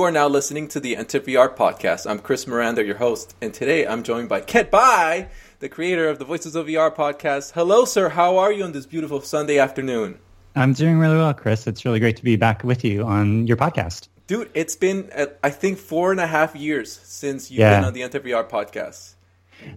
[0.00, 2.08] You are now listening to the VR podcast.
[2.10, 5.28] I'm Chris Miranda, your host, and today I'm joined by Kent Bye,
[5.58, 7.52] the creator of the Voices of VR podcast.
[7.52, 8.08] Hello, sir.
[8.08, 10.18] How are you on this beautiful Sunday afternoon?
[10.56, 11.66] I'm doing really well, Chris.
[11.66, 14.08] It's really great to be back with you on your podcast.
[14.26, 17.76] Dude, it's been, uh, I think, four and a half years since you've yeah.
[17.76, 19.16] been on the VR podcast.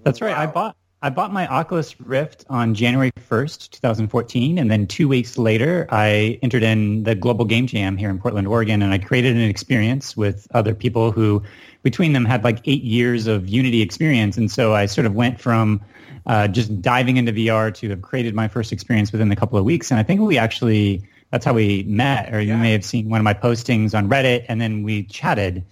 [0.04, 0.28] That's wow.
[0.28, 0.38] right.
[0.38, 5.38] I bought I bought my Oculus Rift on January 1st, 2014, and then two weeks
[5.38, 9.36] later, I entered in the Global Game Jam here in Portland, Oregon, and I created
[9.36, 11.44] an experience with other people who,
[11.82, 14.38] between them, had like eight years of Unity experience.
[14.38, 15.82] And so I sort of went from
[16.26, 19.66] uh, just diving into VR to have created my first experience within a couple of
[19.66, 19.92] weeks.
[19.92, 22.62] And I think we actually, that's how we met, or you yeah.
[22.62, 25.66] may have seen one of my postings on Reddit, and then we chatted.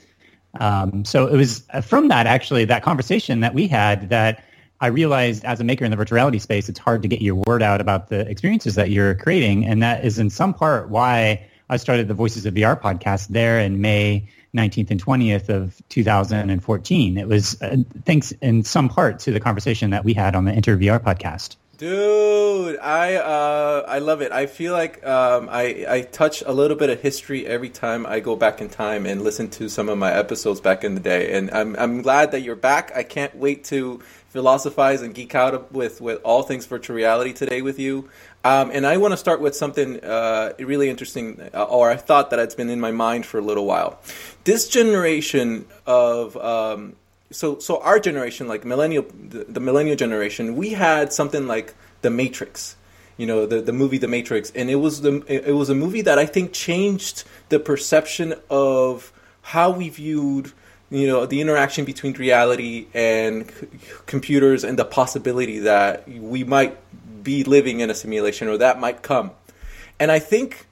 [0.59, 4.43] Um, so it was from that, actually, that conversation that we had that
[4.81, 7.35] I realized as a maker in the virtual reality space, it's hard to get your
[7.35, 9.65] word out about the experiences that you're creating.
[9.65, 13.59] And that is in some part why I started the Voices of VR podcast there
[13.59, 17.17] in May 19th and 20th of 2014.
[17.17, 20.51] It was uh, thanks in some part to the conversation that we had on the
[20.51, 21.57] Enter VR podcast.
[21.77, 24.31] Dude, I uh, I love it.
[24.31, 28.19] I feel like um, I I touch a little bit of history every time I
[28.19, 31.33] go back in time and listen to some of my episodes back in the day.
[31.33, 32.91] And I'm I'm glad that you're back.
[32.95, 33.99] I can't wait to
[34.31, 38.09] philosophize and geek out with with all things virtual reality today with you.
[38.45, 42.29] Um, and I want to start with something uh, really interesting, uh, or I thought
[42.29, 43.99] that it's been in my mind for a little while.
[44.45, 46.95] This generation of um,
[47.29, 52.09] so so our generation, like millennial, the, the millennial generation, we had something like The
[52.09, 52.77] Matrix
[53.17, 56.01] you know the the movie The Matrix, and it was the it was a movie
[56.01, 60.53] that I think changed the perception of how we viewed
[60.91, 63.67] you know the interaction between reality and c-
[64.05, 66.77] computers and the possibility that we might
[67.23, 69.31] be living in a simulation or that might come.
[69.99, 70.67] And i think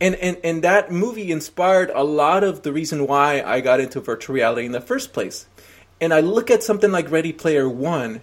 [0.00, 4.00] and, and and that movie inspired a lot of the reason why i got into
[4.00, 5.46] virtual reality in the first place.
[6.00, 8.20] And i look at something like ready player one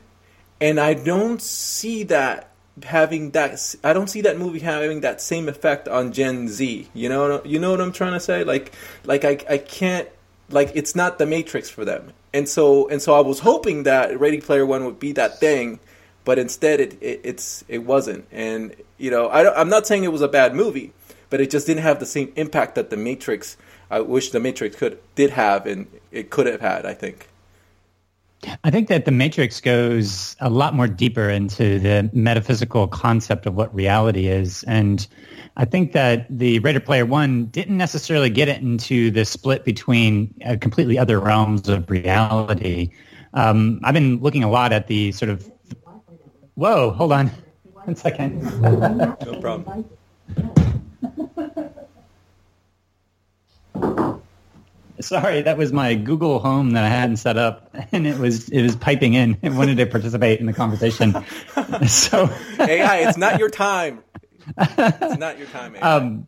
[0.60, 2.52] and i don't see that
[2.84, 6.90] having that i don't see that movie having that same effect on gen z.
[6.94, 8.44] You know you know what i'm trying to say?
[8.44, 8.74] Like
[9.06, 10.10] like i, I can't
[10.52, 12.14] like it's not the Matrix for them.
[12.34, 15.80] And so and so I was hoping that Ready Player One would be that thing,
[16.26, 18.28] but instead it, it it's it wasn't.
[18.32, 20.94] And you know I, I'm not saying it was a bad movie,
[21.30, 23.58] but it just didn't have the same impact that the Matrix.
[23.92, 26.86] I wish the Matrix could did have and it could have had.
[26.86, 27.30] I think.
[28.64, 33.56] I think that the Matrix goes a lot more deeper into the metaphysical concept of
[33.56, 35.06] what reality is, and
[35.58, 40.34] I think that the Ready Player One didn't necessarily get it into the split between
[40.46, 42.92] uh, completely other realms of reality.
[43.34, 45.52] Um, I've been looking a lot at the sort of.
[46.56, 46.92] Whoa!
[46.92, 47.28] Hold on,
[47.84, 48.42] one second.
[48.62, 49.86] no problem.
[55.02, 58.62] Sorry, that was my Google Home that I hadn't set up, and it was it
[58.62, 59.38] was piping in.
[59.42, 61.14] It wanted to participate in the conversation.
[61.88, 62.30] so
[62.60, 64.04] AI, it's not your time
[64.58, 65.76] it's not your time.
[65.82, 66.28] Um,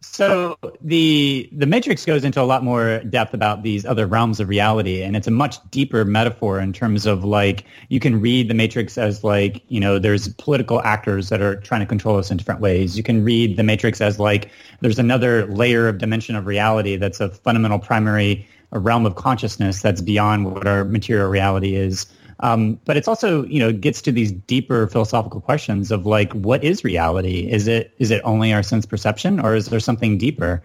[0.00, 4.48] so the the Matrix goes into a lot more depth about these other realms of
[4.48, 8.54] reality, and it's a much deeper metaphor in terms of like you can read the
[8.54, 12.36] Matrix as like you know there's political actors that are trying to control us in
[12.36, 12.96] different ways.
[12.96, 14.50] You can read the Matrix as like
[14.80, 20.00] there's another layer of dimension of reality that's a fundamental primary realm of consciousness that's
[20.00, 22.06] beyond what our material reality is.
[22.40, 26.62] Um, but it's also, you know, gets to these deeper philosophical questions of like, what
[26.62, 27.50] is reality?
[27.50, 30.62] Is it is it only our sense perception, or is there something deeper?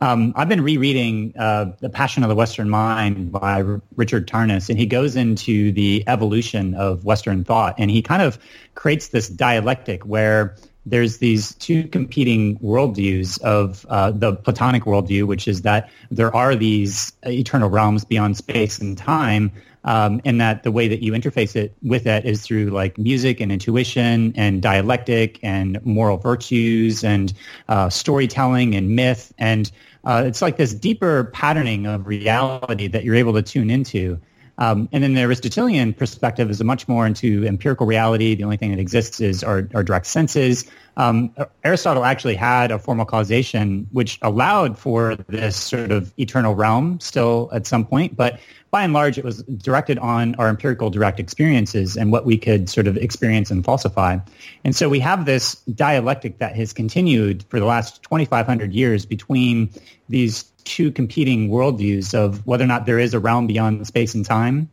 [0.00, 4.68] Um, I've been rereading uh, The Passion of the Western Mind by R- Richard Tarnas,
[4.68, 8.38] and he goes into the evolution of Western thought, and he kind of
[8.74, 15.46] creates this dialectic where there's these two competing worldviews of uh, the Platonic worldview, which
[15.46, 19.52] is that there are these eternal realms beyond space and time,
[19.84, 23.40] um, and that the way that you interface it with it is through like music
[23.40, 27.32] and intuition and dialectic and moral virtues and
[27.68, 29.70] uh, storytelling and myth and
[30.04, 34.20] uh, it's like this deeper patterning of reality that you're able to tune into.
[34.58, 38.34] Um, and then the Aristotelian perspective is much more into empirical reality.
[38.34, 40.70] The only thing that exists is our, our direct senses.
[40.96, 41.34] Um,
[41.64, 47.48] Aristotle actually had a formal causation which allowed for this sort of eternal realm still
[47.52, 48.40] at some point, but
[48.72, 52.70] by and large, it was directed on our empirical direct experiences and what we could
[52.70, 54.18] sort of experience and falsify.
[54.64, 59.68] And so we have this dialectic that has continued for the last 2,500 years between
[60.08, 64.24] these two competing worldviews of whether or not there is a realm beyond space and
[64.24, 64.70] time.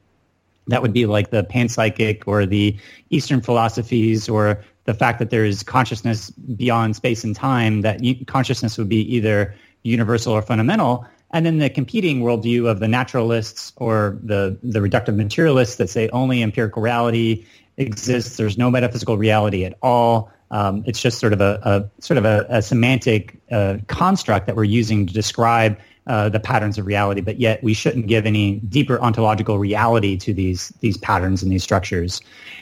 [0.68, 2.78] That would be like the panpsychic or the
[3.10, 8.78] Eastern philosophies or the fact that there is consciousness beyond space and time, that consciousness
[8.78, 9.54] would be either
[9.84, 15.16] universal or fundamental and then the competing worldview of the naturalists or the, the reductive
[15.16, 17.46] materialists that say only empirical reality
[17.78, 18.38] exists.
[18.38, 20.32] There's no metaphysical reality at all.
[20.52, 24.56] Um, it's just sort of a, a sort of a, a semantic uh, construct that
[24.56, 25.78] we're using to describe
[26.08, 30.34] uh, the patterns of reality, but yet we shouldn't give any deeper ontological reality to
[30.34, 32.20] these these patterns and these structures.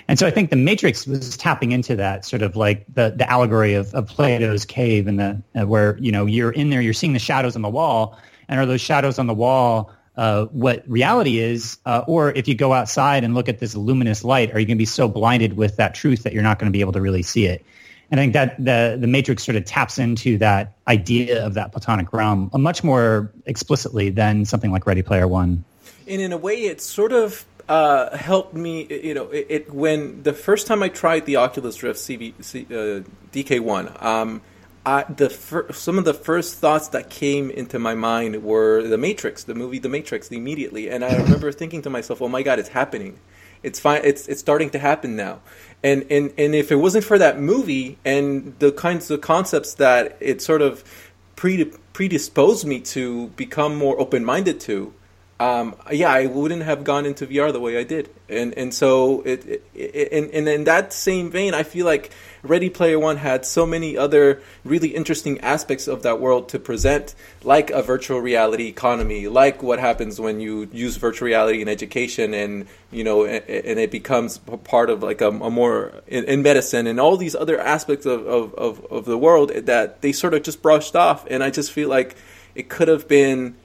[0.10, 3.30] And so I think the Matrix was tapping into that sort of like the, the
[3.32, 6.94] allegory of, of Plato's cave and the uh, where you know you're in there, you're
[6.94, 10.84] seeing the shadows on the wall, and are those shadows on the wall uh, what
[10.90, 14.60] reality is, uh, or if you go outside and look at this luminous light, are
[14.60, 16.82] you going to be so blinded with that truth that you're not going to be
[16.82, 17.64] able to really see it?
[18.10, 21.72] And I think that the the Matrix sort of taps into that idea of that
[21.72, 25.64] Platonic realm much more explicitly than something like Ready Player One.
[26.08, 28.88] And in a way, it sort of uh, helped me.
[28.90, 33.04] You know, it, it, when the first time I tried the Oculus Rift CV, uh,
[33.34, 34.02] DK1.
[34.02, 34.42] Um,
[34.88, 38.98] I, the fir- some of the first thoughts that came into my mind were the
[38.98, 42.58] Matrix, the movie The Matrix, immediately, and I remember thinking to myself, "Oh my God,
[42.58, 43.20] it's happening!
[43.64, 44.00] It's fine.
[44.06, 45.42] It's it's starting to happen now."
[45.84, 50.16] And and and if it wasn't for that movie and the kinds of concepts that
[50.22, 50.86] it sort of
[51.36, 54.94] predisposed me to become more open minded to,
[55.40, 59.22] um, yeah, I wouldn't have gone into VR the way I did, and and so
[59.22, 62.12] it, it, and, and in that same vein, I feel like
[62.42, 67.14] Ready Player One had so many other really interesting aspects of that world to present,
[67.44, 72.34] like a virtual reality economy, like what happens when you use virtual reality in education,
[72.34, 76.42] and you know, and, and it becomes part of like a, a more in, in,
[76.42, 80.34] medicine and all these other aspects of, of, of, of the world that they sort
[80.34, 82.16] of just brushed off, and I just feel like
[82.56, 83.56] it could have been.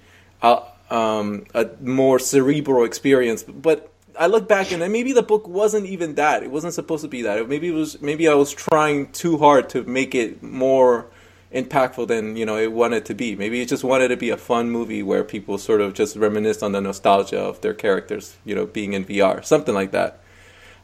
[0.43, 0.61] Uh,
[0.93, 3.43] um, a more cerebral experience.
[3.43, 6.43] But I look back and maybe the book wasn't even that.
[6.43, 7.49] It wasn't supposed to be that.
[7.49, 8.01] Maybe it was.
[8.03, 11.07] Maybe I was trying too hard to make it more
[11.53, 13.35] impactful than you know it wanted to be.
[13.37, 16.63] Maybe it just wanted to be a fun movie where people sort of just reminisce
[16.63, 20.21] on the nostalgia of their characters, you know, being in VR, something like that.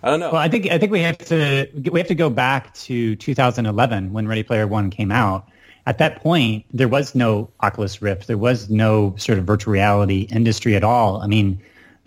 [0.02, 0.30] I don't know.
[0.30, 4.12] Well, I think I think we have to we have to go back to 2011
[4.14, 5.48] when Ready Player One came out
[5.88, 8.26] at that point, there was no Oculus Rift.
[8.26, 11.22] There was no sort of virtual reality industry at all.
[11.22, 11.58] I mean,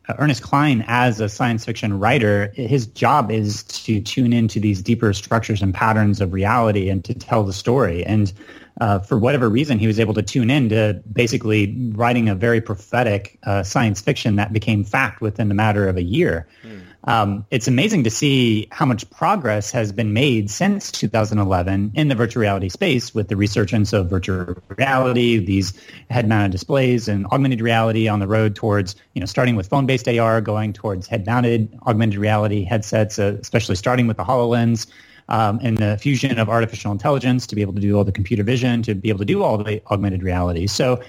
[0.08, 4.84] uh, Ernest Cline, as a science fiction writer, his job is to tune into these
[4.84, 8.06] deeper structures and patterns of reality and to tell the story.
[8.06, 8.32] And
[8.80, 12.62] uh, for whatever reason, he was able to tune in to basically writing a very
[12.62, 16.48] prophetic uh, science fiction that became fact within a matter of a year.
[16.64, 22.08] Mm um, it's amazing to see how much progress has been made since 2011 in
[22.10, 25.74] the virtual reality space with the resurgence of virtual reality, these
[26.12, 30.42] head-mounted displays, and augmented reality on the road towards, you know, starting with phone-based AR,
[30.42, 34.88] going towards head-mounted augmented reality headsets, uh, especially starting with the HoloLens.
[35.30, 38.44] Um, and the fusion of artificial intelligence to be able to do all the computer
[38.44, 40.68] vision, to be able to do all the augmented reality.
[40.68, 41.02] So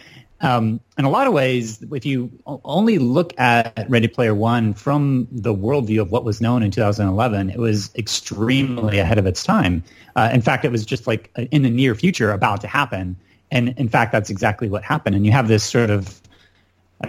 [0.43, 5.29] um, in a lot of ways, if you only look at Ready Player One from
[5.31, 9.85] the worldview of what was known in 2011, it was extremely ahead of its time.
[10.17, 13.17] Uh, in fact, it was just like in the near future about to happen.
[13.53, 15.15] And in fact, that's exactly what happened.
[15.15, 16.21] And you have this sort of,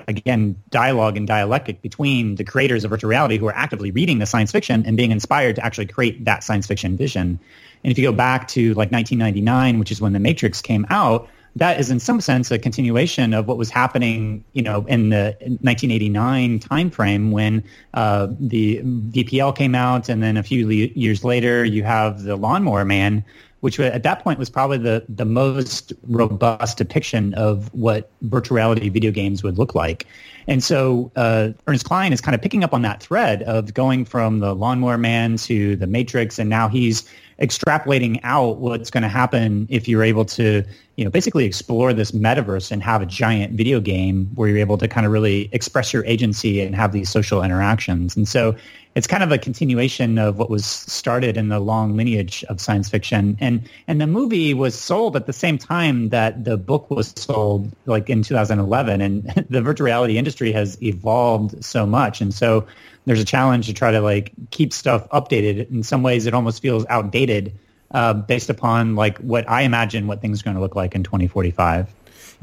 [0.08, 4.27] again, dialogue and dialectic between the creators of virtual reality who are actively reading the
[4.27, 7.39] science fiction and being inspired to actually create that science fiction vision.
[7.84, 11.29] And if you go back to like 1999, which is when The Matrix came out,
[11.55, 15.36] that is in some sense a continuation of what was happening, you know, in the
[15.39, 21.63] 1989 timeframe when uh, the VPL came out, and then a few le- years later
[21.63, 23.24] you have the Lawnmower Man,
[23.60, 28.89] which at that point was probably the the most robust depiction of what virtual reality
[28.89, 30.07] video games would look like.
[30.48, 34.05] And so uh, Ernest Cline is kind of picking up on that thread of going
[34.05, 37.07] from the Lawnmower Man to the Matrix, and now he's
[37.40, 40.63] extrapolating out what's going to happen if you're able to,
[40.96, 44.78] you know, basically explore this metaverse and have a giant video game where you're able
[44.78, 48.16] to kind of really express your agency and have these social interactions.
[48.16, 48.56] And so
[48.96, 52.90] it's kind of a continuation of what was started in the long lineage of science
[52.90, 53.38] fiction.
[53.40, 57.72] And and the movie was sold at the same time that the book was sold,
[57.86, 59.02] like in 2011.
[59.02, 62.22] And the virtual reality industry has evolved so much.
[62.22, 62.68] And so
[63.05, 65.69] there's a challenge to try to like keep stuff updated.
[65.69, 67.57] In some ways, it almost feels outdated
[67.91, 71.03] uh, based upon like what I imagine what things are going to look like in
[71.03, 71.93] 2045.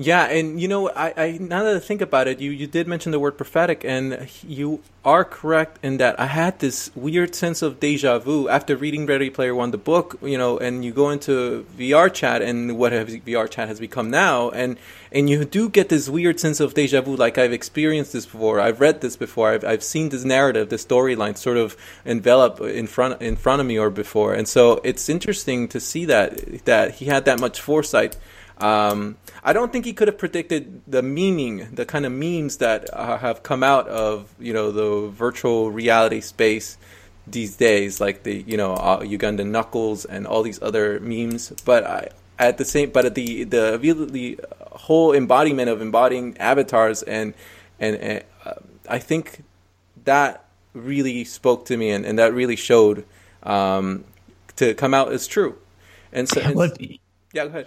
[0.02, 2.88] Yeah, and you know, I, I now that I think about it, you, you did
[2.88, 7.61] mention the word prophetic, and you are correct in that I had this weird sense
[7.61, 11.11] of deja vu after reading Ready Player One, the book, you know, and you go
[11.11, 14.78] into VR chat and what have VR chat has become now, and
[15.12, 18.59] and you do get this weird sense of deja vu, like I've experienced this before,
[18.59, 21.76] I've read this before, I've I've seen this narrative, this storyline sort of
[22.07, 26.07] envelop in front in front of me or before, and so it's interesting to see
[26.07, 28.16] that that he had that much foresight
[28.61, 32.93] Um, I don't think he could have predicted the meaning, the kind of memes that
[32.93, 36.76] uh, have come out of you know the virtual reality space
[37.26, 41.50] these days, like the you know uh, Ugandan knuckles and all these other memes.
[41.64, 43.79] But I, at the same, but at the the
[44.11, 44.40] the
[44.73, 47.35] whole embodiment of embodying avatars and
[47.79, 48.55] and, and uh,
[48.88, 49.43] I think
[50.05, 53.05] that really spoke to me and, and that really showed
[53.43, 54.05] um,
[54.57, 55.59] to come out as true.
[56.12, 56.71] And so, and, well,
[57.33, 57.64] yeah, go ahead.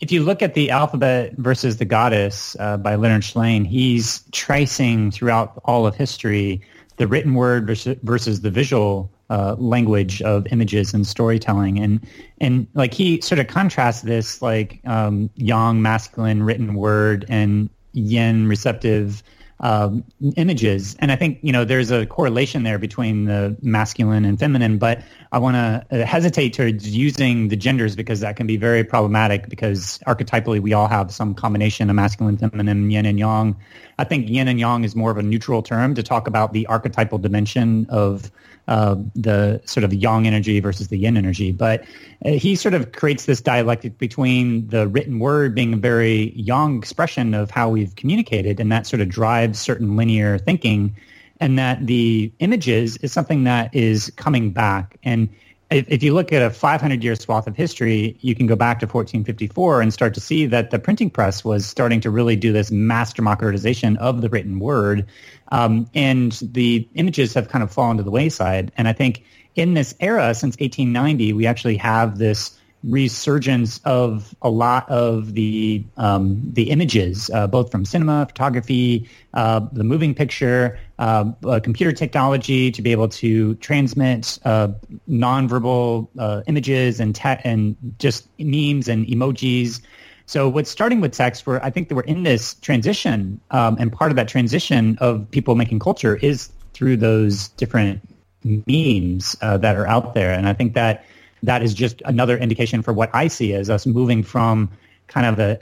[0.00, 5.10] If you look at the alphabet versus the goddess uh, by Leonard Shlain, he's tracing
[5.10, 6.60] throughout all of history
[6.96, 12.06] the written word versus, versus the visual uh, language of images and storytelling, and
[12.40, 18.46] and like he sort of contrasts this like um, yang masculine written word and yin
[18.46, 19.22] receptive
[19.60, 20.04] um,
[20.36, 20.96] images.
[20.98, 25.02] And I think, you know, there's a correlation there between the masculine and feminine, but
[25.32, 29.48] I want to uh, hesitate towards using the genders because that can be very problematic
[29.48, 33.56] because archetypally we all have some combination of masculine, feminine, yin and yang.
[33.98, 36.66] I think yin and yang is more of a neutral term to talk about the
[36.66, 38.30] archetypal dimension of
[38.68, 41.52] uh, the sort of yang energy versus the yin energy.
[41.52, 41.84] But
[42.24, 46.78] uh, he sort of creates this dialectic between the written word being a very yang
[46.78, 50.96] expression of how we've communicated, and that sort of drives certain linear thinking,
[51.40, 54.96] and that the images is something that is coming back.
[55.04, 55.28] And
[55.70, 58.86] if, you look at a 500 year swath of history, you can go back to
[58.86, 62.70] 1454 and start to see that the printing press was starting to really do this
[62.70, 65.06] mass democratization of the written word.
[65.50, 68.70] Um, and the images have kind of fallen to the wayside.
[68.76, 69.24] And I think
[69.56, 75.84] in this era, since 1890, we actually have this resurgence of a lot of the
[75.96, 81.92] um, the images, uh, both from cinema, photography, uh, the moving picture, uh, uh computer
[81.92, 84.68] technology to be able to transmit uh,
[85.08, 89.80] nonverbal uh, images and te- and just memes and emojis.
[90.26, 93.92] So what's starting with text, where I think that we're in this transition, um, and
[93.92, 98.00] part of that transition of people making culture is through those different
[98.44, 101.04] memes that are out there, and I think that
[101.46, 104.70] that is just another indication for what I see as us moving from
[105.06, 105.58] kind of a,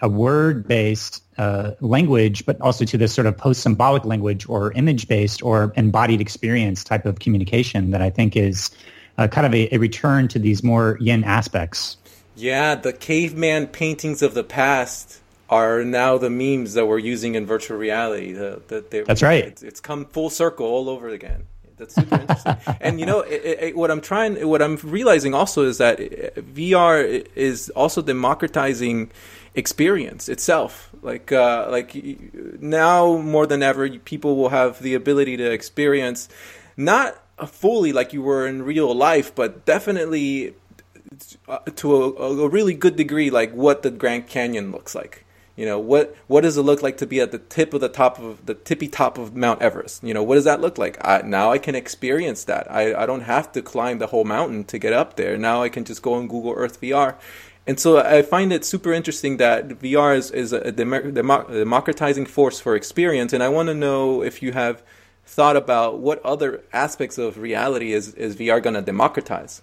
[0.00, 5.42] a, a word-based uh, language, but also to this sort of post-symbolic language or image-based
[5.42, 8.70] or embodied experience type of communication that I think is
[9.18, 11.98] uh, kind of a, a, return to these more yin aspects.
[12.34, 17.46] Yeah, the caveman paintings of the past are now the memes that we're using in
[17.46, 18.32] virtual reality.
[18.32, 19.44] The, the, That's right.
[19.44, 21.46] It's, it's come full circle all over again.
[21.76, 22.56] That's super interesting.
[22.80, 27.26] and you know, it, it, what I'm trying, what I'm realizing also is that VR
[27.34, 29.10] is also democratizing
[29.54, 30.90] experience itself.
[31.02, 31.94] Like, uh, like
[32.60, 36.28] now more than ever, people will have the ability to experience
[36.76, 40.54] not fully like you were in real life, but definitely
[41.48, 45.25] uh, to a, a really good degree, like what the Grand Canyon looks like.
[45.56, 47.88] You know, what what does it look like to be at the tip of the
[47.88, 50.04] top of the tippy top of Mount Everest?
[50.04, 50.98] You know, what does that look like?
[51.00, 52.70] I, now I can experience that.
[52.70, 55.38] I, I don't have to climb the whole mountain to get up there.
[55.38, 57.16] Now I can just go on Google Earth VR.
[57.66, 62.76] And so I find it super interesting that VR is, is a democratizing force for
[62.76, 63.32] experience.
[63.32, 64.84] And I want to know if you have
[65.24, 69.62] thought about what other aspects of reality is, is VR going to democratize?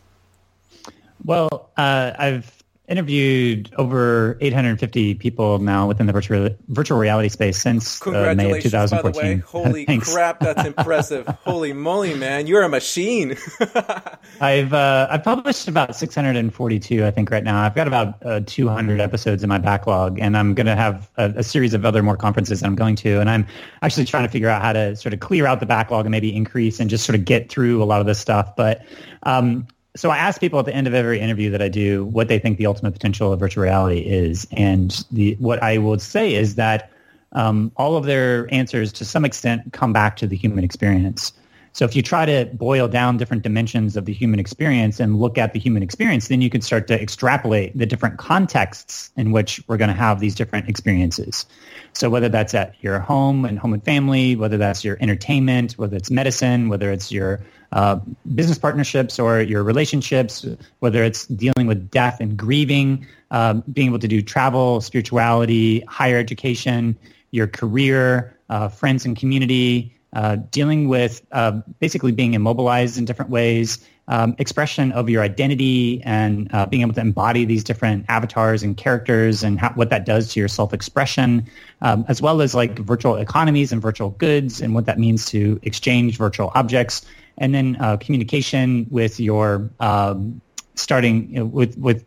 [1.23, 8.05] Well, uh, I've interviewed over 850 people now within the virtual virtual reality space since
[8.05, 9.39] uh, May of 2014.
[9.47, 11.25] Holy crap, that's impressive!
[11.45, 13.37] Holy moly, man, you're a machine.
[14.41, 17.61] I've uh, I've published about 642, I think, right now.
[17.61, 21.33] I've got about uh, 200 episodes in my backlog, and I'm going to have a,
[21.37, 23.47] a, series of other more conferences that I'm going to, and I'm
[23.81, 26.35] actually trying to figure out how to sort of clear out the backlog and maybe
[26.35, 28.55] increase and just sort of get through a lot of this stuff.
[28.57, 28.85] But
[29.23, 32.27] um, so I ask people at the end of every interview that I do what
[32.27, 36.33] they think the ultimate potential of virtual reality is, and the what I will say
[36.33, 36.89] is that
[37.33, 41.33] um, all of their answers, to some extent, come back to the human experience.
[41.73, 45.39] So if you try to boil down different dimensions of the human experience and look
[45.39, 49.61] at the human experience, then you can start to extrapolate the different contexts in which
[49.67, 51.47] we're going to have these different experiences.
[51.93, 55.97] So whether that's at your home and home and family, whether that's your entertainment, whether
[55.97, 57.99] it's medicine, whether it's your uh,
[58.35, 60.45] business partnerships or your relationships,
[60.79, 66.17] whether it's dealing with death and grieving, uh, being able to do travel, spirituality, higher
[66.19, 66.95] education,
[67.31, 73.31] your career, uh, friends and community, uh, dealing with uh, basically being immobilized in different
[73.31, 78.61] ways, um, expression of your identity and uh, being able to embody these different avatars
[78.61, 81.45] and characters and how, what that does to your self-expression,
[81.81, 85.59] um, as well as like virtual economies and virtual goods and what that means to
[85.63, 87.05] exchange virtual objects,
[87.37, 90.41] and then uh, communication with your um,
[90.75, 92.03] starting you know, with with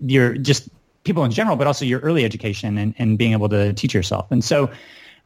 [0.00, 0.68] your just
[1.04, 4.26] people in general, but also your early education and, and being able to teach yourself.
[4.30, 4.70] And so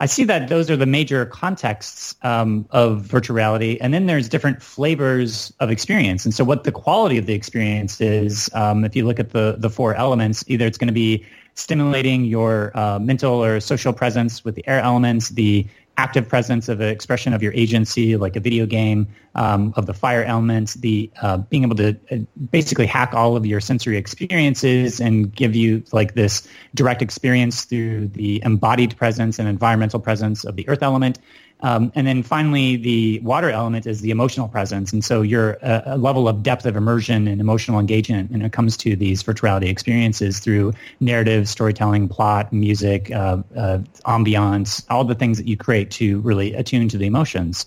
[0.01, 3.79] I see that those are the major contexts um, of virtual reality.
[3.81, 6.25] And then there's different flavors of experience.
[6.25, 9.57] And so what the quality of the experience is, um, if you look at the,
[9.59, 14.45] the four elements, either it's going to be stimulating your uh, mental or social presence
[14.45, 15.67] with the air elements, the
[15.99, 19.95] active presence of an expression of your agency, like a video game, um, of the
[19.95, 22.17] fire elements, the uh, being able to uh,
[22.51, 28.09] basically hack all of your sensory experiences and give you like this direct experience through
[28.09, 31.19] the embodied presence and environmental presence of the earth element.
[31.63, 34.93] Um, and then finally, the water element is the emotional presence.
[34.93, 38.77] And so your uh, level of depth of immersion and emotional engagement when it comes
[38.79, 45.39] to these virtuality experiences through narrative, storytelling, plot, music, uh, uh, ambiance, all the things
[45.39, 47.65] that you create to really attune to the emotions.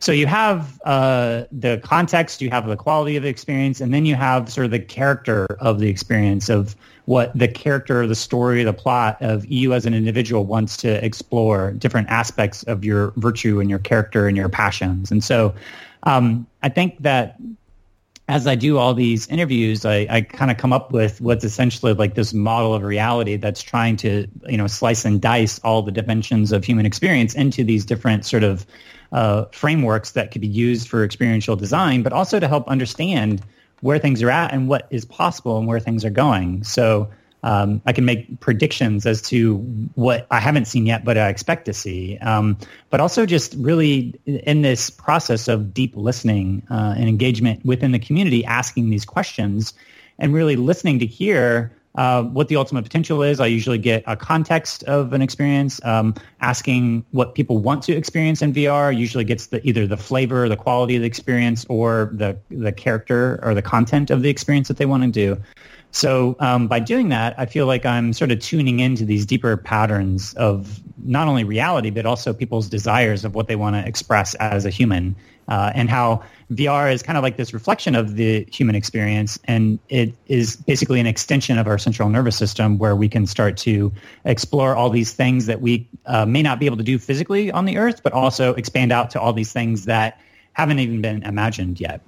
[0.00, 4.06] So you have uh, the context, you have the quality of the experience, and then
[4.06, 6.74] you have sort of the character of the experience of
[7.06, 11.72] what the character, the story, the plot of you as an individual wants to explore
[11.72, 15.10] different aspects of your virtue and your character and your passions.
[15.10, 15.54] And so
[16.04, 17.36] um, I think that
[18.30, 21.94] as I do all these interviews, I, I kind of come up with what's essentially
[21.94, 25.90] like this model of reality that's trying to, you know, slice and dice all the
[25.90, 28.66] dimensions of human experience into these different sort of
[29.10, 33.42] uh, frameworks that could be used for experiential design, but also to help understand
[33.80, 36.64] where things are at and what is possible and where things are going.
[36.64, 37.10] So
[37.42, 39.56] um, I can make predictions as to
[39.94, 42.18] what I haven't seen yet, but I expect to see.
[42.18, 42.58] Um,
[42.90, 47.98] but also just really in this process of deep listening uh, and engagement within the
[47.98, 49.72] community, asking these questions
[50.18, 53.40] and really listening to hear uh, what the ultimate potential is.
[53.40, 58.42] I usually get a context of an experience, um, asking what people want to experience
[58.42, 58.96] in VR.
[58.96, 63.40] Usually gets the, either the flavor, the quality of the experience, or the the character
[63.42, 65.40] or the content of the experience that they want to do.
[65.92, 69.56] So um, by doing that, I feel like I'm sort of tuning into these deeper
[69.56, 74.34] patterns of not only reality, but also people's desires of what they want to express
[74.36, 75.16] as a human,
[75.50, 79.78] uh, and how VR is kind of like this reflection of the human experience, and
[79.88, 83.92] it is basically an extension of our central nervous system where we can start to
[84.24, 87.64] explore all these things that we uh, may not be able to do physically on
[87.64, 90.20] the earth, but also expand out to all these things that
[90.52, 92.00] haven't even been imagined yet.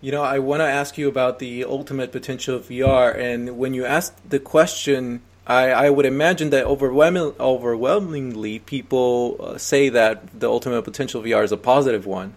[0.00, 3.74] You know, I want to ask you about the ultimate potential of VR, and when
[3.74, 10.40] you ask the question, I, I would imagine that overwhelming, overwhelmingly people uh, say that
[10.40, 12.34] the ultimate potential of VR is a positive one.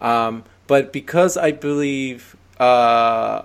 [0.00, 3.42] Um, but because I believe uh,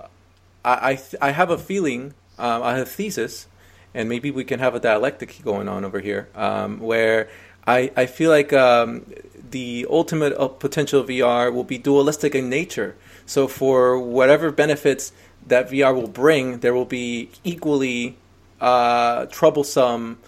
[0.63, 3.47] I I, th- I, have a feeling, um, I have a thesis,
[3.93, 7.29] and maybe we can have a dialectic going on over here, um, where
[7.65, 9.05] I I feel like um,
[9.51, 12.95] the ultimate potential of VR will be dualistic in nature.
[13.25, 15.11] So for whatever benefits
[15.47, 18.17] that VR will bring, there will be equally
[18.59, 20.19] uh, troublesome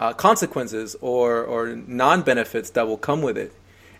[0.00, 3.52] uh, consequences or or non benefits that will come with it.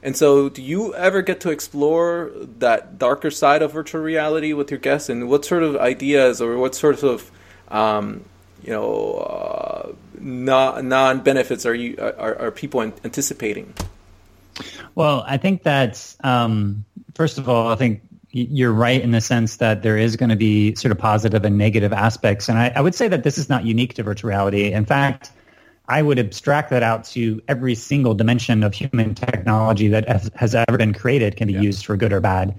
[0.06, 4.70] And so, do you ever get to explore that darker side of virtual reality with
[4.70, 5.08] your guests?
[5.08, 7.28] And what sort of ideas or what sorts of
[7.72, 8.24] um,
[8.62, 13.74] you know uh, non benefits are you are, are people anticipating?
[14.94, 16.84] Well, I think that's um,
[17.16, 20.36] first of all, I think you're right in the sense that there is going to
[20.36, 23.48] be sort of positive and negative aspects, and I, I would say that this is
[23.48, 24.72] not unique to virtual reality.
[24.72, 25.32] In fact
[25.88, 30.76] I would abstract that out to every single dimension of human technology that has, ever
[30.76, 31.60] been created can be yeah.
[31.60, 32.54] used for good or bad.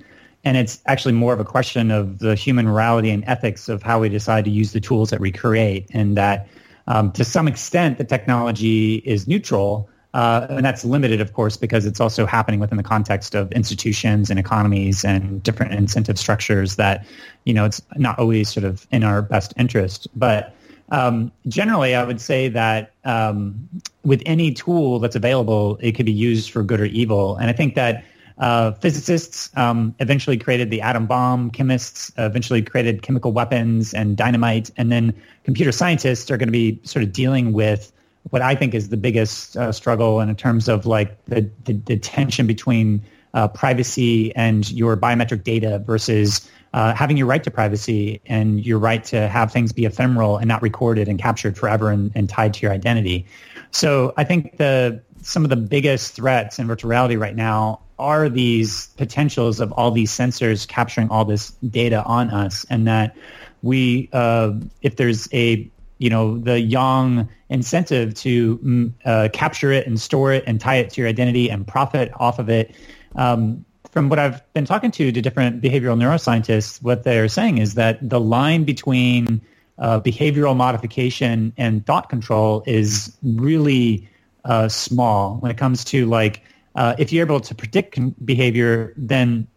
[0.45, 3.99] And it's actually more of a question of the human morality and ethics of how
[3.99, 5.87] we decide to use the tools that we create.
[5.91, 6.47] And that
[6.87, 9.89] um, to some extent, the technology is neutral.
[10.13, 14.29] Uh, and that's limited, of course, because it's also happening within the context of institutions
[14.29, 17.05] and economies and different incentive structures that,
[17.43, 20.07] you know, it's not always sort of in our best interest.
[20.15, 20.55] But
[20.89, 23.67] um, generally, I would say that um,
[24.03, 27.35] with any tool that's available, it could be used for good or evil.
[27.37, 28.05] And I think that
[28.37, 31.49] uh, physicists um, eventually created the atom bomb.
[31.51, 34.71] Chemists eventually created chemical weapons and dynamite.
[34.77, 37.91] And then computer scientists are going to be sort of dealing with
[38.29, 41.97] what I think is the biggest uh, struggle in terms of like the, the, the
[41.97, 43.01] tension between
[43.33, 48.77] uh, privacy and your biometric data versus uh, having your right to privacy and your
[48.77, 52.53] right to have things be ephemeral and not recorded and captured forever and, and tied
[52.53, 53.25] to your identity.
[53.71, 58.29] So I think the some of the biggest threats in virtual reality right now are
[58.29, 63.17] these potentials of all these sensors capturing all this data on us, and that
[63.63, 64.51] we, uh,
[64.83, 70.31] if there's a you know the young incentive to mm, uh, capture it and store
[70.31, 72.75] it and tie it to your identity and profit off of it,
[73.15, 73.65] um,
[73.97, 77.97] from what I've been talking to to different behavioral neuroscientists, what they're saying is that
[78.07, 79.41] the line between
[79.79, 84.07] uh, behavioral modification and thought control is really
[84.45, 86.43] uh, small when it comes to like
[86.75, 89.47] uh, if you're able to predict behavior, then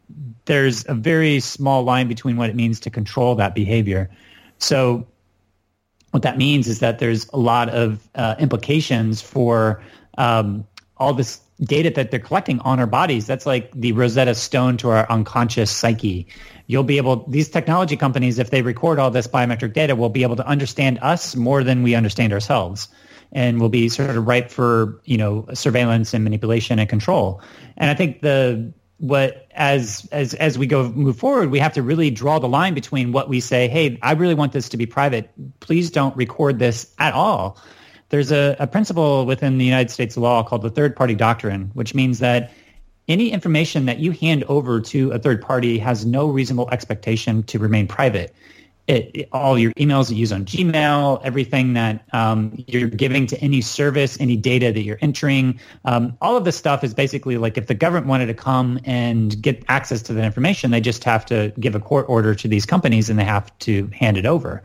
[0.46, 4.08] there's a very small line between what it means to control that behavior.
[4.56, 5.06] So
[6.12, 9.82] what that means is that there's a lot of uh, implications for
[10.16, 13.26] um, all this data that they're collecting on our bodies.
[13.26, 16.26] That's like the Rosetta Stone to our unconscious psyche.
[16.66, 20.22] You'll be able, these technology companies, if they record all this biometric data, will be
[20.22, 22.88] able to understand us more than we understand ourselves
[23.32, 27.42] and will be sort of ripe for, you know, surveillance and manipulation and control.
[27.76, 31.82] And I think the, what as as as we go move forward, we have to
[31.82, 34.84] really draw the line between what we say, hey, I really want this to be
[34.84, 35.30] private.
[35.60, 37.58] Please don't record this at all.
[38.10, 41.94] There's a, a principle within the United States law called the third party doctrine, which
[41.94, 42.52] means that
[43.08, 47.58] any information that you hand over to a third party has no reasonable expectation to
[47.58, 48.34] remain private
[48.90, 53.38] it, it, all your emails you use on Gmail, everything that um, you're giving to
[53.40, 57.56] any service, any data that you're entering, um, all of this stuff is basically like
[57.56, 61.24] if the government wanted to come and get access to that information, they just have
[61.26, 64.62] to give a court order to these companies and they have to hand it over.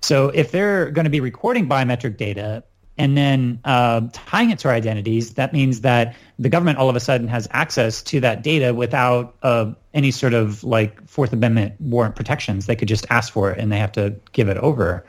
[0.00, 2.62] So if they're going to be recording biometric data
[2.96, 6.94] and then uh, tying it to our identities, that means that the government all of
[6.94, 11.74] a sudden has access to that data without uh, any sort of like Fourth Amendment
[11.80, 12.66] warrant protections.
[12.66, 15.04] They could just ask for it and they have to give it over.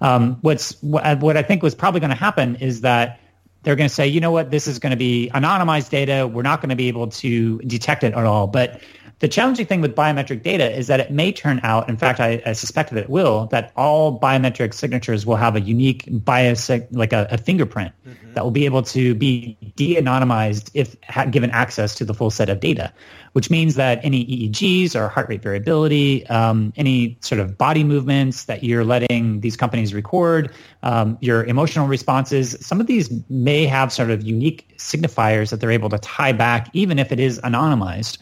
[0.00, 3.20] Um, what's what I think was probably going to happen is that
[3.62, 6.26] they're going to say, you know what, this is going to be anonymized data.
[6.26, 8.46] We're not going to be able to detect it at all.
[8.46, 8.80] But
[9.20, 12.40] the challenging thing with biometric data is that it may turn out, in fact, I,
[12.46, 17.12] I suspect that it will, that all biometric signatures will have a unique bias, like
[17.12, 18.34] a, a fingerprint mm-hmm.
[18.34, 22.48] that will be able to be de-anonymized if ha- given access to the full set
[22.48, 22.92] of data,
[23.32, 28.44] which means that any EEGs or heart rate variability, um, any sort of body movements
[28.44, 30.52] that you're letting these companies record,
[30.84, 35.72] um, your emotional responses, some of these may have sort of unique signifiers that they're
[35.72, 38.18] able to tie back, even if it is anonymized.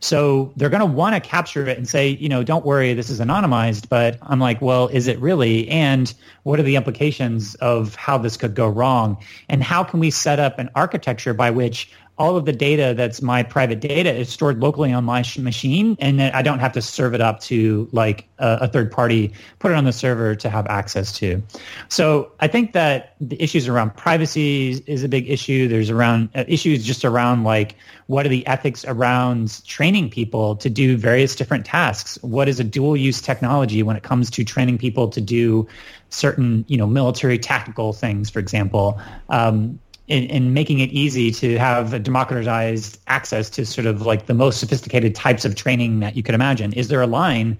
[0.00, 3.08] So they're going to want to capture it and say, you know, don't worry, this
[3.08, 3.88] is anonymized.
[3.88, 5.68] But I'm like, well, is it really?
[5.68, 9.16] And what are the implications of how this could go wrong?
[9.48, 13.20] And how can we set up an architecture by which all of the data that's
[13.20, 16.72] my private data is stored locally on my sh- machine and then I don't have
[16.72, 20.34] to serve it up to like a, a, third party, put it on the server
[20.34, 21.42] to have access to.
[21.88, 25.68] So I think that the issues around privacy is a big issue.
[25.68, 27.76] There's around uh, issues just around like
[28.06, 32.18] what are the ethics around training people to do various different tasks?
[32.22, 35.66] What is a dual use technology when it comes to training people to do
[36.10, 39.00] certain, you know, military tactical things, for example?
[39.28, 44.26] Um, in, in, making it easy to have a democratized access to sort of like
[44.26, 46.72] the most sophisticated types of training that you could imagine?
[46.72, 47.58] Is there a line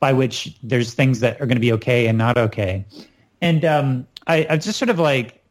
[0.00, 2.84] by which there's things that are going to be okay and not okay?
[3.40, 5.42] And um, I, I've just sort of like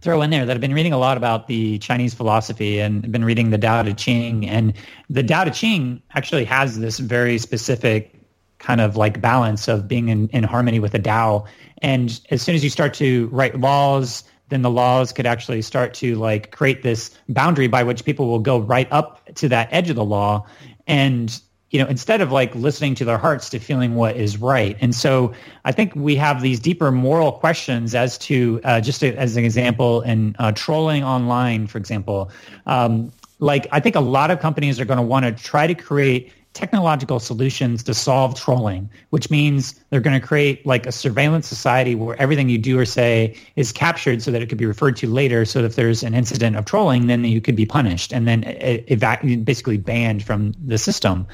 [0.00, 3.24] throw in there that I've been reading a lot about the Chinese philosophy and been
[3.24, 4.48] reading the Tao Te Ching.
[4.48, 4.74] And
[5.08, 8.12] the Tao Te Ching actually has this very specific
[8.58, 11.44] kind of like balance of being in, in harmony with the Tao.
[11.82, 15.94] And as soon as you start to write laws, then the laws could actually start
[15.94, 19.90] to like create this boundary by which people will go right up to that edge
[19.90, 20.46] of the law
[20.86, 24.76] and you know instead of like listening to their hearts to feeling what is right.
[24.80, 25.32] And so
[25.64, 30.02] i think we have these deeper moral questions as to uh, just as an example
[30.02, 32.30] in uh, trolling online for example.
[32.66, 35.74] Um, like i think a lot of companies are going to want to try to
[35.74, 41.46] create technological solutions to solve trolling, which means they're going to create like a surveillance
[41.46, 44.96] society where everything you do or say is captured so that it could be referred
[44.96, 45.44] to later.
[45.44, 49.44] So if there's an incident of trolling, then you could be punished and then evac-
[49.44, 51.26] basically banned from the system.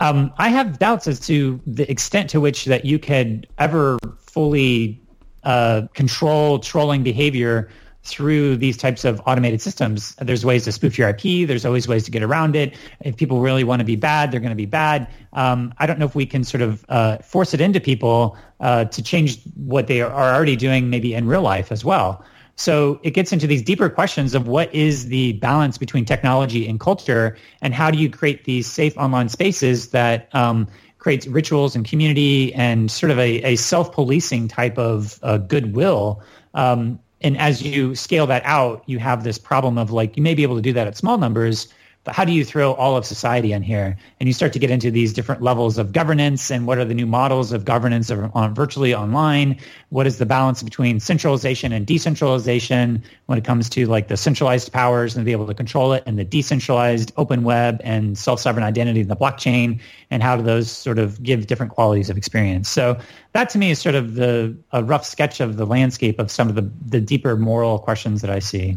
[0.00, 5.00] Um, I have doubts as to the extent to which that you could ever fully
[5.44, 7.68] uh, control trolling behavior
[8.04, 10.14] through these types of automated systems.
[10.16, 11.48] There's ways to spoof your IP.
[11.48, 12.76] There's always ways to get around it.
[13.00, 15.08] If people really want to be bad, they're going to be bad.
[15.32, 18.84] Um, I don't know if we can sort of uh, force it into people uh,
[18.84, 22.24] to change what they are already doing, maybe in real life as well.
[22.56, 26.78] So it gets into these deeper questions of what is the balance between technology and
[26.78, 31.84] culture, and how do you create these safe online spaces that um, creates rituals and
[31.84, 36.22] community and sort of a, a self-policing type of uh, goodwill
[36.54, 40.34] um, and as you scale that out, you have this problem of like you may
[40.34, 41.68] be able to do that at small numbers,
[42.04, 43.96] but how do you throw all of society in here?
[44.20, 46.94] And you start to get into these different levels of governance and what are the
[46.94, 49.58] new models of governance on virtually online?
[49.88, 54.70] What is the balance between centralization and decentralization when it comes to like the centralized
[54.70, 59.00] powers and be able to control it and the decentralized open web and self-sovereign identity
[59.00, 62.68] in the blockchain and how do those sort of give different qualities of experience?
[62.68, 62.98] So
[63.32, 66.48] that to me is sort of the a rough sketch of the landscape of some
[66.48, 68.76] of the, the deeper moral questions that I see.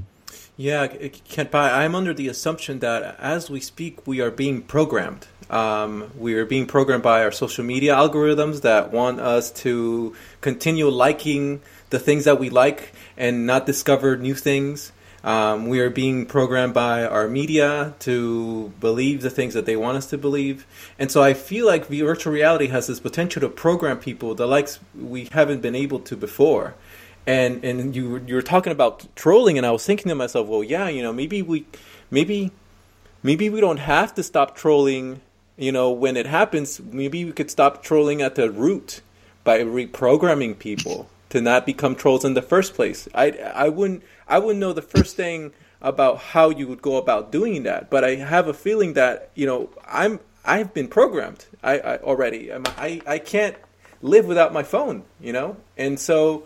[0.60, 5.28] Yeah, Kent I'm under the assumption that as we speak, we are being programmed.
[5.52, 10.90] Um, we are being programmed by our social media algorithms that want us to continue
[10.90, 14.92] liking the things that we like and not discover new things.
[15.24, 19.98] Um, we are being programmed by our media to believe the things that they want
[19.98, 20.66] us to believe.
[20.98, 24.80] And so I feel like virtual reality has this potential to program people the likes
[25.00, 26.74] we haven't been able to before
[27.28, 30.64] and and you you were talking about trolling, and I was thinking to myself, well,
[30.64, 31.66] yeah, you know, maybe we,
[32.10, 32.52] maybe,
[33.22, 35.22] maybe we don't have to stop trolling.
[35.58, 39.02] You know, when it happens, maybe we could stop trolling at the root
[39.44, 43.10] by reprogramming people to not become trolls in the first place.
[43.14, 47.32] I I wouldn't I wouldn't know the first thing about how you would go about
[47.32, 51.80] doing that, but I have a feeling that you know I'm I've been programmed I,
[51.80, 52.54] I already.
[52.54, 53.58] I I can't
[54.02, 56.44] live without my phone, you know, and so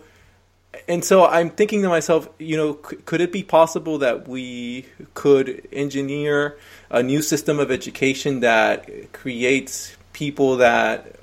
[0.88, 4.86] and so I'm thinking to myself, you know, c- could it be possible that we
[5.14, 6.56] could engineer
[6.90, 11.16] a new system of education that creates people that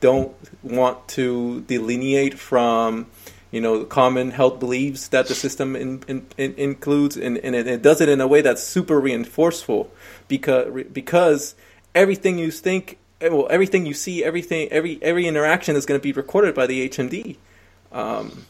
[0.00, 3.06] don't want to delineate from,
[3.50, 7.66] you know, common health beliefs that the system in, in, in includes, and, and it,
[7.66, 9.90] it, does it in a way that's super reinforceful,
[10.28, 11.54] because because
[11.94, 16.12] everything you think, well, everything you see, everything, every every interaction is going to be
[16.12, 17.36] recorded by the HMD.
[17.92, 18.46] Um,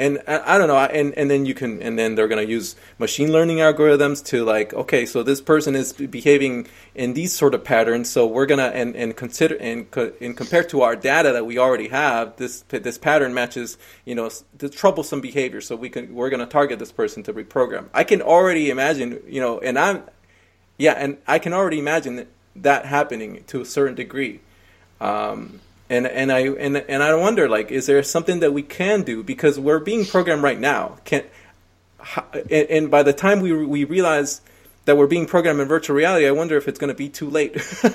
[0.00, 2.50] and I, I, don't know and and then you can and then they're going to
[2.50, 7.54] use machine learning algorithms to like okay so this person is behaving in these sort
[7.54, 9.86] of patterns so we're going to and and consider and
[10.20, 14.28] and compared to our data that we already have this this pattern matches you know
[14.58, 17.86] the troublesome behavior so we can we're going to target this person to reprogram.
[17.94, 20.02] I can already imagine you know and i'm
[20.78, 24.40] yeah and i can already imagine that happening to a certain degree.
[25.00, 29.02] Um, and and I and and I wonder like is there something that we can
[29.02, 29.22] do?
[29.22, 30.96] Because we're being programmed right now.
[31.04, 31.24] Can
[32.32, 34.40] and, and by the time we we realize
[34.86, 37.28] that we're being programmed in virtual reality I wonder if it's going to be too
[37.28, 37.60] late.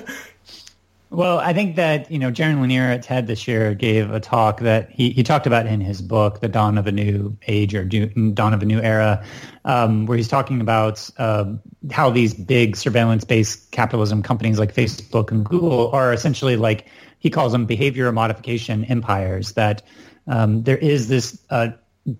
[1.08, 4.60] Well, I think that, you know, Jaron Lanier at TED this year gave a talk
[4.60, 7.84] that he, he talked about in his book, The Dawn of a New Age or
[7.84, 9.24] Dawn of a New Era,
[9.64, 11.44] um, where he's talking about uh,
[11.92, 17.52] how these big surveillance-based capitalism companies like Facebook and Google are essentially like he calls
[17.52, 19.82] them behavior modification empires that
[20.26, 21.68] um, there is this uh,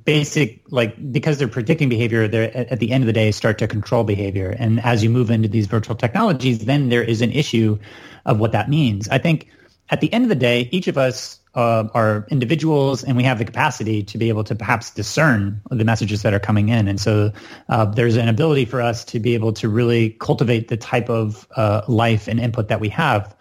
[0.04, 3.68] basic like because they're predicting behavior they're at the end of the day start to
[3.68, 4.50] control behavior.
[4.58, 7.78] And as you move into these virtual technologies then there is an issue
[8.24, 9.08] of what that means.
[9.08, 9.48] I think
[9.88, 13.38] at the end of the day each of us uh, are individuals and we have
[13.38, 16.88] the capacity to be able to perhaps discern the messages that are coming in.
[16.88, 17.32] And so
[17.68, 21.46] uh, there's an ability for us to be able to really cultivate the type of
[21.56, 23.34] uh, life and input that we have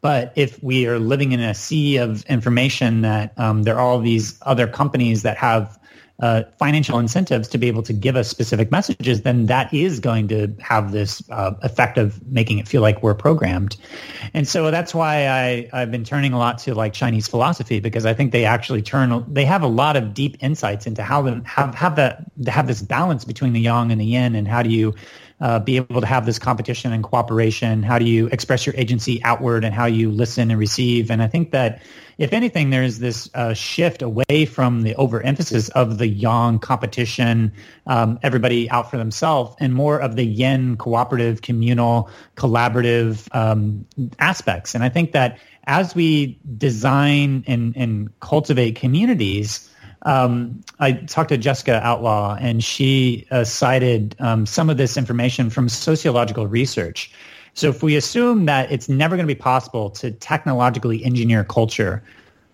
[0.00, 4.00] but if we are living in a sea of information that um, there are all
[4.00, 5.78] these other companies that have
[6.20, 10.28] uh, financial incentives to be able to give us specific messages, then that is going
[10.28, 13.76] to have this uh, effect of making it feel like we're programmed.
[14.32, 18.06] And so that's why I, I've been turning a lot to like Chinese philosophy because
[18.06, 21.42] I think they actually turn, they have a lot of deep insights into how to
[21.44, 24.70] have, have that, have this balance between the yang and the yin and how do
[24.70, 24.94] you
[25.40, 27.82] uh, be able to have this competition and cooperation?
[27.82, 31.10] How do you express your agency outward and how you listen and receive?
[31.10, 31.82] And I think that
[32.18, 37.52] if anything, there's this uh, shift away from the overemphasis of the yang competition,
[37.86, 43.86] um, everybody out for themselves, and more of the yin cooperative, communal, collaborative um,
[44.18, 44.74] aspects.
[44.74, 49.68] And I think that as we design and, and cultivate communities,
[50.06, 55.50] um, I talked to Jessica Outlaw, and she uh, cited um, some of this information
[55.50, 57.10] from sociological research.
[57.54, 62.04] So if we assume that it's never going to be possible to technologically engineer culture,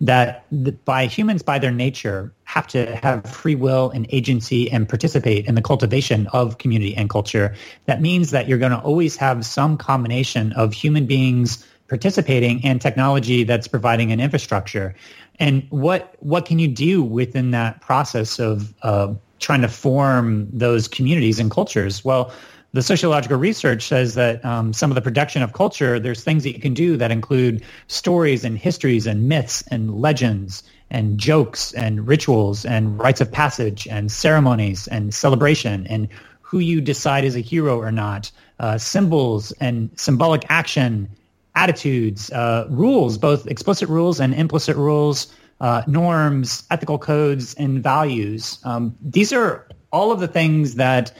[0.01, 0.43] that
[0.83, 5.53] by humans by their nature have to have free will and agency and participate in
[5.53, 7.53] the cultivation of community and culture,
[7.85, 12.81] that means that you're going to always have some combination of human beings participating and
[12.81, 14.95] technology that's providing an infrastructure.
[15.39, 20.87] And what what can you do within that process of uh, trying to form those
[20.87, 22.05] communities and cultures?
[22.05, 22.31] Well,
[22.73, 26.53] the sociological research says that um, some of the production of culture, there's things that
[26.53, 32.07] you can do that include stories and histories and myths and legends and jokes and
[32.07, 36.07] rituals and rites of passage and ceremonies and celebration and
[36.41, 41.09] who you decide is a hero or not, uh, symbols and symbolic action,
[41.55, 48.59] attitudes, uh, rules, both explicit rules and implicit rules, uh, norms, ethical codes, and values.
[48.63, 51.13] Um, these are all of the things that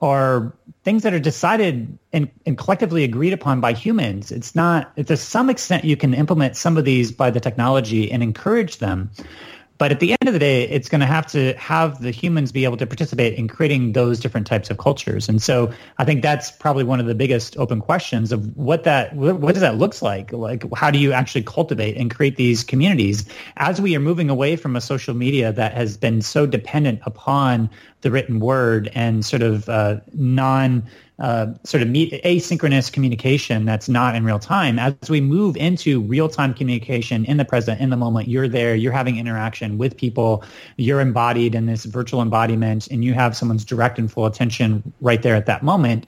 [0.00, 4.32] are things that are decided and, and, collectively agreed upon by humans.
[4.32, 8.22] It's not, to some extent, you can implement some of these by the technology and
[8.22, 9.10] encourage them.
[9.80, 12.52] But at the end of the day, it's going to have to have the humans
[12.52, 15.26] be able to participate in creating those different types of cultures.
[15.26, 19.16] And so I think that's probably one of the biggest open questions of what that
[19.16, 20.34] what does that looks like?
[20.34, 23.24] Like how do you actually cultivate and create these communities
[23.56, 27.70] as we are moving away from a social media that has been so dependent upon
[28.02, 30.82] the written word and sort of uh, non
[31.20, 34.78] uh, sort of meet, asynchronous communication that's not in real time.
[34.78, 38.74] As we move into real time communication in the present, in the moment, you're there,
[38.74, 40.42] you're having interaction with people,
[40.76, 45.22] you're embodied in this virtual embodiment, and you have someone's direct and full attention right
[45.22, 46.06] there at that moment.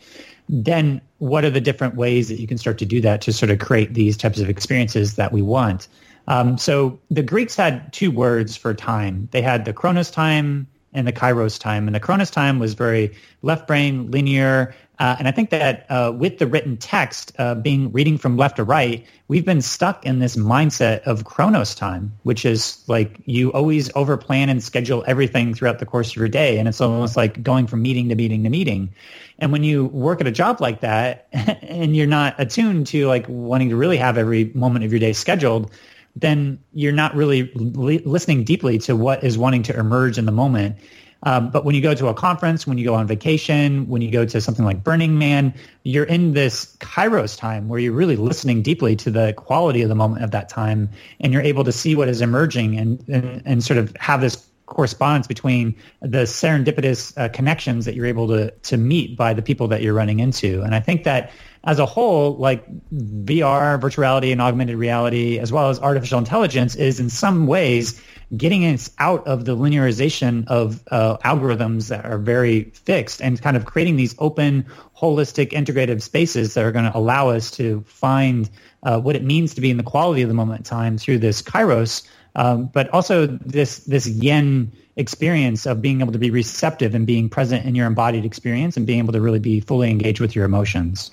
[0.48, 3.50] Then, what are the different ways that you can start to do that to sort
[3.50, 5.88] of create these types of experiences that we want?
[6.26, 9.28] Um, so the Greeks had two words for time.
[9.32, 11.88] They had the Chronos time and the Kairos time.
[11.88, 16.12] And the Chronos time was very left brain, linear, uh, and I think that uh,
[16.16, 20.20] with the written text uh, being reading from left to right, we've been stuck in
[20.20, 25.80] this mindset of chronos time, which is like you always overplan and schedule everything throughout
[25.80, 26.56] the course of your day.
[26.56, 28.94] And it's almost like going from meeting to meeting to meeting.
[29.40, 33.26] And when you work at a job like that and you're not attuned to like
[33.28, 35.72] wanting to really have every moment of your day scheduled,
[36.16, 40.32] then you're not really li- listening deeply to what is wanting to emerge in the
[40.32, 40.76] moment.
[41.24, 44.10] Um, but when you go to a conference, when you go on vacation, when you
[44.10, 48.60] go to something like Burning Man, you're in this kairos time where you're really listening
[48.60, 51.94] deeply to the quality of the moment of that time, and you're able to see
[51.94, 57.28] what is emerging and and, and sort of have this correspondence between the serendipitous uh,
[57.28, 60.62] connections that you're able to to meet by the people that you're running into.
[60.62, 61.30] And I think that
[61.64, 66.74] as a whole, like VR, virtual reality, and augmented reality, as well as artificial intelligence,
[66.74, 68.02] is in some ways
[68.36, 73.56] getting us out of the linearization of uh, algorithms that are very fixed and kind
[73.56, 74.64] of creating these open,
[74.96, 78.48] holistic, integrative spaces that are going to allow us to find
[78.82, 81.18] uh, what it means to be in the quality of the moment in time through
[81.18, 86.94] this kairos, um, but also this this yin experience of being able to be receptive
[86.94, 90.20] and being present in your embodied experience and being able to really be fully engaged
[90.20, 91.10] with your emotions.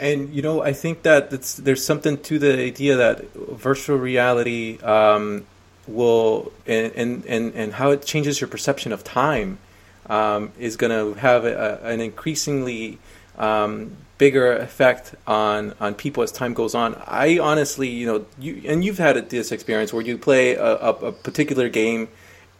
[0.00, 5.44] And you know, I think that there's something to the idea that virtual reality um,
[5.86, 9.58] will and, and, and, how it changes your perception of time
[10.06, 12.98] um, is going to have a, an increasingly
[13.36, 16.94] um, bigger effect on on people as time goes on.
[17.06, 20.90] I honestly, you know, you and you've had this experience where you play a, a,
[20.90, 22.08] a, particular game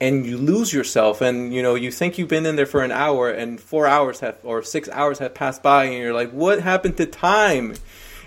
[0.01, 2.91] and you lose yourself, and you know, you think you've been in there for an
[2.91, 6.61] hour, and four hours have or six hours have passed by, and you're like, what
[6.61, 7.75] happened to time?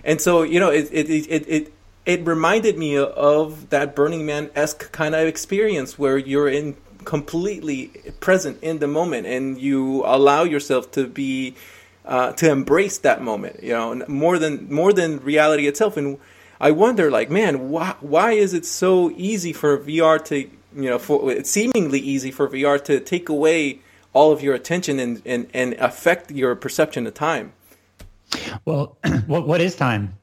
[0.03, 1.73] And so, you know, it it it, it
[2.05, 7.87] it reminded me of that Burning Man esque kind of experience where you're in completely
[8.19, 11.55] present in the moment and you allow yourself to be
[12.05, 13.63] uh, to embrace that moment.
[13.63, 15.97] You know, more than more than reality itself.
[15.97, 16.19] And
[16.59, 20.99] I wonder, like, man, why why is it so easy for VR to you know,
[20.99, 23.79] for it's seemingly easy for VR to take away
[24.13, 27.53] all of your attention and and, and affect your perception of time.
[28.65, 30.17] Well, what what is time?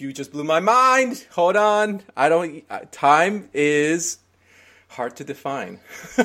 [0.00, 1.26] you just blew my mind.
[1.32, 2.02] Hold on.
[2.16, 2.64] I don't.
[2.90, 4.18] Time is
[4.88, 5.78] hard to define.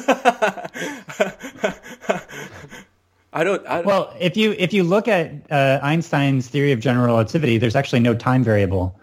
[3.33, 6.79] I don't, I don't, Well, if you if you look at uh, Einstein's theory of
[6.79, 8.97] general relativity, there's actually no time variable.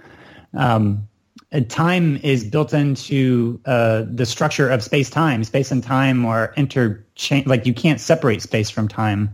[0.55, 1.07] Um,
[1.61, 5.45] time is built into uh, the structure of space time.
[5.45, 7.47] Space and time are interchange.
[7.47, 9.31] Like you can't separate space from time,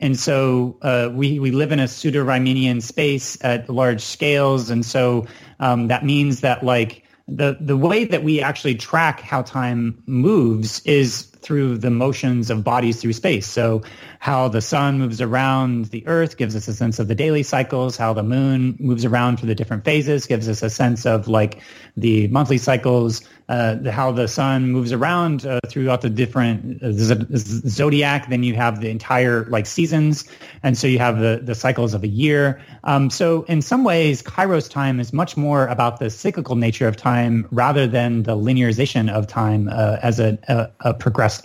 [0.00, 4.84] and so uh, we we live in a pseudo Riemannian space at large scales, and
[4.84, 5.26] so
[5.60, 10.80] um, that means that like the the way that we actually track how time moves
[10.80, 13.46] is through the motions of bodies through space.
[13.46, 13.82] So
[14.18, 17.96] how the sun moves around the earth gives us a sense of the daily cycles,
[17.96, 21.60] how the moon moves around through the different phases gives us a sense of like
[21.96, 27.26] the monthly cycles, uh, how the sun moves around uh, throughout the different uh, z-
[27.68, 28.28] zodiac.
[28.28, 30.24] Then you have the entire like seasons.
[30.62, 32.60] And so you have the, the cycles of a year.
[32.84, 36.96] Um, so in some ways, Kairos time is much more about the cyclical nature of
[36.96, 40.94] time rather than the linearization of time uh, as a, a, a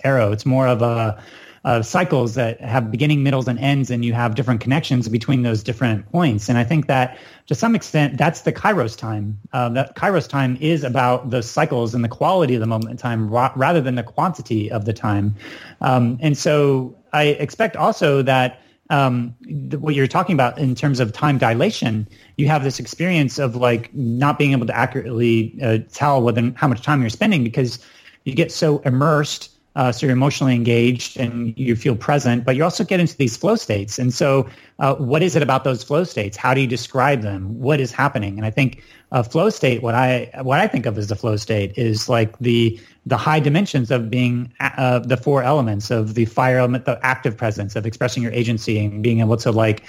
[0.04, 0.32] arrow.
[0.32, 1.22] It's more of a
[1.82, 6.10] cycles that have beginning, middles, and ends, and you have different connections between those different
[6.12, 6.48] points.
[6.48, 7.18] And I think that
[7.48, 9.38] to some extent, that's the Kairos time.
[9.52, 12.96] Uh, that Kairos time is about the cycles and the quality of the moment in
[12.96, 15.34] time ra- rather than the quantity of the time.
[15.80, 18.60] Um, and so I expect also that
[18.90, 22.06] um, the, what you're talking about in terms of time dilation,
[22.36, 26.68] you have this experience of like not being able to accurately uh, tell whether how
[26.68, 27.80] much time you're spending because
[28.24, 32.64] you get so immersed uh, so you're emotionally engaged and you feel present, but you
[32.64, 33.98] also get into these flow states.
[33.98, 34.48] And so,
[34.78, 36.36] uh, what is it about those flow states?
[36.36, 37.58] How do you describe them?
[37.58, 38.36] What is happening?
[38.36, 41.36] And I think a flow state, what I what I think of as the flow
[41.36, 46.24] state, is like the the high dimensions of being uh, the four elements of the
[46.24, 49.84] fire element, the active presence of expressing your agency and being able to like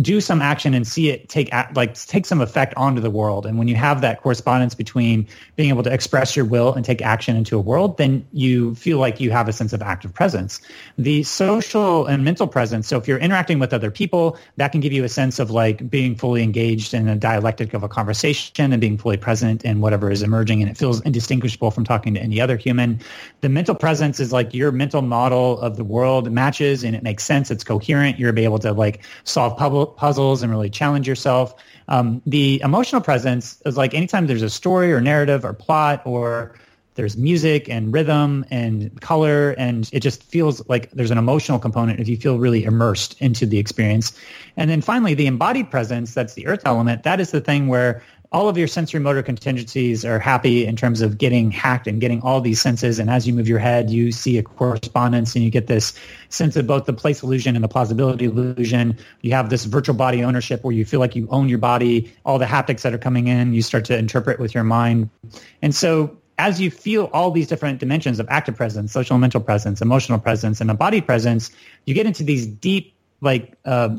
[0.00, 3.46] do some action and see it take like take some effect onto the world.
[3.46, 5.26] And when you have that correspondence between
[5.56, 8.98] being able to express your will and take action into a world, then you feel
[8.98, 10.60] like you have a sense of active presence.
[10.96, 12.86] The social and mental presence.
[12.86, 14.21] So if you're interacting with other people,
[14.56, 17.82] that can give you a sense of like being fully engaged in a dialectic of
[17.82, 21.84] a conversation and being fully present in whatever is emerging, and it feels indistinguishable from
[21.84, 23.00] talking to any other human.
[23.40, 27.24] The mental presence is like your mental model of the world matches and it makes
[27.24, 27.50] sense.
[27.50, 28.18] It's coherent.
[28.18, 29.56] You're able to like solve
[29.96, 31.54] puzzles and really challenge yourself.
[31.88, 36.54] Um, the emotional presence is like anytime there's a story or narrative or plot or
[37.02, 41.98] there's music and rhythm and color and it just feels like there's an emotional component
[41.98, 44.16] if you feel really immersed into the experience
[44.56, 48.00] and then finally the embodied presence that's the earth element that is the thing where
[48.30, 52.22] all of your sensory motor contingencies are happy in terms of getting hacked and getting
[52.22, 52.98] all these senses.
[52.98, 55.92] And as you move your head, you see a correspondence and you get this
[56.30, 58.96] sense of both the place illusion and the plausibility illusion.
[59.20, 62.10] You have this virtual body ownership where you feel like you own your body.
[62.24, 65.10] All the haptics that are coming in, you start to interpret with your mind.
[65.60, 69.40] And so as you feel all these different dimensions of active presence, social and mental
[69.40, 71.52] presence, emotional presence, and body presence,
[71.86, 73.90] you get into these deep like uh,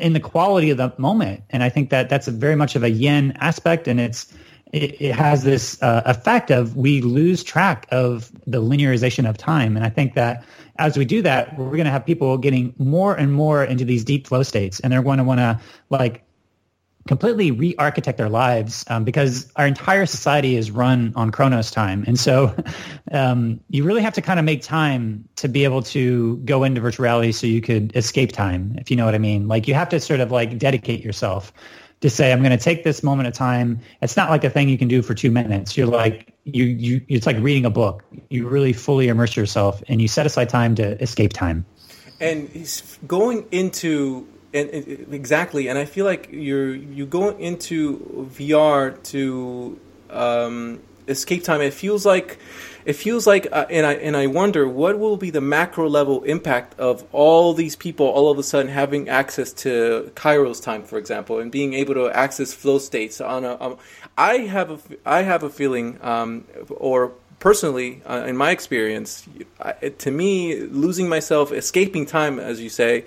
[0.00, 1.42] in the quality of the moment.
[1.50, 4.32] And I think that that's very much of a yin aspect, and it's
[4.72, 9.76] it, it has this uh, effect of we lose track of the linearization of time.
[9.76, 10.42] And I think that
[10.78, 14.02] as we do that, we're going to have people getting more and more into these
[14.02, 16.24] deep flow states, and they're going to want to like
[17.06, 22.04] completely re-architect their lives um, because our entire society is run on chronos time.
[22.06, 22.54] And so
[23.12, 26.80] um, you really have to kind of make time to be able to go into
[26.80, 29.48] virtual reality so you could escape time if you know what i mean.
[29.48, 31.52] Like you have to sort of like dedicate yourself
[32.00, 33.80] to say i'm going to take this moment of time.
[34.00, 35.76] It's not like a thing you can do for two minutes.
[35.76, 38.04] You're like you, you it's like reading a book.
[38.28, 41.64] You really fully immerse yourself and you set aside time to escape time.
[42.20, 48.28] And he's going into and, and, exactly, and I feel like you're you go into
[48.34, 49.78] VR to
[50.10, 51.60] um, escape time.
[51.60, 52.38] It feels like
[52.84, 56.22] it feels like, uh, and I and I wonder what will be the macro level
[56.24, 60.98] impact of all these people all of a sudden having access to Kairos time, for
[60.98, 63.60] example, and being able to access flow states on a.
[63.60, 63.78] Um,
[64.18, 69.26] I have a I have a feeling, um, or personally, uh, in my experience,
[69.60, 73.04] I, to me, losing myself, escaping time, as you say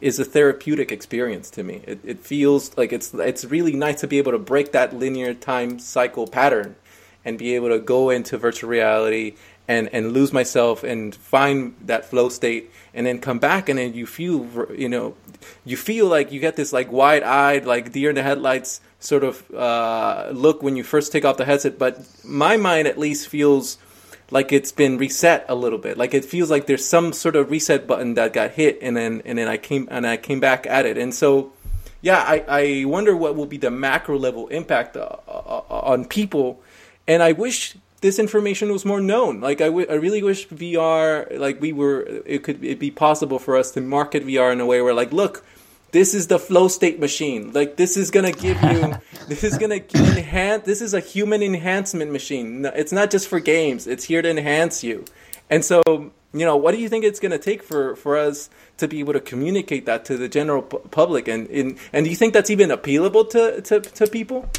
[0.00, 1.82] is a therapeutic experience to me.
[1.86, 5.34] It, it feels like it's it's really nice to be able to break that linear
[5.34, 6.76] time cycle pattern
[7.24, 9.34] and be able to go into virtual reality
[9.68, 13.94] and and lose myself and find that flow state and then come back and then
[13.94, 15.14] you feel you know
[15.64, 19.24] you feel like you get this like wide eyed like deer in the headlights sort
[19.24, 23.28] of uh, look when you first take off the headset but my mind at least
[23.28, 23.78] feels
[24.30, 25.96] like it's been reset a little bit.
[25.96, 29.22] Like it feels like there's some sort of reset button that got hit, and then
[29.24, 30.98] and then I came and I came back at it.
[30.98, 31.52] And so,
[32.00, 36.62] yeah, I, I wonder what will be the macro level impact uh, uh, on people.
[37.08, 39.40] And I wish this information was more known.
[39.40, 43.38] Like I, w- I really wish VR, like we were, it could it be possible
[43.38, 45.44] for us to market VR in a way where like, look,
[45.92, 47.52] this is the flow state machine.
[47.52, 48.94] Like this is gonna give you,
[49.28, 50.64] this is gonna enhance.
[50.64, 52.64] This is a human enhancement machine.
[52.74, 53.86] It's not just for games.
[53.86, 55.04] It's here to enhance you.
[55.48, 58.88] And so, you know, what do you think it's gonna take for for us to
[58.88, 61.28] be able to communicate that to the general public?
[61.28, 64.50] And and, and do you think that's even appealable to to, to people?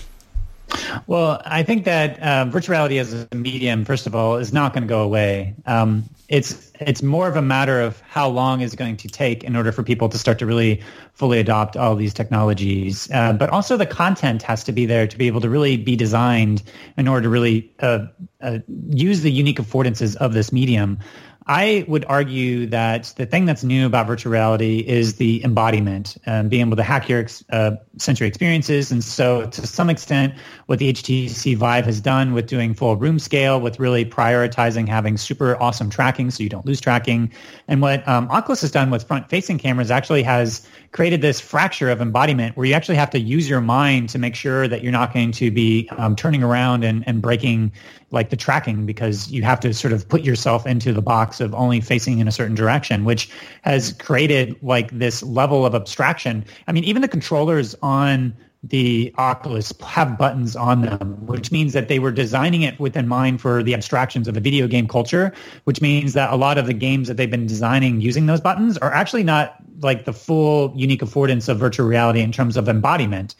[1.07, 4.73] Well, I think that uh, virtual reality as a medium, first of all, is not
[4.73, 5.55] going to go away.
[5.65, 9.55] Um, it's it's more of a matter of how long is going to take in
[9.55, 10.81] order for people to start to really
[11.13, 13.09] fully adopt all these technologies.
[13.11, 15.95] Uh, but also the content has to be there to be able to really be
[15.95, 16.63] designed
[16.97, 18.05] in order to really uh,
[18.41, 18.59] uh
[18.89, 20.99] use the unique affordances of this medium.
[21.47, 26.49] I would argue that the thing that's new about virtual reality is the embodiment and
[26.49, 28.91] being able to hack your uh, sensory experiences.
[28.91, 30.33] And so to some extent,
[30.65, 35.15] what the HTC Vive has done with doing full room scale, with really prioritizing having
[35.15, 37.31] super awesome tracking so you don't lose tracking.
[37.69, 42.01] And what um, Oculus has done with front-facing cameras actually has created this fracture of
[42.01, 45.13] embodiment where you actually have to use your mind to make sure that you're not
[45.13, 47.71] going to be um, turning around and, and breaking
[48.11, 51.53] like the tracking because you have to sort of put yourself into the box of
[51.53, 53.29] only facing in a certain direction, which
[53.61, 56.45] has created like this level of abstraction.
[56.67, 61.87] I mean, even the controllers on the Oculus have buttons on them, which means that
[61.87, 65.31] they were designing it with in mind for the abstractions of a video game culture,
[65.65, 68.77] which means that a lot of the games that they've been designing using those buttons
[68.79, 73.35] are actually not like the full unique affordance of virtual reality in terms of embodiment.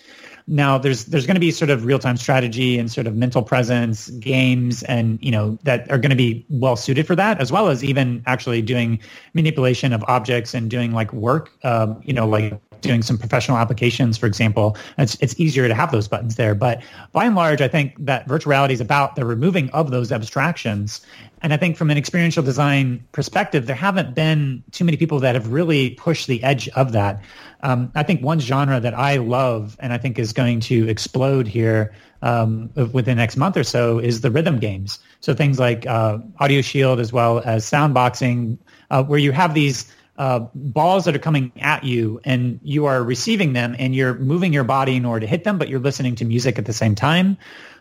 [0.47, 3.43] Now there's there's going to be sort of real time strategy and sort of mental
[3.43, 7.51] presence games and you know that are going to be well suited for that as
[7.51, 8.99] well as even actually doing
[9.33, 14.17] manipulation of objects and doing like work um, you know like doing some professional applications,
[14.17, 16.55] for example, it's, it's easier to have those buttons there.
[16.55, 20.11] But by and large, I think that virtual reality is about the removing of those
[20.11, 21.01] abstractions.
[21.41, 25.35] And I think from an experiential design perspective, there haven't been too many people that
[25.35, 27.21] have really pushed the edge of that.
[27.61, 31.47] Um, I think one genre that I love and I think is going to explode
[31.47, 34.99] here um, within the next month or so is the rhythm games.
[35.19, 38.57] So things like uh, Audio Shield as well as soundboxing,
[38.89, 43.03] uh, where you have these uh, balls that are coming at you and you are
[43.03, 46.15] receiving them and you're moving your body in order to hit them, but you're listening
[46.15, 47.37] to music at the same time.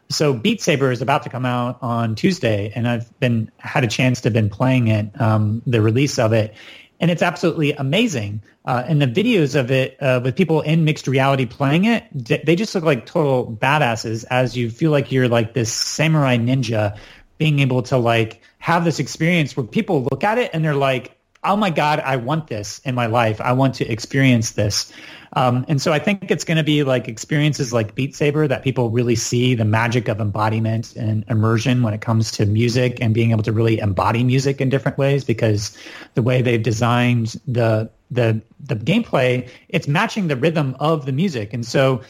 [0.08, 3.88] So Beat Saber is about to come out on Tuesday, and I've been had a
[3.88, 6.54] chance to been playing it, um, the release of it,
[7.00, 8.42] and it's absolutely amazing.
[8.64, 12.56] Uh, and the videos of it uh, with people in mixed reality playing it, they
[12.56, 14.24] just look like total badasses.
[14.30, 16.96] As you feel like you're like this samurai ninja,
[17.38, 21.15] being able to like have this experience where people look at it and they're like,
[21.46, 23.40] "Oh my god, I want this in my life.
[23.40, 24.92] I want to experience this."
[25.32, 28.62] Um, and so I think it's going to be like experiences like Beat Saber that
[28.62, 33.12] people really see the magic of embodiment and immersion when it comes to music and
[33.12, 35.76] being able to really embody music in different ways because
[36.14, 41.52] the way they've designed the the the gameplay, it's matching the rhythm of the music.
[41.52, 42.00] And so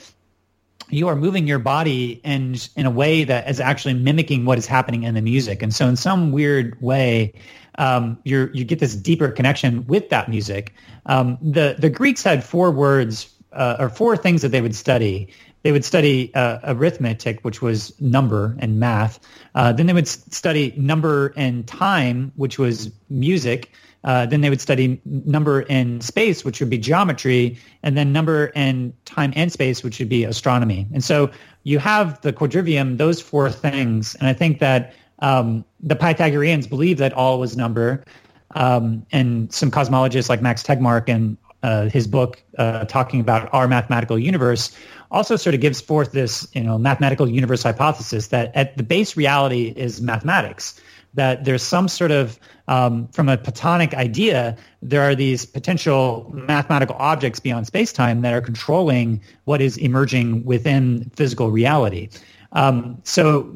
[0.89, 4.67] you are moving your body and in a way that is actually mimicking what is
[4.67, 5.63] happening in the music.
[5.63, 7.33] And so in some weird way,
[7.79, 10.75] um, you you get this deeper connection with that music.
[11.07, 15.29] Um, the the Greeks had four words uh, or four things that they would study.
[15.63, 19.19] They would study uh, arithmetic, which was number and math.
[19.55, 23.73] Uh, then they would study number and time, which was music.
[24.07, 28.53] Uh, then they would study number and space, which would be geometry, and then number
[28.55, 30.87] and time and space, which would be astronomy.
[30.95, 31.31] And so
[31.65, 37.01] you have the quadrivium, those four things, and I think that um, the Pythagoreans believed
[37.01, 38.05] that all was number,
[38.55, 43.67] um, and some cosmologists like Max Tegmark and uh, his book uh, talking about our
[43.67, 44.77] mathematical universe
[45.11, 49.17] also sort of gives forth this, you know, mathematical universe hypothesis that at the base
[49.17, 50.81] reality is mathematics.
[51.17, 52.39] That there's some sort of,
[52.69, 58.41] um, from a Platonic idea, there are these potential mathematical objects beyond space-time that are
[58.41, 62.09] controlling what is emerging within physical reality.
[62.53, 63.53] Um, so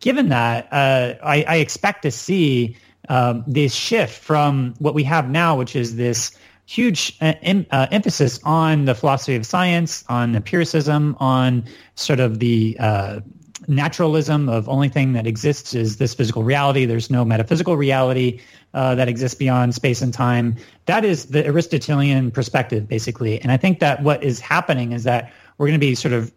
[0.00, 2.76] given that, uh, I, I, expect to see
[3.08, 6.32] um, this shift from what we have now, which is this
[6.66, 12.38] huge uh, em, uh, emphasis on the philosophy of science, on empiricism, on sort of
[12.38, 13.20] the uh,
[13.68, 16.86] naturalism of only thing that exists is this physical reality.
[16.86, 18.40] There's no metaphysical reality
[18.74, 20.56] uh, that exists beyond space and time.
[20.86, 23.40] That is the Aristotelian perspective, basically.
[23.40, 26.32] And I think that what is happening is that we're going to be sort of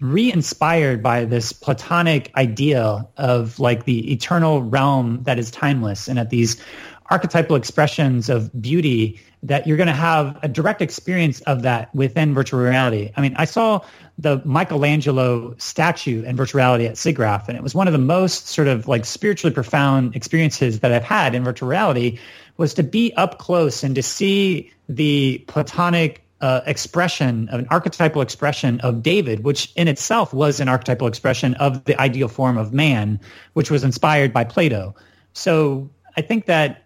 [0.00, 6.30] re-inspired by this platonic idea of like the eternal realm that is timeless and at
[6.30, 6.62] these
[7.10, 12.34] archetypal expressions of beauty that you're going to have a direct experience of that within
[12.34, 13.12] virtual reality.
[13.16, 13.80] I mean, I saw
[14.18, 18.48] the Michelangelo statue and virtual reality at SIGGRAPH, and it was one of the most
[18.48, 22.18] sort of like spiritually profound experiences that I've had in virtual reality
[22.56, 28.22] was to be up close and to see the platonic uh, expression, of an archetypal
[28.22, 32.72] expression of David, which in itself was an archetypal expression of the ideal form of
[32.72, 33.20] man,
[33.54, 34.94] which was inspired by Plato.
[35.32, 36.84] So I think that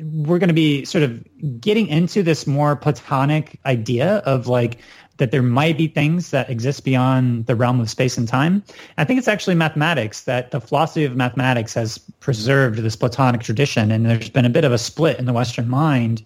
[0.00, 1.22] we're going to be sort of
[1.60, 4.78] getting into this more platonic idea of like
[5.18, 8.62] that there might be things that exist beyond the realm of space and time.
[8.98, 13.90] I think it's actually mathematics that the philosophy of mathematics has preserved this platonic tradition,
[13.90, 16.24] and there's been a bit of a split in the Western mind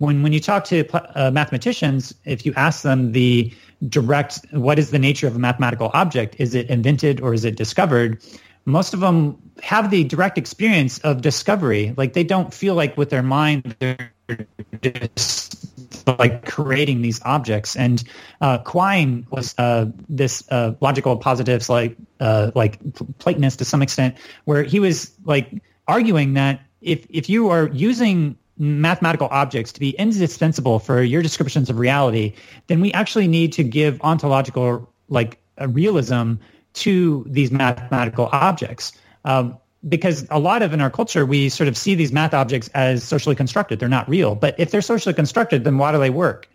[0.00, 0.84] when when you talk to
[1.14, 3.52] uh, mathematicians, if you ask them the
[3.88, 6.36] direct, what is the nature of a mathematical object?
[6.38, 8.22] Is it invented or is it discovered?
[8.64, 11.94] Most of them have the direct experience of discovery.
[11.98, 14.10] Like they don't feel like with their mind they're
[14.82, 15.69] just
[16.06, 17.76] like creating these objects.
[17.76, 18.02] And
[18.40, 22.78] uh, Quine was uh, this uh, logical positivist like uh, like
[23.18, 28.36] Platonist to some extent, where he was like arguing that if if you are using
[28.58, 32.34] mathematical objects to be indispensable for your descriptions of reality,
[32.66, 35.38] then we actually need to give ontological like
[35.68, 36.34] realism
[36.72, 38.92] to these mathematical objects.
[39.24, 42.68] Um, because a lot of in our culture we sort of see these math objects
[42.74, 43.78] as socially constructed.
[43.78, 44.34] They're not real.
[44.34, 46.48] But if they're socially constructed, then why do they work?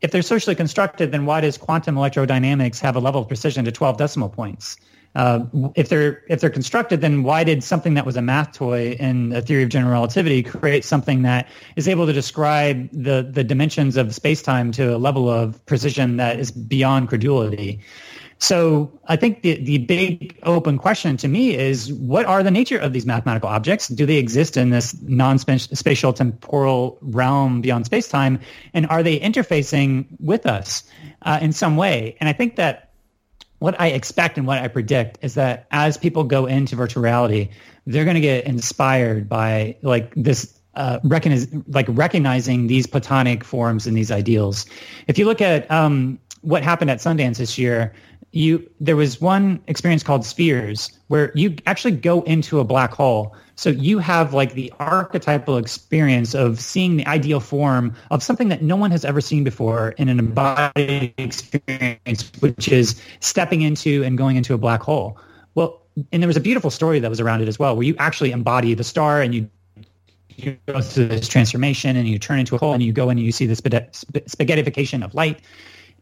[0.00, 3.72] If they're socially constructed, then why does quantum electrodynamics have a level of precision to
[3.72, 4.76] 12 decimal points?
[5.16, 5.44] Uh,
[5.74, 9.32] if they're if they're constructed, then why did something that was a math toy in
[9.32, 13.96] a theory of general relativity create something that is able to describe the the dimensions
[13.96, 17.80] of space time to a level of precision that is beyond credulity?
[18.40, 22.78] So I think the, the big open question to me is what are the nature
[22.78, 23.88] of these mathematical objects?
[23.88, 28.40] Do they exist in this non-spatial temporal realm beyond space-time?
[28.72, 30.84] And are they interfacing with us
[31.20, 32.16] uh, in some way?
[32.18, 32.92] And I think that
[33.58, 37.50] what I expect and what I predict is that as people go into virtual reality,
[37.86, 43.86] they're going to get inspired by like this uh, recognize, like recognizing these platonic forms
[43.86, 44.64] and these ideals.
[45.08, 47.92] If you look at um, what happened at Sundance this year,
[48.32, 53.34] you there was one experience called spheres where you actually go into a black hole.
[53.56, 58.62] So you have like the archetypal experience of seeing the ideal form of something that
[58.62, 64.16] no one has ever seen before in an embodied experience which is stepping into and
[64.16, 65.18] going into a black hole.
[65.54, 67.96] Well and there was a beautiful story that was around it as well where you
[67.98, 69.50] actually embody the star and you
[70.36, 73.18] you go through this transformation and you turn into a hole and you go in
[73.18, 75.42] and you see the spaghettification of light.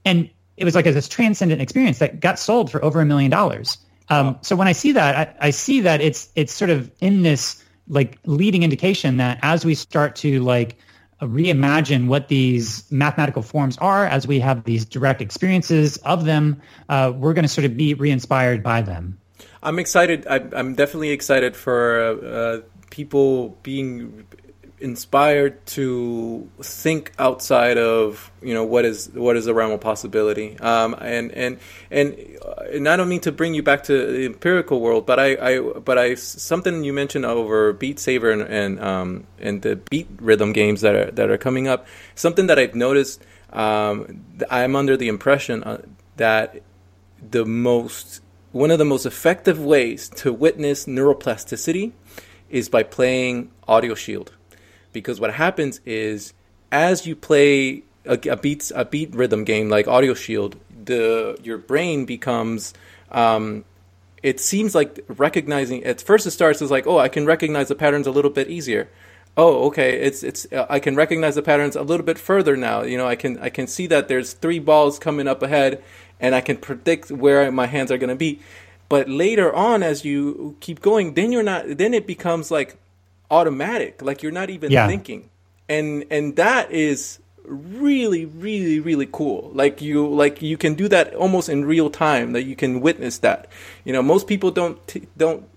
[0.05, 3.31] And it was like a, this transcendent experience that got sold for over a million
[3.31, 3.79] dollars.
[4.11, 7.23] Um, so when I see that, I, I, see that it's it's sort of in
[7.23, 10.79] this like leading indication that as we start to like
[11.21, 17.13] reimagine what these mathematical forms are, as we have these direct experiences of them, uh,
[17.15, 19.19] we're going to sort of be re-inspired by them.
[19.63, 20.27] I'm excited.
[20.29, 24.27] I'm, I'm definitely excited for uh, people being
[24.81, 30.59] inspired to think outside of you know what is what is the realm of possibility.
[30.61, 31.59] Um, and and
[31.91, 32.17] and
[32.73, 35.61] and I don't mean to bring you back to the empirical world but I, I
[35.61, 40.53] but I something you mentioned over Beat Saber and and, um, and the beat rhythm
[40.53, 43.23] games that are that are coming up something that I've noticed
[43.53, 45.83] um, I'm under the impression uh,
[46.17, 46.63] that
[47.31, 48.21] the most
[48.53, 51.93] one of the most effective ways to witness neuroplasticity
[52.49, 54.33] is by playing Audio Shield
[54.99, 56.33] because what happens is
[56.71, 61.59] as you play a, a beat a beat rhythm game like Audio Shield, the your
[61.59, 62.75] brain becomes
[63.11, 63.65] um,
[64.23, 67.75] it seems like recognizing at first it starts as like oh I can recognize the
[67.75, 68.89] patterns a little bit easier.
[69.39, 70.01] Oh, okay.
[70.01, 70.53] It's it's.
[70.53, 72.83] Uh, I can recognize the patterns a little bit further now.
[72.83, 75.81] You know, I can I can see that there's three balls coming up ahead,
[76.19, 78.41] and I can predict where my hands are going to be.
[78.89, 81.79] But later on, as you keep going, then you're not.
[81.79, 82.79] Then it becomes like
[83.31, 84.87] automatic like you're not even yeah.
[84.87, 85.31] thinking.
[85.69, 89.51] And and that is really really really cool.
[89.55, 93.19] Like you like you can do that almost in real time that you can witness
[93.19, 93.49] that.
[93.85, 95.49] You know most people don't t- don't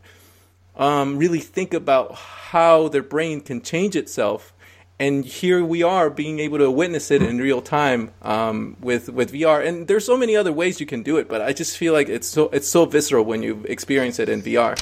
[0.75, 4.53] um, really think about how their brain can change itself.
[4.99, 9.31] And here we are being able to witness it in real time um, with with
[9.31, 11.91] VR and there's so many other ways you can do it but I just feel
[11.91, 14.79] like it's so it's so visceral when you experience it in VR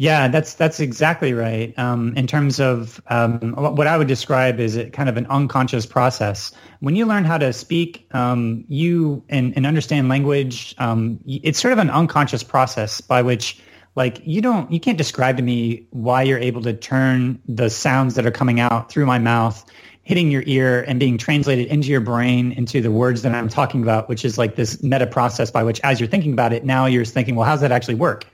[0.00, 1.78] yeah, that's that's exactly right.
[1.78, 5.84] Um, in terms of um, what I would describe is a, kind of an unconscious
[5.84, 6.52] process.
[6.78, 11.72] When you learn how to speak, um, you and, and, understand language, um, it's sort
[11.72, 13.60] of an unconscious process by which,
[13.94, 18.14] like, you don't, you can't describe to me why you're able to turn the sounds
[18.14, 19.70] that are coming out through my mouth
[20.02, 23.82] hitting your ear and being translated into your brain into the words that I'm talking
[23.82, 26.86] about, which is like this meta process by which as you're thinking about it, now
[26.86, 28.24] you're thinking, well, how's that actually work?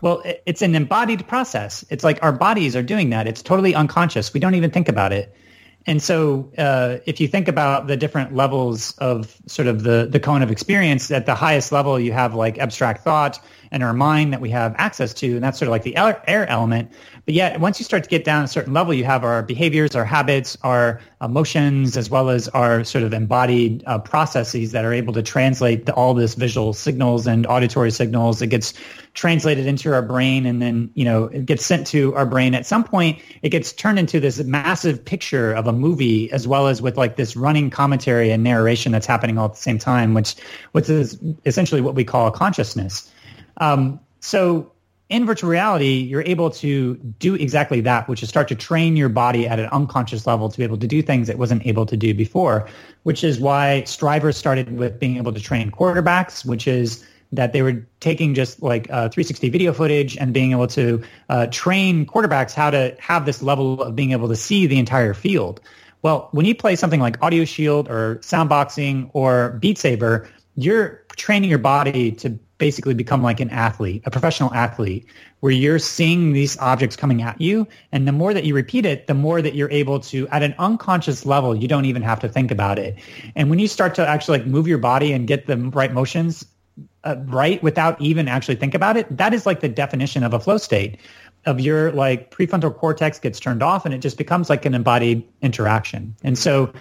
[0.00, 1.84] Well, it's an embodied process.
[1.90, 3.26] It's like our bodies are doing that.
[3.26, 4.32] It's totally unconscious.
[4.32, 5.34] We don't even think about it.
[5.86, 10.20] And so uh, if you think about the different levels of sort of the, the
[10.20, 13.40] cone of experience, at the highest level, you have like abstract thought
[13.70, 16.46] and our mind that we have access to, and that's sort of like the air
[16.48, 16.90] element.
[17.24, 19.94] But yet, once you start to get down a certain level, you have our behaviors,
[19.94, 24.92] our habits, our emotions, as well as our sort of embodied uh, processes that are
[24.92, 28.40] able to translate all this visual signals and auditory signals.
[28.40, 28.72] It gets
[29.14, 32.54] translated into our brain, and then you know it gets sent to our brain.
[32.54, 36.68] At some point, it gets turned into this massive picture of a movie, as well
[36.68, 40.14] as with like this running commentary and narration that's happening all at the same time,
[40.14, 40.36] which
[40.72, 43.10] which is essentially what we call consciousness.
[43.58, 44.72] Um, so
[45.08, 49.08] in virtual reality, you're able to do exactly that, which is start to train your
[49.08, 51.96] body at an unconscious level to be able to do things it wasn't able to
[51.96, 52.68] do before,
[53.04, 57.62] which is why Strivers started with being able to train quarterbacks, which is that they
[57.62, 62.54] were taking just like uh, 360 video footage and being able to uh, train quarterbacks
[62.54, 65.60] how to have this level of being able to see the entire field.
[66.02, 71.50] Well, when you play something like Audio Shield or Soundboxing or Beat Saber, you're training
[71.50, 75.06] your body to basically become like an athlete, a professional athlete,
[75.40, 77.66] where you're seeing these objects coming at you.
[77.92, 80.54] And the more that you repeat it, the more that you're able to, at an
[80.58, 82.98] unconscious level, you don't even have to think about it.
[83.36, 86.44] And when you start to actually like move your body and get the right motions
[87.04, 90.40] uh, right without even actually think about it, that is like the definition of a
[90.40, 90.98] flow state
[91.46, 95.26] of your like prefrontal cortex gets turned off and it just becomes like an embodied
[95.40, 96.14] interaction.
[96.22, 96.72] And so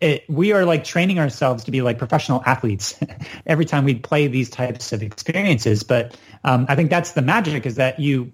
[0.00, 2.98] it, we are like training ourselves to be like professional athletes
[3.46, 5.82] every time we play these types of experiences.
[5.82, 8.32] But um, I think that's the magic is that you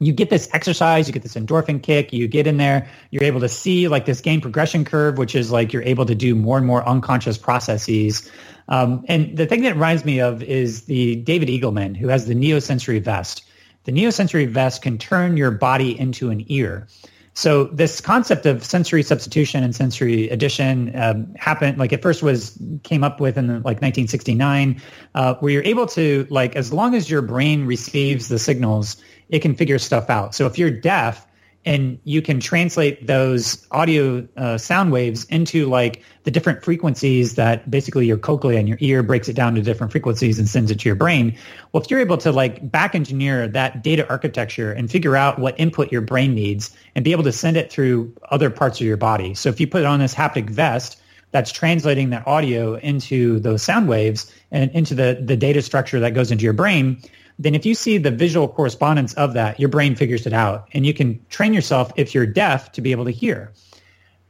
[0.00, 3.40] you get this exercise, you get this endorphin kick, you get in there, you're able
[3.40, 6.58] to see like this game progression curve, which is like you're able to do more
[6.58, 8.30] and more unconscious processes.
[8.68, 12.34] Um, and the thing that reminds me of is the David Eagleman, who has the
[12.34, 13.44] Neosensory Vest.
[13.84, 16.88] The Neosensory Vest can turn your body into an ear.
[17.34, 22.56] So this concept of sensory substitution and sensory addition um, happened like it first was
[22.84, 24.80] came up with in like 1969,
[25.16, 28.96] uh, where you're able to like as long as your brain receives the signals,
[29.28, 30.34] it can figure stuff out.
[30.34, 31.26] So if you're deaf,
[31.64, 37.70] and you can translate those audio uh, sound waves into like the different frequencies that
[37.70, 40.80] basically your cochlea and your ear breaks it down to different frequencies and sends it
[40.80, 41.36] to your brain.
[41.72, 45.58] Well, if you're able to like back engineer that data architecture and figure out what
[45.58, 48.96] input your brain needs and be able to send it through other parts of your
[48.96, 49.34] body.
[49.34, 51.00] So if you put on this haptic vest,
[51.30, 56.14] that's translating that audio into those sound waves and into the, the data structure that
[56.14, 57.02] goes into your brain,
[57.38, 60.68] then if you see the visual correspondence of that, your brain figures it out.
[60.72, 63.52] And you can train yourself, if you're deaf, to be able to hear.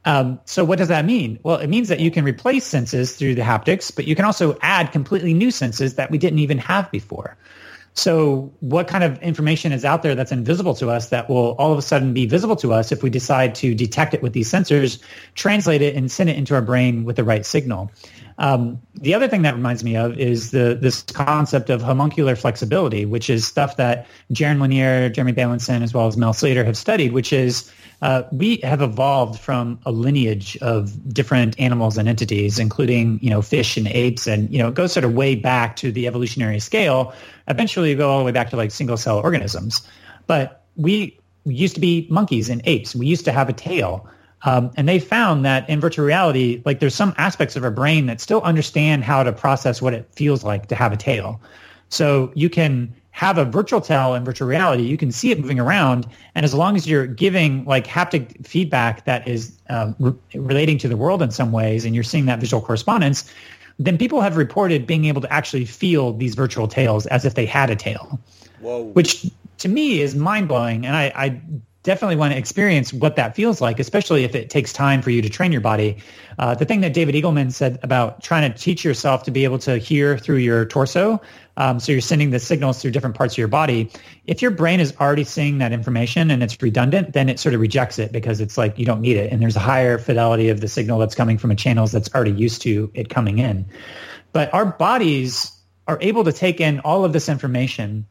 [0.05, 1.39] Um, so what does that mean?
[1.43, 4.57] Well, it means that you can replace senses through the haptics, but you can also
[4.61, 7.37] add completely new senses that we didn't even have before.
[7.95, 11.71] So what kind of information is out there that's invisible to us that will all
[11.71, 14.51] of a sudden be visible to us if we decide to detect it with these
[14.51, 15.01] sensors,
[15.33, 17.89] translate it, and send it into our brain with the right signal?
[18.37, 23.05] Um, the other thing that reminds me of is the this concept of homuncular flexibility,
[23.05, 27.13] which is stuff that Jaron Lanier, Jeremy Bailenson, as well as Mel Slater have studied,
[27.13, 27.71] which is
[28.01, 33.41] uh, we have evolved from a lineage of different animals and entities, including you know
[33.41, 36.59] fish and apes, and you know it goes sort of way back to the evolutionary
[36.59, 37.13] scale.
[37.47, 39.87] Eventually, we go all the way back to like single cell organisms,
[40.27, 42.95] but we, we used to be monkeys and apes.
[42.95, 44.09] We used to have a tail.
[44.45, 48.05] Um, and they found that in virtual reality, like there's some aspects of our brain
[48.05, 51.41] that still understand how to process what it feels like to have a tail.
[51.89, 54.83] So you can have a virtual tail in virtual reality.
[54.83, 59.05] You can see it moving around, and as long as you're giving like haptic feedback
[59.05, 62.39] that is um, re- relating to the world in some ways, and you're seeing that
[62.39, 63.31] visual correspondence,
[63.79, 67.45] then people have reported being able to actually feel these virtual tails as if they
[67.45, 68.19] had a tail,
[68.59, 68.83] Whoa.
[68.83, 70.85] which to me is mind blowing.
[70.85, 71.41] And I, I
[71.85, 75.21] definitely want to experience what that feels like, especially if it takes time for you
[75.21, 75.97] to train your body.
[76.37, 79.59] Uh, the thing that David Eagleman said about trying to teach yourself to be able
[79.59, 81.21] to hear through your torso,
[81.57, 83.89] um, so you're sending the signals through different parts of your body.
[84.25, 87.61] If your brain is already seeing that information and it's redundant, then it sort of
[87.61, 90.59] rejects it because it's like you don't need it, and there's a higher fidelity of
[90.59, 93.65] the signal that's coming from a channels that's already used to it coming in.
[94.33, 95.51] But our bodies
[95.87, 98.05] are able to take in all of this information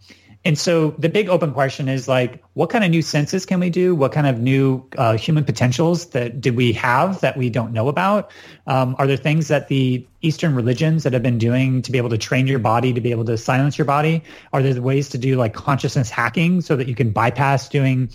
[0.44, 3.70] and so the big open question is like, what kind of new senses can we
[3.70, 3.94] do?
[3.94, 7.88] What kind of new uh, human potentials that did we have that we don't know
[7.88, 8.30] about?
[8.66, 12.10] Um, are there things that the Eastern religions that have been doing to be able
[12.10, 14.22] to train your body to be able to silence your body?
[14.52, 18.10] Are there ways to do like consciousness hacking so that you can bypass doing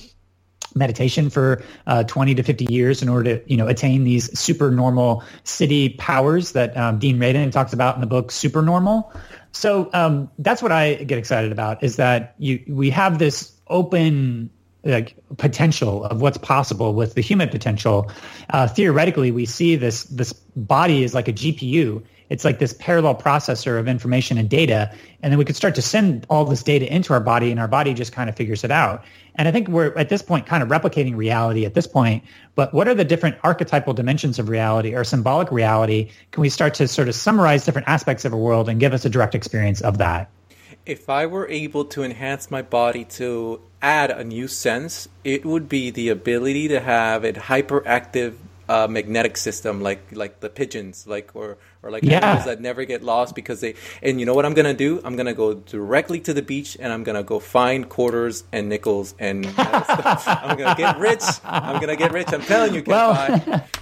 [0.76, 4.70] meditation for uh, 20 to 50 years in order to you know attain these super
[4.72, 9.12] normal siddhi powers that um, Dean Radin talks about in the book Supernormal.
[9.52, 14.50] So um, that's what I get excited about is that you we have this open
[14.84, 18.10] like potential of what's possible with the human potential.
[18.52, 22.04] Uh, theoretically, we see this this body is like a GPU.
[22.30, 25.82] It's like this parallel processor of information and data, and then we could start to
[25.82, 28.72] send all this data into our body, and our body just kind of figures it
[28.72, 29.04] out.
[29.36, 32.24] And I think we're at this point kind of replicating reality at this point.
[32.56, 36.12] But what are the different archetypal dimensions of reality or symbolic reality?
[36.32, 39.06] Can we start to sort of summarize different aspects of a world and give us
[39.06, 40.30] a direct experience of that?
[40.86, 45.70] If I were able to enhance my body to add a new sense, it would
[45.70, 48.36] be the ability to have a hyperactive
[48.70, 52.18] uh, magnetic system, like like the pigeons, like or or like yeah.
[52.18, 53.74] animals that never get lost because they.
[54.04, 55.02] And you know what I'm gonna do?
[55.04, 59.16] I'm gonna go directly to the beach and I'm gonna go find quarters and nickels
[59.18, 61.24] and I'm gonna get rich.
[61.44, 62.28] I'm gonna get rich.
[62.32, 63.66] I'm telling you, well,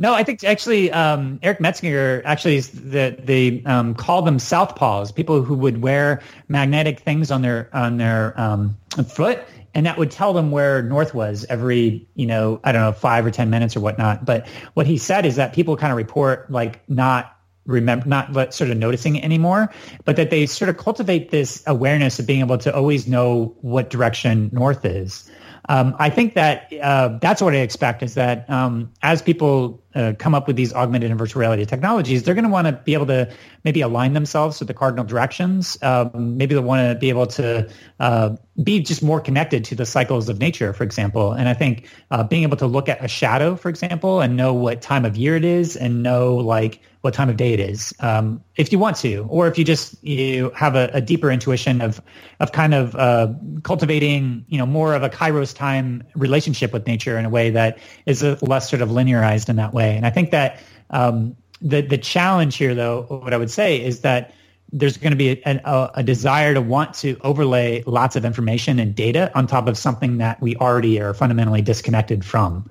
[0.00, 5.14] No, I think actually um, Eric Metzinger actually is the they um, call them southpaws,
[5.14, 9.44] people who would wear magnetic things on their on their um, foot,
[9.74, 13.24] and that would tell them where north was every you know I don't know five
[13.26, 14.24] or ten minutes or whatnot.
[14.24, 18.52] But what he said is that people kind of report like not remember, not but
[18.54, 19.72] sort of noticing it anymore,
[20.04, 23.90] but that they sort of cultivate this awareness of being able to always know what
[23.90, 25.30] direction north is.
[25.70, 30.14] Um, I think that uh, that's what I expect is that um, as people uh,
[30.18, 32.92] come up with these augmented and virtual reality technologies, they're going to want to be
[32.92, 35.78] able to maybe align themselves with the cardinal directions.
[35.80, 39.86] Um, maybe they want to be able to uh, be just more connected to the
[39.86, 41.34] cycles of nature, for example.
[41.34, 44.52] And I think uh, being able to look at a shadow, for example, and know
[44.52, 47.94] what time of year it is and know like what time of day it is,
[48.00, 51.80] um, if you want to, or if you just you have a, a deeper intuition
[51.80, 52.00] of
[52.40, 53.32] of kind of uh,
[53.62, 57.78] cultivating, you know, more of a Kairos time relationship with nature in a way that
[58.04, 59.96] is less sort of linearized in that way.
[59.96, 64.00] And I think that um, the the challenge here, though, what I would say is
[64.00, 64.34] that
[64.72, 68.78] there's going to be a, a, a, desire to want to overlay lots of information
[68.78, 72.70] and data on top of something that we already are fundamentally disconnected from.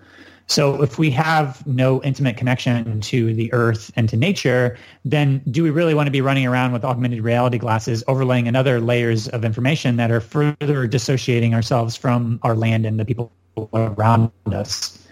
[0.49, 5.61] So if we have no intimate connection to the earth and to nature, then do
[5.61, 9.45] we really want to be running around with augmented reality glasses, overlaying another layers of
[9.45, 13.31] information that are further dissociating ourselves from our land and the people
[13.73, 15.07] around us?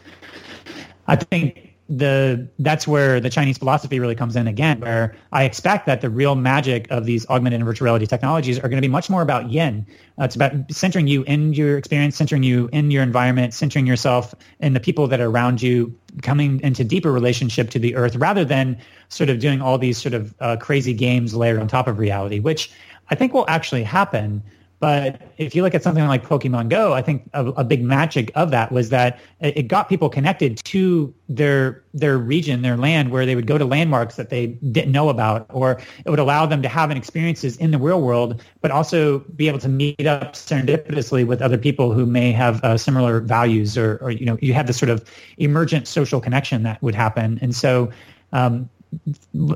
[1.06, 5.86] I think the that's where the Chinese philosophy really comes in again, where I expect
[5.86, 8.92] that the real magic of these augmented and virtual reality technologies are going to be
[8.92, 9.86] much more about yin.
[10.20, 14.36] Uh, it's about centering you in your experience, centering you in your environment, centering yourself
[14.60, 18.44] in the people that are around you, coming into deeper relationship to the earth, rather
[18.44, 18.78] than
[19.10, 22.40] sort of doing all these sort of uh, crazy games layered on top of reality,
[22.40, 22.70] which
[23.10, 24.44] I think will actually happen.
[24.80, 28.32] But if you look at something like Pokemon Go, I think a, a, big magic
[28.36, 33.26] of that was that it got people connected to their their region, their land, where
[33.26, 36.62] they would go to landmarks that they didn't know about, or it would allow them
[36.62, 40.34] to have an experiences in the real world, but also be able to meet up
[40.34, 44.54] serendipitously with other people who may have uh, similar values, or, or you know, you
[44.54, 45.04] have this sort of
[45.40, 47.92] emergent social connection that would happen, and so.
[48.32, 48.70] Um,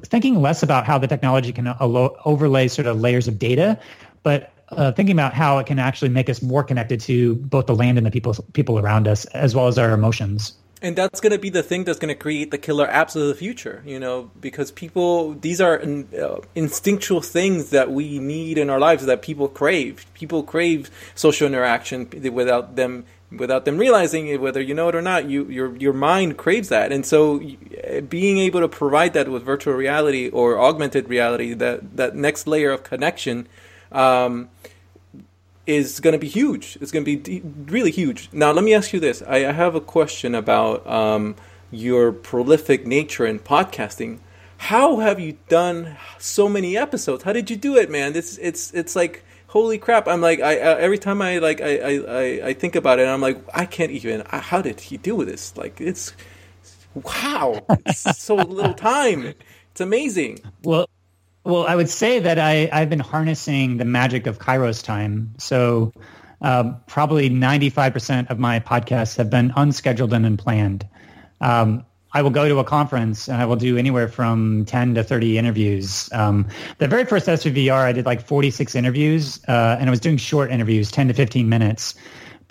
[0.03, 3.79] thinking less about how the technology can overlay sort of layers of data,
[4.23, 7.75] but uh, thinking about how it can actually make us more connected to both the
[7.75, 10.53] land and the people people around us, as well as our emotions.
[10.83, 13.27] And that's going to be the thing that's going to create the killer apps of
[13.27, 18.71] the future, you know, because people, these are uh, instinctual things that we need in
[18.71, 20.07] our lives that people crave.
[20.15, 25.01] People crave social interaction without them without them realizing it, whether you know it or
[25.01, 27.39] not, you your your mind craves that, and so
[28.09, 32.71] being able to provide that with virtual reality or augmented reality, that that next layer
[32.71, 33.47] of connection,
[33.91, 34.49] um,
[35.67, 36.77] is going to be huge.
[36.81, 38.29] It's going to be really huge.
[38.31, 39.21] Now, let me ask you this.
[39.27, 41.35] I, I have a question about um,
[41.71, 44.19] your prolific nature in podcasting.
[44.57, 47.23] How have you done so many episodes?
[47.23, 48.15] How did you do it, man?
[48.15, 50.07] It's it's it's like holy crap!
[50.07, 53.21] I'm like I, I every time I like I, I I think about it, I'm
[53.21, 54.23] like I can't even.
[54.29, 55.57] How did he do this?
[55.57, 56.13] Like it's
[56.93, 59.33] wow, it's so little time.
[59.71, 60.39] It's amazing.
[60.63, 60.87] Well,
[61.43, 65.33] well, I would say that I, I've been harnessing the magic of Kairos time.
[65.37, 65.91] So
[66.41, 70.87] um, probably 95% of my podcasts have been unscheduled and unplanned.
[71.39, 75.03] Um, I will go to a conference and I will do anywhere from 10 to
[75.03, 76.09] 30 interviews.
[76.11, 80.17] Um, the very first SVVR, I did like 46 interviews, uh, and I was doing
[80.17, 81.95] short interviews, 10 to 15 minutes.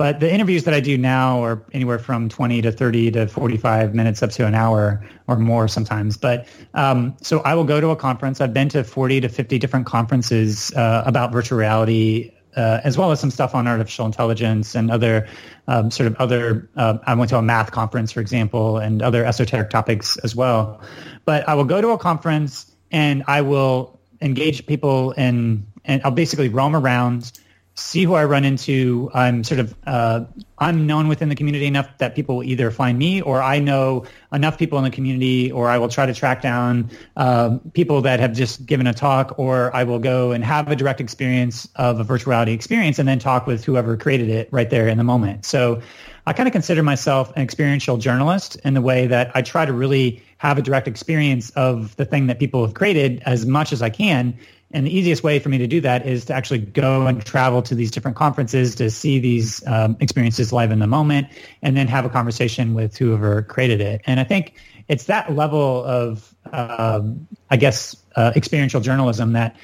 [0.00, 3.94] But the interviews that I do now are anywhere from 20 to 30 to 45
[3.94, 6.16] minutes up to an hour or more sometimes.
[6.16, 8.40] But um, so I will go to a conference.
[8.40, 13.12] I've been to 40 to 50 different conferences uh, about virtual reality, uh, as well
[13.12, 15.28] as some stuff on artificial intelligence and other
[15.68, 16.70] um, sort of other.
[16.76, 20.80] Uh, I went to a math conference, for example, and other esoteric topics as well.
[21.26, 26.10] But I will go to a conference and I will engage people in, and I'll
[26.10, 27.38] basically roam around
[27.74, 29.10] see who I run into.
[29.14, 30.24] I'm sort of uh,
[30.58, 34.04] I'm known within the community enough that people will either find me or I know
[34.32, 38.20] enough people in the community, or I will try to track down uh, people that
[38.20, 42.00] have just given a talk, or I will go and have a direct experience of
[42.00, 45.04] a virtual reality experience, and then talk with whoever created it right there in the
[45.04, 45.44] moment.
[45.44, 45.80] So
[46.26, 49.72] I kind of consider myself an experiential journalist in the way that I try to
[49.72, 53.82] really have a direct experience of the thing that people have created as much as
[53.82, 54.38] I can
[54.72, 57.60] and the easiest way for me to do that is to actually go and travel
[57.62, 61.26] to these different conferences to see these um, experiences live in the moment
[61.62, 64.00] and then have a conversation with whoever created it.
[64.06, 64.54] And I think
[64.86, 69.56] it's that level of, um, I guess, uh, experiential journalism that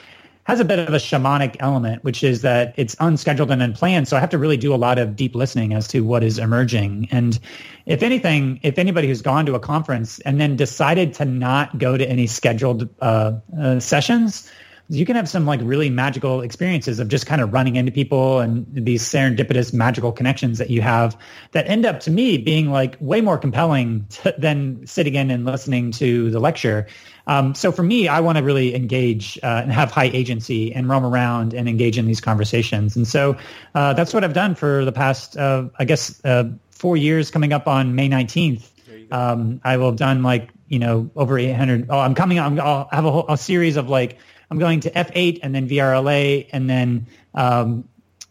[0.46, 4.06] has a bit of a shamanic element, which is that it's unscheduled and unplanned.
[4.06, 6.38] So I have to really do a lot of deep listening as to what is
[6.38, 7.08] emerging.
[7.10, 7.38] And
[7.86, 11.96] if anything, if anybody who's gone to a conference and then decided to not go
[11.96, 14.48] to any scheduled uh, uh, sessions,
[14.88, 18.38] you can have some like really magical experiences of just kind of running into people
[18.38, 21.16] and these serendipitous magical connections that you have
[21.52, 25.44] that end up to me being like way more compelling to, than sitting in and
[25.44, 26.86] listening to the lecture.
[27.26, 30.88] Um, so for me, I want to really engage uh, and have high agency and
[30.88, 32.94] roam around and engage in these conversations.
[32.94, 33.36] And so
[33.74, 37.52] uh, that's what I've done for the past, uh, I guess, uh, four years coming
[37.52, 38.70] up on May 19th.
[39.10, 41.86] Um, I will have done like, you know, over 800.
[41.90, 44.18] Oh, I'm coming I'm, I'll have a, whole, a series of like,
[44.50, 47.88] I'm going to F8 and then VRLA and then um,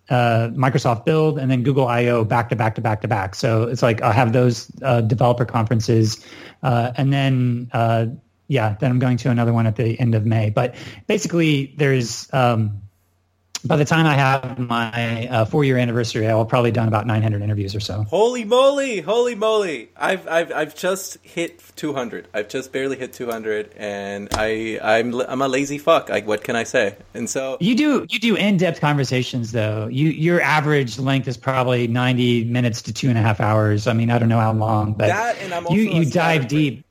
[0.09, 3.35] uh, Microsoft Build and then Google I/O back to back to back to back.
[3.35, 6.23] So it's like I have those uh, developer conferences,
[6.63, 8.07] uh, and then uh,
[8.47, 10.51] yeah, then I'm going to another one at the end of May.
[10.51, 10.75] But
[11.07, 12.81] basically, there's um,
[13.65, 17.07] by the time I have my uh, four year anniversary, I will probably done about
[17.07, 18.03] 900 interviews or so.
[18.03, 19.01] Holy moly!
[19.01, 19.89] Holy moly!
[19.97, 22.27] I've I've I've just hit 200.
[22.33, 26.09] I've just barely hit 200, and I I'm I'm a lazy fuck.
[26.09, 26.95] Like what can I say?
[27.13, 29.87] And so you do you do in depth conversations though.
[29.87, 33.87] You your average length is probably 90 minutes to two and a half hours.
[33.87, 36.47] I mean, I don't know how long, but that and I'm also you you dive
[36.47, 36.84] deep.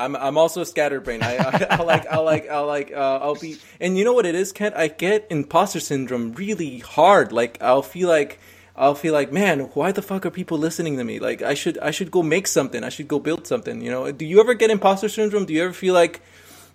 [0.00, 1.22] I'm I'm also scatterbrained.
[1.22, 4.24] I, I I like I like I like uh, I'll be and you know what
[4.24, 4.74] it is, Kent.
[4.74, 7.32] I get imposter syndrome really hard.
[7.32, 8.40] Like I'll feel like
[8.74, 11.18] I'll feel like man, why the fuck are people listening to me?
[11.18, 12.82] Like I should I should go make something.
[12.82, 13.82] I should go build something.
[13.82, 14.10] You know?
[14.10, 15.44] Do you ever get imposter syndrome?
[15.44, 16.22] Do you ever feel like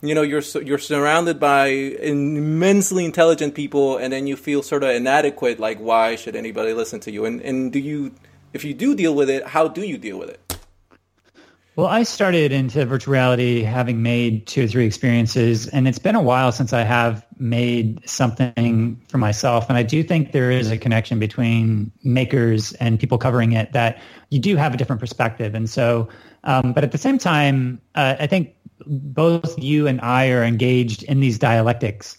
[0.02, 4.92] you know you're you're surrounded by immensely intelligent people and then you feel sort of
[4.92, 5.60] inadequate?
[5.60, 7.26] Like why should anybody listen to you?
[7.26, 8.14] And and do you
[8.54, 10.45] if you do deal with it, how do you deal with it?
[11.78, 16.16] Well, I started into virtual reality having made two or three experiences, and it's been
[16.16, 19.68] a while since I have made something for myself.
[19.68, 24.02] And I do think there is a connection between makers and people covering it that
[24.30, 25.54] you do have a different perspective.
[25.54, 26.08] And so,
[26.46, 28.56] um, but at the same time, uh, I think
[28.88, 32.18] both you and I are engaged in these dialectics.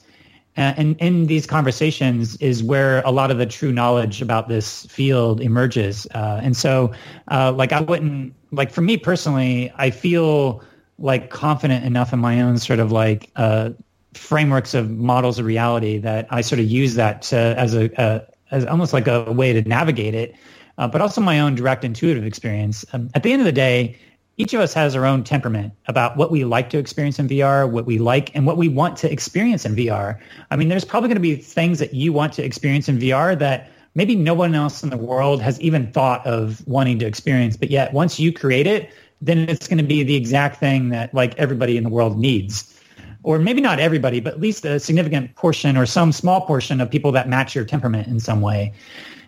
[0.57, 4.87] Uh, and in these conversations is where a lot of the true knowledge about this
[4.87, 6.07] field emerges.
[6.15, 6.93] Uh, and so,
[7.31, 10.63] uh, like, I wouldn't like for me personally, I feel
[10.99, 13.71] like confident enough in my own sort of like uh,
[14.15, 18.23] frameworks of models of reality that I sort of use that to, as a, a
[18.51, 20.35] as almost like a way to navigate it,
[20.79, 22.85] uh, but also my own direct intuitive experience.
[22.93, 23.99] Um, at the end of the day,
[24.39, 27.69] each of us has our own temperament about what we like to experience in VR,
[27.69, 30.19] what we like, and what we want to experience in VR.
[30.51, 33.39] I mean, there's probably going to be things that you want to experience in VR
[33.39, 37.57] that maybe no one else in the world has even thought of wanting to experience,
[37.57, 38.91] but yet once you create it,
[39.23, 42.73] then it's going to be the exact thing that like everybody in the world needs.
[43.23, 46.91] Or maybe not everybody, but at least a significant portion or some small portion of
[46.91, 48.73] people that match your temperament in some way.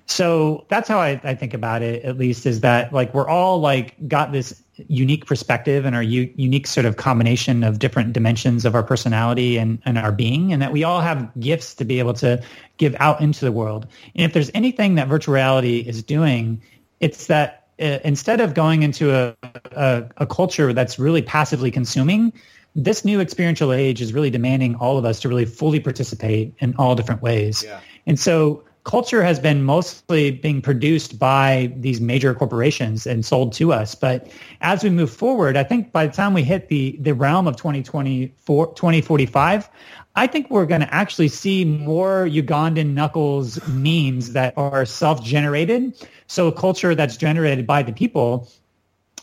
[0.06, 3.61] So that's how I, I think about it, at least, is that like we're all
[3.61, 8.64] like got this unique perspective and our u- unique sort of combination of different dimensions
[8.64, 11.99] of our personality and, and our being, and that we all have gifts to be
[11.99, 12.43] able to
[12.76, 13.87] give out into the world.
[14.14, 16.62] And if there's anything that virtual reality is doing,
[17.01, 19.37] it's that uh, instead of going into a,
[19.72, 22.33] a, a culture that's really passively consuming,
[22.74, 26.74] this new experiential age is really demanding all of us to really fully participate in
[26.76, 27.64] all different ways.
[27.66, 27.81] Yeah.
[28.07, 33.70] And so culture has been mostly being produced by these major corporations and sold to
[33.70, 33.95] us.
[33.95, 34.32] But
[34.62, 37.57] as we move forward, I think by the time we hit the, the realm of
[37.57, 39.68] 2024, 2045,
[40.16, 45.93] I think we're going to actually see more Ugandan knuckles memes that are self-generated.
[46.26, 48.49] So a culture that's generated by the people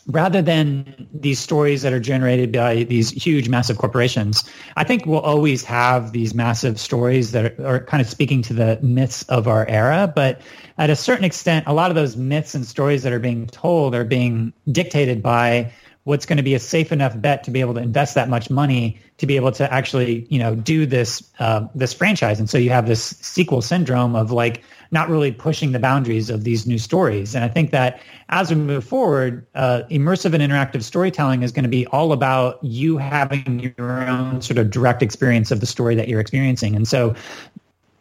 [0.06, 4.44] rather than these stories that are generated by these huge, massive corporations,
[4.76, 8.52] I think we'll always have these massive stories that are, are, kind of speaking to
[8.52, 10.12] the myths of our era.
[10.14, 10.40] But
[10.78, 13.94] at a certain extent, a lot of those myths and stories that are being told
[13.94, 15.72] are being dictated by
[16.04, 18.48] what's going to be a safe enough bet to be able to invest that much
[18.48, 22.38] money to be able to actually, you know, do this uh, this franchise.
[22.38, 26.44] And so you have this sequel syndrome of like not really pushing the boundaries of
[26.44, 27.34] these new stories.
[27.34, 31.64] And I think that as we move forward, uh, immersive and interactive storytelling is going
[31.64, 35.94] to be all about you having your own sort of direct experience of the story
[35.94, 36.76] that you're experiencing.
[36.76, 37.14] And so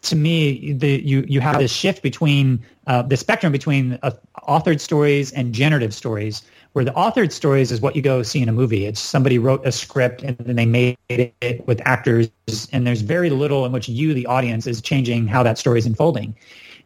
[0.05, 4.11] to me, the, you you have this shift between uh, the spectrum between uh,
[4.47, 8.47] authored stories and generative stories, where the authored stories is what you go see in
[8.47, 8.85] a movie.
[8.85, 12.29] It's somebody wrote a script and then they made it with actors,
[12.71, 15.85] and there's very little in which you, the audience, is changing how that story is
[15.87, 16.35] unfolding.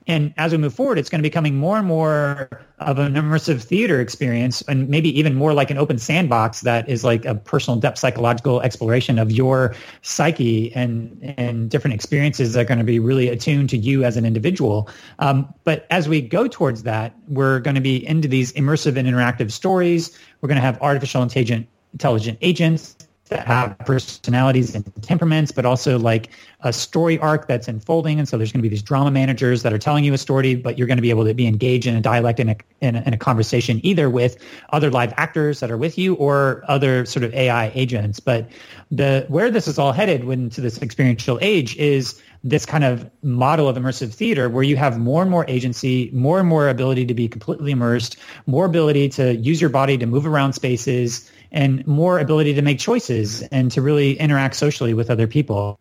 [0.10, 2.49] And as we move forward, it's going to be becoming more and more
[2.80, 7.03] of an immersive theater experience and maybe even more like an open sandbox that is
[7.03, 12.66] like a personal depth psychological exploration of your psyche and, and different experiences that are
[12.66, 14.89] going to be really attuned to you as an individual.
[15.20, 19.07] Um, but as we go towards that, we're going to be into these immersive and
[19.07, 20.18] interactive stories.
[20.41, 22.95] We're going to have artificial intelligent, intelligent agents
[23.30, 26.30] that have personalities and temperaments, but also like
[26.62, 28.20] a story arc that's unfolding.
[28.20, 30.56] And so there's going to be these drama managers that are telling you a story,
[30.56, 32.96] but you're going to be able to be engaged in a dialect in a, in
[32.96, 34.38] a, in a conversation either with
[34.72, 38.20] other live actors that are with you or other sort of AI agents.
[38.20, 38.50] But
[38.92, 43.68] the where this is all headed into this experiential age is this kind of model
[43.68, 47.14] of immersive theater where you have more and more agency, more and more ability to
[47.14, 48.18] be completely immersed,
[48.48, 52.80] more ability to use your body to move around spaces, and more ability to make
[52.80, 55.80] choices and to really interact socially with other people.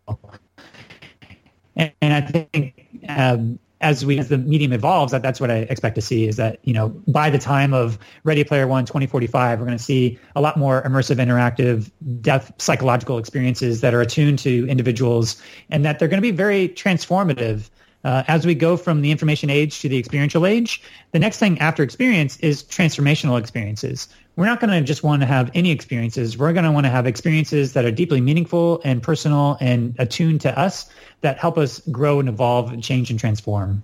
[1.75, 5.59] And, and I think um, as we as the medium evolves, that that's what I
[5.59, 9.59] expect to see is that you know by the time of Ready Player One 2045,
[9.59, 11.91] we're going to see a lot more immersive, interactive,
[12.21, 16.69] depth psychological experiences that are attuned to individuals, and that they're going to be very
[16.69, 17.69] transformative.
[18.05, 21.59] Uh, as we go from the information age to the experiential age, the next thing
[21.59, 24.07] after experience is transformational experiences.
[24.39, 26.37] We're not going to just want to have any experiences.
[26.37, 30.39] We're going to want to have experiences that are deeply meaningful and personal and attuned
[30.41, 33.83] to us that help us grow and evolve and change and transform.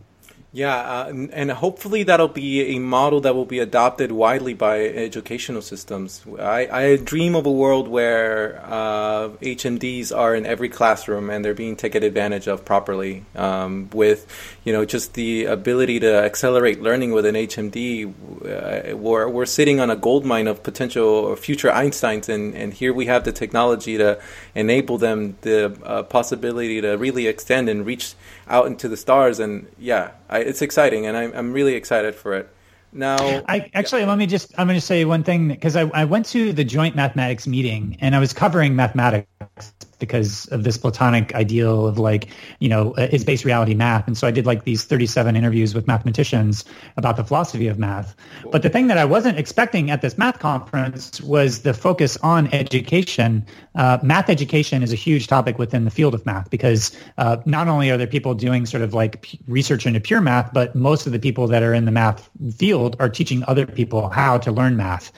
[0.55, 5.61] Yeah, uh, and hopefully that'll be a model that will be adopted widely by educational
[5.61, 6.23] systems.
[6.39, 11.53] I, I dream of a world where uh, HMDs are in every classroom and they're
[11.53, 13.25] being taken advantage of properly.
[13.35, 14.27] Um, with,
[14.63, 19.81] you know, just the ability to accelerate learning with an HMD, uh, we're, we're sitting
[19.81, 23.97] on a gold mine of potential future Einsteins, and, and here we have the technology
[23.97, 24.21] to
[24.55, 28.13] enable them the uh, possibility to really extend and reach
[28.47, 29.39] out into the stars.
[29.39, 32.49] And yeah, I, it's exciting, and I'm I'm really excited for it.
[32.93, 33.17] Now,
[33.49, 34.07] I actually yeah.
[34.07, 36.63] let me just I'm going to say one thing because I, I went to the
[36.63, 39.27] joint mathematics meeting and I was covering mathematics
[39.99, 42.29] because of this platonic ideal of like,
[42.59, 44.07] you know, is base reality math.
[44.07, 46.65] And so I did like these 37 interviews with mathematicians
[46.97, 48.15] about the philosophy of math.
[48.51, 52.53] But the thing that I wasn't expecting at this math conference was the focus on
[52.53, 53.45] education.
[53.75, 57.67] Uh, math education is a huge topic within the field of math because uh, not
[57.67, 61.11] only are there people doing sort of like research into pure math, but most of
[61.11, 64.77] the people that are in the math field are teaching other people how to learn
[64.77, 65.11] math.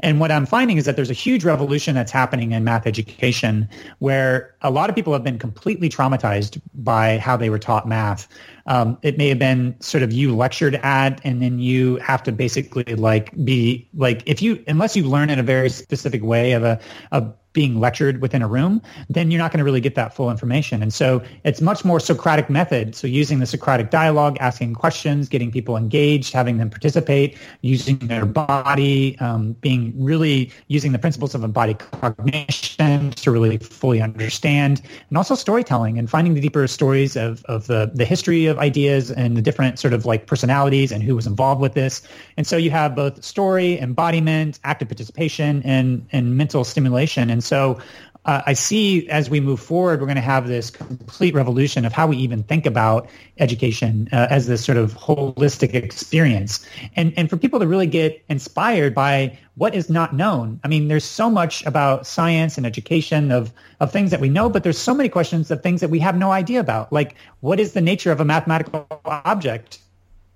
[0.00, 3.68] And what I'm finding is that there's a huge revolution that's happening in math education
[3.98, 8.28] where a lot of people have been completely traumatized by how they were taught math.
[8.66, 12.32] Um, it may have been sort of you lectured at, and then you have to
[12.32, 16.62] basically like be like if you unless you learn in a very specific way of
[16.62, 16.78] a,
[17.12, 20.30] a being lectured within a room, then you're not going to really get that full
[20.30, 20.82] information.
[20.82, 22.94] And so it's much more Socratic method.
[22.94, 28.24] So using the Socratic dialogue, asking questions, getting people engaged, having them participate, using their
[28.24, 35.18] body, um, being really using the principles of embodied cognition to really fully understand, and
[35.18, 39.36] also storytelling and finding the deeper stories of, of the, the history of ideas and
[39.36, 42.02] the different sort of like personalities and who was involved with this.
[42.36, 47.28] And so you have both story, embodiment, active participation, and, and mental stimulation.
[47.30, 47.80] And and so
[48.26, 51.92] uh, I see as we move forward, we're going to have this complete revolution of
[51.94, 56.66] how we even think about education uh, as this sort of holistic experience.
[56.96, 60.60] And, and for people to really get inspired by what is not known.
[60.64, 64.50] I mean, there's so much about science and education of, of things that we know,
[64.50, 66.92] but there's so many questions of things that we have no idea about.
[66.92, 69.78] Like, what is the nature of a mathematical object?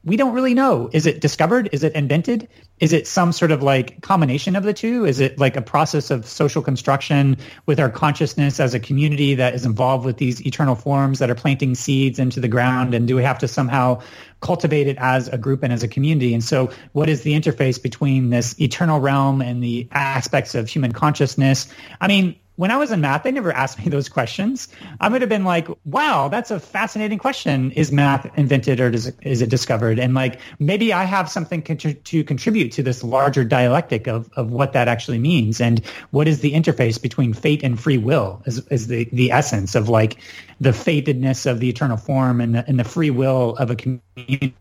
[0.05, 0.91] We don't really know.
[0.93, 1.71] Is it discovered?
[1.73, 2.49] Is it invented?
[2.79, 5.07] Is it some sort of like combination of the two?
[5.07, 9.55] Is it like a process of social construction with our consciousness as a community that
[9.55, 12.95] is involved with these eternal forms that are planting seeds into the ground?
[12.95, 14.03] And do we have to somehow
[14.41, 16.35] cultivate it as a group and as a community?
[16.35, 20.93] And so what is the interface between this eternal realm and the aspects of human
[20.93, 21.67] consciousness?
[22.01, 24.69] I mean, when I was in math, they never asked me those questions.
[25.01, 27.73] I would have been like, wow, that's a fascinating question.
[27.73, 29.99] Is math invented or does is it discovered?
[29.99, 34.73] And like, maybe I have something to contribute to this larger dialectic of, of what
[34.73, 35.61] that actually means.
[35.61, 39.75] And what is the interface between fate and free will is, is the, the essence
[39.75, 40.19] of like
[40.61, 44.55] the fatedness of the eternal form and the, and the free will of a community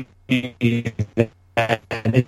[1.55, 2.25] that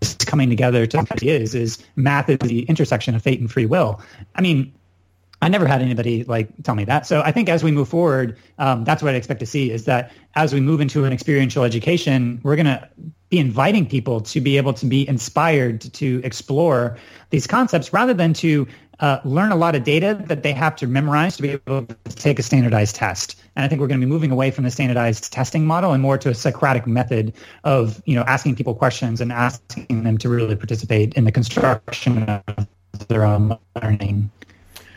[0.00, 4.00] is coming together to is, is math is the intersection of fate and free will.
[4.34, 4.72] I mean,
[5.46, 7.06] I never had anybody like tell me that.
[7.06, 9.84] So I think as we move forward, um, that's what I expect to see is
[9.84, 12.88] that as we move into an experiential education, we're going to
[13.28, 16.98] be inviting people to be able to be inspired to explore
[17.30, 18.66] these concepts rather than to
[18.98, 22.16] uh, learn a lot of data that they have to memorize to be able to
[22.16, 23.40] take a standardized test.
[23.54, 26.02] And I think we're going to be moving away from the standardized testing model and
[26.02, 27.32] more to a Socratic method
[27.62, 32.24] of, you know, asking people questions and asking them to really participate in the construction
[32.24, 32.66] of
[33.06, 34.28] their own learning.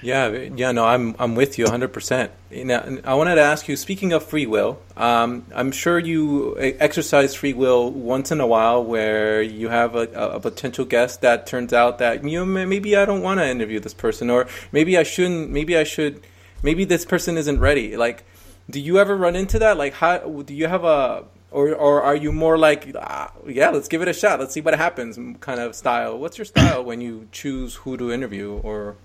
[0.02, 1.92] Yeah, yeah, no, I'm I'm with you 100.
[1.92, 3.76] percent I wanted to ask you.
[3.76, 8.84] Speaking of free will, um, I'm sure you exercise free will once in a while,
[8.84, 13.06] where you have a, a potential guest that turns out that you know maybe I
[13.06, 15.50] don't want to interview this person, or maybe I shouldn't.
[15.52, 16.24] Maybe I should.
[16.64, 17.96] Maybe this person isn't ready.
[17.98, 18.24] Like,
[18.70, 19.78] do you ever run into that?
[19.78, 23.88] Like, how do you have a or or are you more like ah, yeah let's
[23.88, 27.02] give it a shot let's see what happens kind of style what's your style when
[27.02, 28.96] you choose who to interview or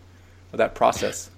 [0.58, 1.30] that process?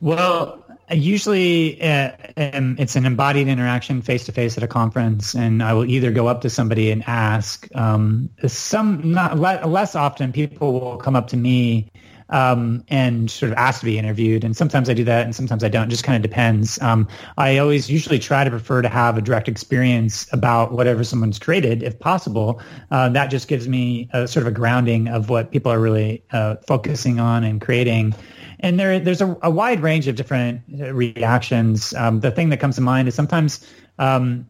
[0.00, 5.62] Well, usually uh, um, it's an embodied interaction face to face at a conference, and
[5.62, 7.68] I will either go up to somebody and ask.
[7.74, 11.90] Um, some not le- less often, people will come up to me
[12.30, 15.64] um, and sort of ask to be interviewed, and sometimes I do that, and sometimes
[15.64, 15.88] I don't.
[15.88, 16.80] It just kind of depends.
[16.80, 21.38] Um, I always usually try to prefer to have a direct experience about whatever someone's
[21.38, 22.60] created, if possible.
[22.90, 26.22] Uh, that just gives me a sort of a grounding of what people are really
[26.30, 28.14] uh, focusing on and creating
[28.60, 31.94] and there there's a, a, wide range of different uh, reactions.
[31.94, 33.66] Um, the thing that comes to mind is sometimes
[33.98, 34.48] um,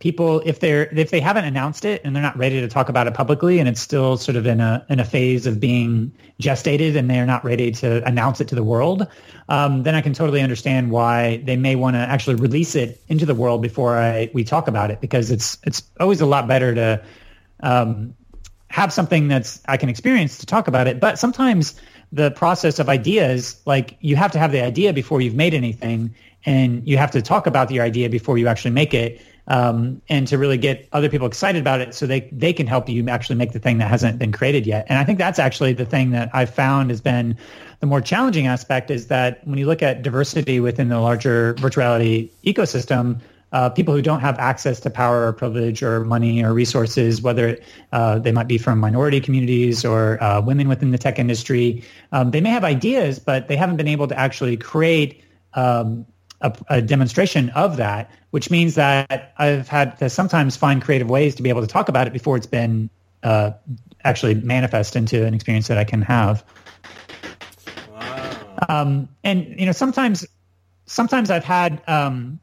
[0.00, 3.06] people if they're if they haven't announced it and they're not ready to talk about
[3.06, 6.96] it publicly and it's still sort of in a in a phase of being gestated
[6.96, 9.06] and they're not ready to announce it to the world
[9.50, 13.26] um, then I can totally understand why they may want to actually release it into
[13.26, 16.74] the world before I we talk about it because it's it's always a lot better
[16.74, 17.04] to
[17.62, 18.14] um,
[18.68, 21.78] have something that's I can experience to talk about it but sometimes
[22.12, 26.14] the process of ideas, like you have to have the idea before you've made anything,
[26.44, 30.26] and you have to talk about your idea before you actually make it, um, and
[30.28, 33.36] to really get other people excited about it, so they they can help you actually
[33.36, 34.86] make the thing that hasn't been created yet.
[34.88, 37.36] And I think that's actually the thing that I've found has been
[37.80, 42.28] the more challenging aspect is that when you look at diversity within the larger virtuality
[42.44, 43.20] ecosystem,
[43.52, 47.58] uh, people who don't have access to power or privilege or money or resources, whether
[47.92, 51.82] uh, they might be from minority communities or uh, women within the tech industry,
[52.12, 55.24] um, they may have ideas, but they haven't been able to actually create
[55.54, 56.06] um,
[56.40, 61.34] a, a, demonstration of that, which means that I've had to sometimes find creative ways
[61.34, 62.88] to be able to talk about it before it's been
[63.24, 63.50] uh,
[64.04, 66.44] actually manifest into an experience that I can have.
[67.92, 68.66] Wow.
[68.68, 70.24] Um, and you know, sometimes,
[70.86, 72.38] sometimes I've had um,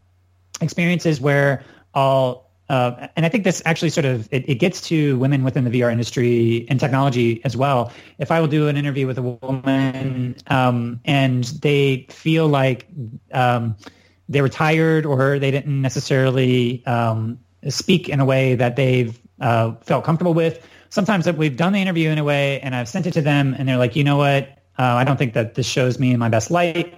[0.61, 1.63] experiences where
[1.93, 5.63] I'll uh, and I think this actually sort of it, it, gets to women within
[5.63, 7.93] the VR industry and technology as well.
[8.17, 12.85] If I will do an interview with a woman um, and they feel like
[13.31, 13.77] um,
[14.27, 17.39] they were tired or they didn't necessarily um,
[17.69, 22.09] speak in a way that they've uh, felt comfortable with, sometimes we've done the interview
[22.09, 24.49] in a way and I've sent it to them and they're like, you know what,
[24.79, 26.97] uh, I don't think that this shows me in my best light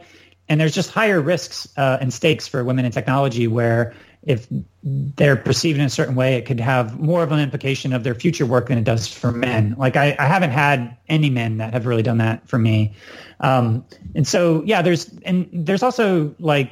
[0.49, 3.93] and there's just higher risks uh, and stakes for women in technology where
[4.23, 4.47] if
[4.83, 8.15] they're perceived in a certain way, it could have more of an implication of their
[8.15, 9.75] future work than it does for men.
[9.77, 12.93] Like I, I haven't had any men that have really done that for me.
[13.39, 13.85] Um,
[14.15, 16.71] and so, yeah, there's, and there's also like,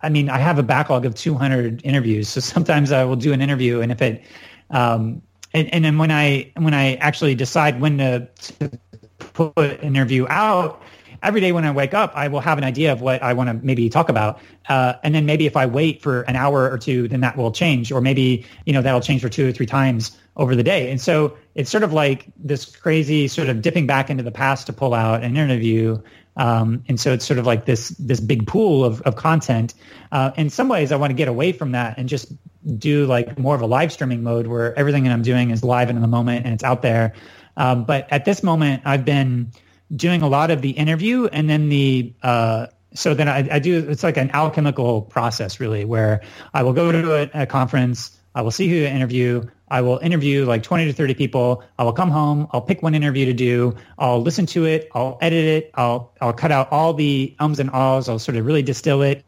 [0.00, 2.28] I mean, I have a backlog of 200 interviews.
[2.30, 4.24] So sometimes I will do an interview and if it,
[4.70, 5.20] um,
[5.52, 8.28] and, and then when I, when I actually decide when to,
[8.58, 8.70] to
[9.18, 10.80] put an interview out,
[11.22, 13.48] every day when I wake up, I will have an idea of what I want
[13.48, 14.40] to maybe talk about.
[14.68, 17.52] Uh, and then maybe if I wait for an hour or two, then that will
[17.52, 17.92] change.
[17.92, 20.90] Or maybe, you know, that'll change for two or three times over the day.
[20.90, 24.66] And so it's sort of like this crazy sort of dipping back into the past
[24.66, 26.00] to pull out an interview.
[26.36, 29.74] Um, and so it's sort of like this this big pool of, of content.
[30.12, 32.32] Uh, in some ways, I want to get away from that and just
[32.78, 35.88] do like more of a live streaming mode where everything that I'm doing is live
[35.88, 37.14] and in the moment and it's out there.
[37.56, 39.52] Um, but at this moment, I've been
[39.94, 43.86] doing a lot of the interview and then the uh, so then I, I, do
[43.88, 46.20] it's like an alchemical process really where
[46.54, 49.98] I will go to a, a, conference, I will see who to interview, I will
[49.98, 53.32] interview like 20 to 30 people, I will come home, I'll pick one interview to
[53.32, 57.60] do, I'll listen to it, I'll edit it, I'll I'll cut out all the ums
[57.60, 59.24] and ahs, I'll sort of really distill it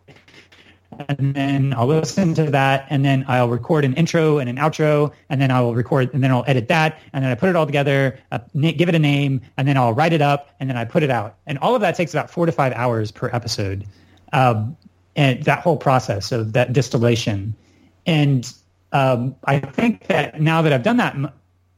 [1.09, 5.13] and then I'll listen to that, and then I'll record an intro and an outro,
[5.29, 7.57] and then I will record, and then I'll edit that, and then I put it
[7.57, 10.77] all together, uh, give it a name, and then I'll write it up, and then
[10.77, 13.31] I put it out, and all of that takes about four to five hours per
[13.33, 13.87] episode,
[14.33, 14.77] um,
[15.17, 17.55] and that whole process of that distillation,
[18.07, 18.53] and
[18.93, 21.17] um, I think that now that I've done that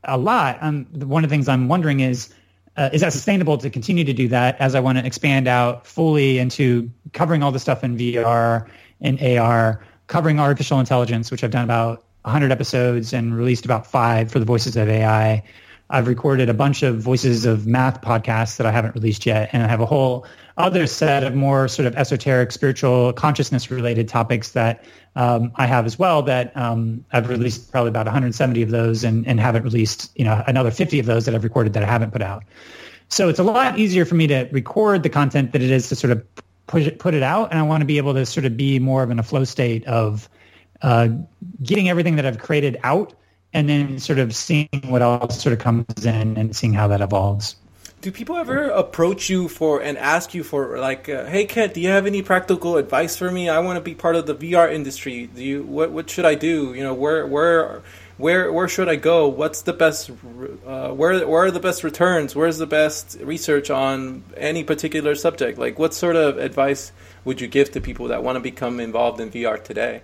[0.05, 2.33] a lot, um, one of the things I'm wondering is.
[2.77, 5.87] Uh, is that sustainable to continue to do that as I want to expand out
[5.87, 8.69] fully into covering all the stuff in VR
[9.01, 14.31] in AR, covering artificial intelligence, which I've done about 100 episodes and released about five
[14.31, 15.43] for the Voices of AI.
[15.91, 19.63] I've recorded a bunch of Voices of Math podcasts that I haven't released yet, and
[19.63, 20.27] I have a whole
[20.57, 24.85] other set of more sort of esoteric, spiritual, consciousness-related topics that
[25.17, 26.23] um, I have as well.
[26.23, 30.43] That um, I've released probably about 170 of those, and, and haven't released, you know,
[30.47, 32.45] another 50 of those that I've recorded that I haven't put out.
[33.09, 35.97] So it's a lot easier for me to record the content than it is to
[35.97, 36.25] sort of
[36.67, 37.51] push it, put it out.
[37.51, 39.45] And I want to be able to sort of be more of in a flow
[39.45, 40.29] state of
[40.83, 41.09] uh,
[41.63, 43.15] getting everything that I've created out
[43.53, 47.01] and then sort of seeing what else sort of comes in and seeing how that
[47.01, 47.57] evolves.
[48.01, 51.81] Do people ever approach you for and ask you for like, uh, hey Kent, do
[51.81, 53.49] you have any practical advice for me?
[53.49, 55.27] I want to be part of the VR industry.
[55.27, 56.75] Do you what what should I do?
[56.75, 57.83] You know, where where
[58.17, 59.29] where where should I go?
[59.29, 60.11] What's the best?
[60.11, 62.37] Uh, where where are the best returns?
[62.37, 65.59] Where's the best research on any particular subject?
[65.59, 66.93] Like, what sort of advice
[67.25, 70.03] would you give to people that want to become involved in VR today?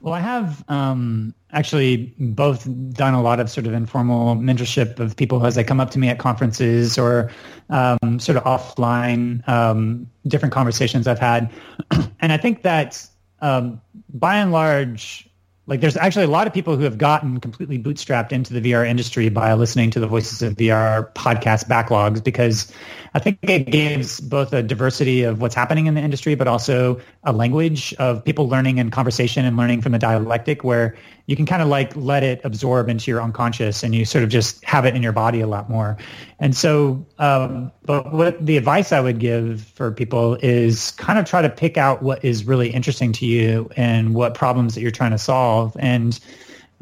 [0.00, 5.16] Well, I have um, actually both done a lot of sort of informal mentorship of
[5.16, 7.30] people as they come up to me at conferences or
[7.70, 11.50] um, sort of offline um, different conversations I've had,
[12.20, 13.06] and I think that
[13.40, 13.80] um,
[14.14, 15.28] by and large,
[15.66, 18.86] like there's actually a lot of people who have gotten completely bootstrapped into the VR
[18.86, 22.72] industry by listening to the Voices of VR podcast backlogs because
[23.14, 27.00] I think it gives both a diversity of what's happening in the industry, but also
[27.24, 31.46] a language of people learning and conversation and learning from the dialectic where you can
[31.46, 34.84] kind of like let it absorb into your unconscious and you sort of just have
[34.84, 35.96] it in your body a lot more.
[36.38, 41.24] And so, um, but what the advice I would give for people is kind of
[41.24, 44.90] try to pick out what is really interesting to you and what problems that you're
[44.90, 46.18] trying to solve and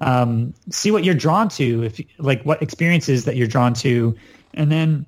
[0.00, 4.16] um, see what you're drawn to, if like what experiences that you're drawn to,
[4.54, 5.06] and then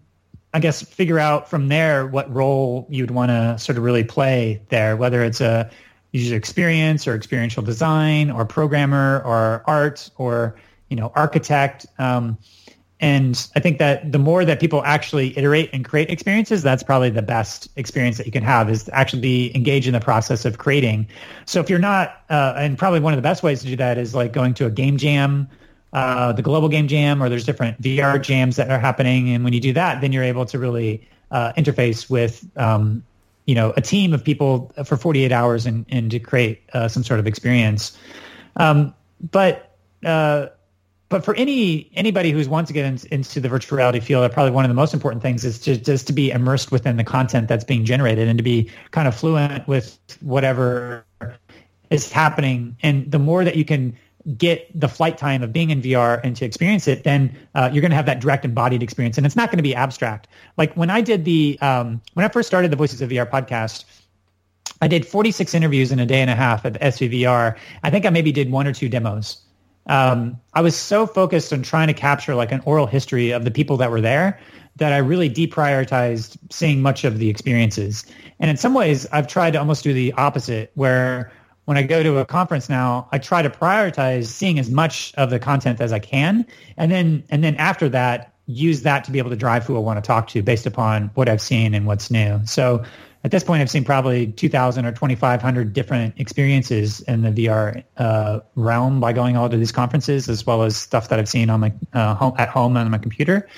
[0.55, 4.63] I guess figure out from there what role you'd want to sort of really play
[4.69, 5.71] there, whether it's a
[6.13, 10.57] user experience or experiential design or programmer or art or
[10.89, 11.87] you know architect.
[11.99, 12.39] Um,
[13.01, 17.11] and I think that the more that people actually iterate and create experiences, that's probably
[17.11, 20.45] the best experience that you can have is to actually be engaged in the process
[20.45, 21.07] of creating.
[21.45, 23.99] So if you're not, uh, and probably one of the best ways to do that
[23.99, 25.49] is like going to a game jam
[25.97, 29.31] uh, the global game jam or there's different VR jams that are happening.
[29.31, 33.03] And when you do that, then you're able to really uh, interface with, um,
[33.47, 37.03] you know, a team of people for 48 hours and, and to create uh, some
[37.03, 37.97] sort of experience.
[38.57, 38.95] Um,
[39.31, 40.49] but uh,
[41.09, 44.51] but for any anybody who's wants to get in, into the virtual reality field, probably
[44.51, 47.49] one of the most important things is to, just to be immersed within the content
[47.49, 51.05] that's being generated and to be kind of fluent with whatever
[51.91, 52.77] is happening.
[52.83, 53.97] And the more that you can
[54.37, 57.81] get the flight time of being in VR and to experience it, then uh, you're
[57.81, 59.17] going to have that direct embodied experience.
[59.17, 60.27] And it's not going to be abstract.
[60.57, 63.85] Like when I did the, um, when I first started the Voices of VR podcast,
[64.83, 67.57] I did 46 interviews in a day and a half at SVVR.
[67.85, 69.41] I think I maybe did one or two demos.
[69.87, 73.51] Um, I was so focused on trying to capture like an oral history of the
[73.51, 74.39] people that were there
[74.77, 78.05] that I really deprioritized seeing much of the experiences.
[78.41, 81.33] And in some ways, I've tried to almost do the opposite, where
[81.65, 85.31] when I go to a conference now, I try to prioritize seeing as much of
[85.31, 86.47] the content as I can,
[86.77, 89.81] and then and then after that, use that to be able to drive who I
[89.81, 92.41] want to talk to based upon what I've seen and what's new.
[92.45, 92.85] So
[93.27, 98.39] at this point, I've seen probably 2,000 or 2,500 different experiences in the VR uh,
[98.55, 101.59] realm by going all to these conferences, as well as stuff that I've seen on
[101.59, 103.49] my uh, home at home on my computer.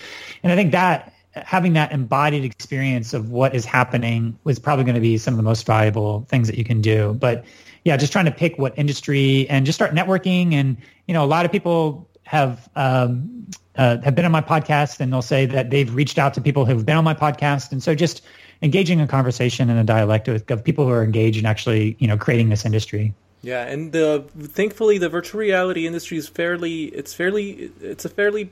[0.43, 4.95] And I think that having that embodied experience of what is happening was probably going
[4.95, 7.13] to be some of the most valuable things that you can do.
[7.21, 7.45] But
[7.85, 10.55] yeah, just trying to pick what industry and just start networking.
[10.55, 13.47] And you know, a lot of people have um,
[13.77, 16.65] uh, have been on my podcast, and they'll say that they've reached out to people
[16.65, 18.23] who've been on my podcast, and so just
[18.63, 22.17] engaging a conversation and a dialect of people who are engaged in actually you know
[22.17, 23.15] creating this industry.
[23.43, 28.51] Yeah, and the thankfully the virtual reality industry is fairly it's fairly it's a fairly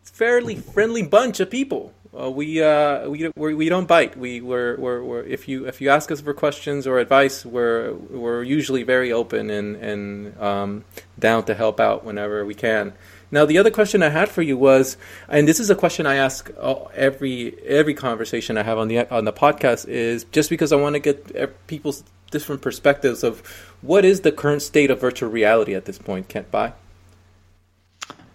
[0.00, 1.94] it's fairly friendly bunch of people.
[2.18, 4.18] Uh, we uh, we we do not bite.
[4.18, 7.94] We we're, we're, we're, if you if you ask us for questions or advice, we're
[7.94, 10.84] we're usually very open and and um,
[11.18, 12.92] down to help out whenever we can.
[13.32, 16.16] Now, the other question I had for you was, and this is a question I
[16.16, 16.50] ask
[16.94, 20.94] every every conversation I have on the on the podcast, is just because I want
[20.94, 23.40] to get people's different perspectives of
[23.80, 26.28] what is the current state of virtual reality at this point.
[26.28, 26.74] Kent Bye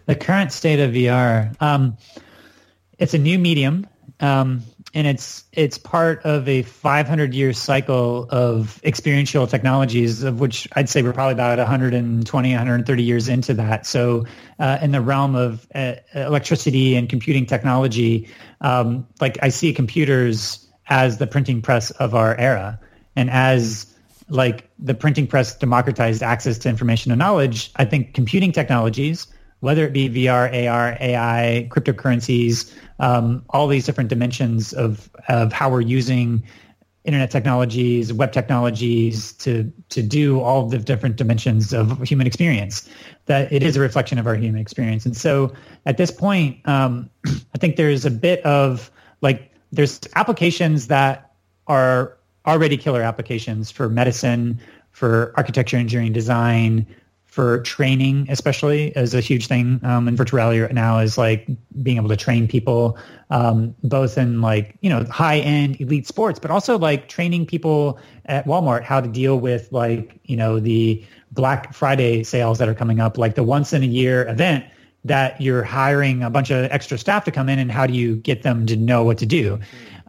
[0.08, 1.56] The current state of VR.
[1.62, 1.98] Um,
[2.98, 3.86] it's a new medium,
[4.20, 10.68] um, and it's it's part of a 500 year cycle of experiential technologies, of which
[10.74, 13.86] I'd say we're probably about 120, 130 years into that.
[13.86, 14.26] So,
[14.60, 18.30] uh, in the realm of uh, electricity and computing technology,
[18.62, 22.80] um, like I see computers as the printing press of our era,
[23.16, 23.94] and as
[24.30, 29.28] like the printing press democratized access to information and knowledge, I think computing technologies
[29.60, 35.70] whether it be VR, AR, AI, cryptocurrencies, um, all these different dimensions of, of how
[35.70, 36.44] we're using
[37.08, 42.88] internet technologies, web technologies to to do all the different dimensions of human experience.
[43.28, 45.06] That it is a reflection of our human experience.
[45.06, 45.54] And so
[45.86, 51.32] at this point, um, I think there's a bit of like there's applications that
[51.68, 54.60] are already killer applications for medicine,
[54.92, 56.86] for architecture, engineering, design,
[57.38, 61.48] for training, especially is a huge thing um, in virtual reality right now is like
[61.84, 62.98] being able to train people
[63.30, 68.00] um, both in like, you know, high end elite sports, but also like training people
[68.26, 72.74] at Walmart how to deal with like, you know, the Black Friday sales that are
[72.74, 74.66] coming up, like the once in a year event
[75.06, 78.16] that you're hiring a bunch of extra staff to come in and how do you
[78.16, 79.60] get them to know what to do?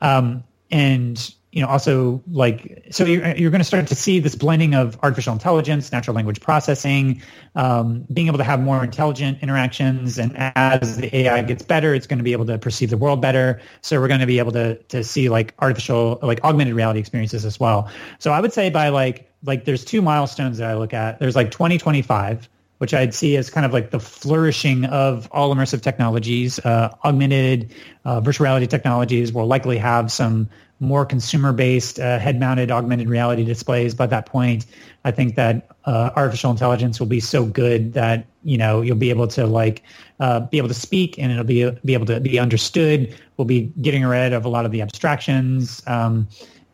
[0.01, 4.35] Um, and you know, also like, so you're, you're going to start to see this
[4.35, 7.23] blending of artificial intelligence, natural language processing,
[7.55, 10.19] um, being able to have more intelligent interactions.
[10.19, 13.23] And as the AI gets better, it's going to be able to perceive the world
[13.23, 13.61] better.
[13.81, 17.47] So we're going to be able to, to see like artificial, like augmented reality experiences
[17.47, 17.91] as well.
[18.19, 21.19] So I would say by like, like there's two milestones that I look at.
[21.19, 22.47] There's like 2025,
[22.79, 26.59] which I'd see as kind of like the flourishing of all immersive technologies.
[26.59, 30.49] Uh, augmented uh, virtual reality technologies will likely have some
[30.81, 34.67] more consumer-based uh, head-mounted augmented reality displays by that point.
[35.05, 39.11] I think that uh, artificial intelligence will be so good that you know you'll be
[39.11, 39.83] able to like
[40.21, 43.15] uh, be able to speak and it'll be be able to be understood.
[43.37, 45.83] We'll be getting rid of a lot of the abstractions.
[45.87, 46.29] Um,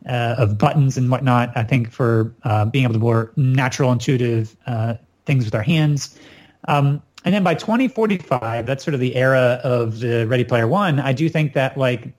[0.07, 4.55] uh, of buttons and whatnot, I think for uh, being able to more natural, intuitive
[4.67, 4.95] uh,
[5.25, 6.19] things with our hands.
[6.67, 10.99] Um, and then by 2045, that's sort of the era of the Ready Player One.
[10.99, 12.13] I do think that like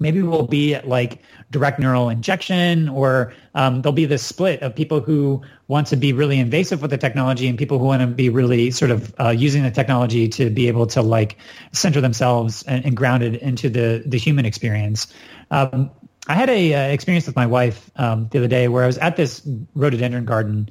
[0.00, 4.74] maybe we'll be at like direct neural injection or um, there'll be this split of
[4.74, 8.06] people who want to be really invasive with the technology and people who want to
[8.06, 11.36] be really sort of uh, using the technology to be able to like
[11.72, 15.12] center themselves and, and grounded into the the human experience.
[15.50, 15.90] Um,
[16.26, 18.98] i had a uh, experience with my wife um, the other day where i was
[18.98, 20.70] at this rhododendron garden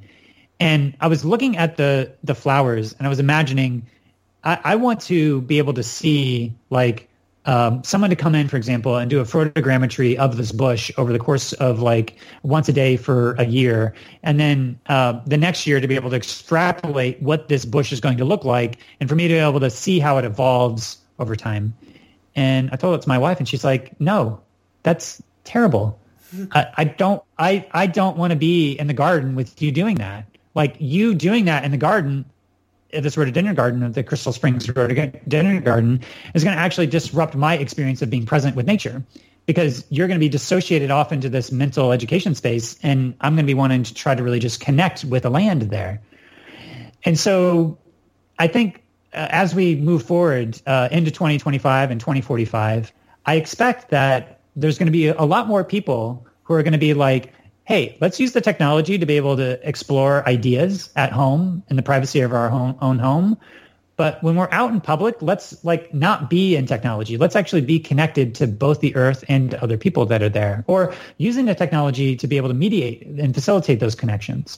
[0.59, 3.85] and i was looking at the the flowers and i was imagining
[4.43, 7.08] I, I want to be able to see like
[7.45, 11.13] um, someone to come in, for example, and do a photogrammetry of this bush over
[11.13, 13.93] the course of like once a day for a year,
[14.23, 17.99] and then uh, the next year to be able to extrapolate what this bush is
[17.99, 20.97] going to look like, and for me to be able to see how it evolves
[21.17, 21.73] over time.
[22.35, 24.41] And I told it to my wife, and she's like, "No,
[24.83, 25.99] that's terrible.
[26.51, 27.23] I, I don't.
[27.37, 30.25] I I don't want to be in the garden with you doing that.
[30.55, 32.25] Like you doing that in the garden
[32.91, 36.01] this rhododendron garden of the Crystal Springs rhododendron garden
[36.33, 39.03] is going to actually disrupt my experience of being present with nature
[39.45, 43.45] because you're going to be dissociated off into this mental education space and I'm going
[43.45, 46.01] to be wanting to try to really just connect with the land there.
[47.03, 47.77] And so
[48.37, 48.83] I think
[49.13, 52.91] uh, as we move forward uh, into 2025 and 2045,
[53.25, 56.79] I expect that there's going to be a lot more people who are going to
[56.79, 57.33] be like,
[57.69, 61.83] hey, let's use the technology to be able to explore ideas at home in the
[61.83, 63.37] privacy of our own home.
[63.95, 67.15] But when we're out in public, let's like not be in technology.
[67.15, 70.95] Let's actually be connected to both the earth and other people that are there or
[71.17, 74.57] using the technology to be able to mediate and facilitate those connections.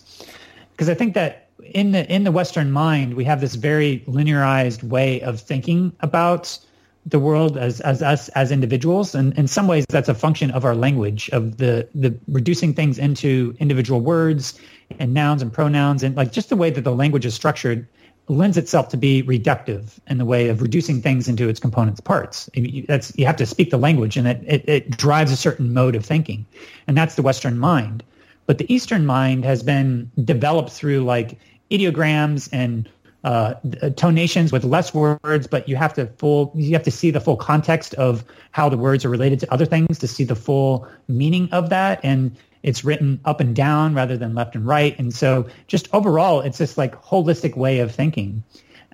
[0.72, 4.84] Because I think that in the in the Western mind, we have this very linearized
[4.84, 6.58] way of thinking about
[7.06, 9.16] the world as as us as individuals.
[9.16, 12.98] And in some ways that's a function of our language of the the reducing things
[12.98, 14.60] into individual words
[15.00, 16.04] and nouns and pronouns.
[16.04, 17.88] And like just the way that the language is structured
[18.28, 22.50] lends itself to be reductive in the way of reducing things into its components parts.
[22.88, 25.96] That's you have to speak the language and it, it, it drives a certain mode
[25.96, 26.46] of thinking.
[26.88, 28.04] And that's the western mind.
[28.46, 31.40] But the eastern mind has been developed through like
[31.72, 32.90] ideograms and
[33.24, 33.54] uh,
[33.96, 37.38] tonations with less words, but you have to full you have to see the full
[37.38, 41.48] context of how the words are related to other things to see the full meaning
[41.52, 42.00] of that.
[42.04, 44.98] And it's written up and down rather than left and right.
[45.00, 48.44] And so just overall, it's this like holistic way of thinking.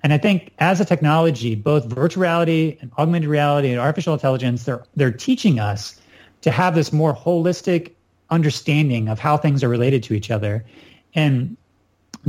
[0.02, 4.64] And I think as a technology, both virtual reality and augmented reality and artificial intelligence,
[4.64, 6.00] they're they're teaching us
[6.42, 7.92] to have this more holistic
[8.30, 10.64] understanding of how things are related to each other.
[11.14, 11.56] And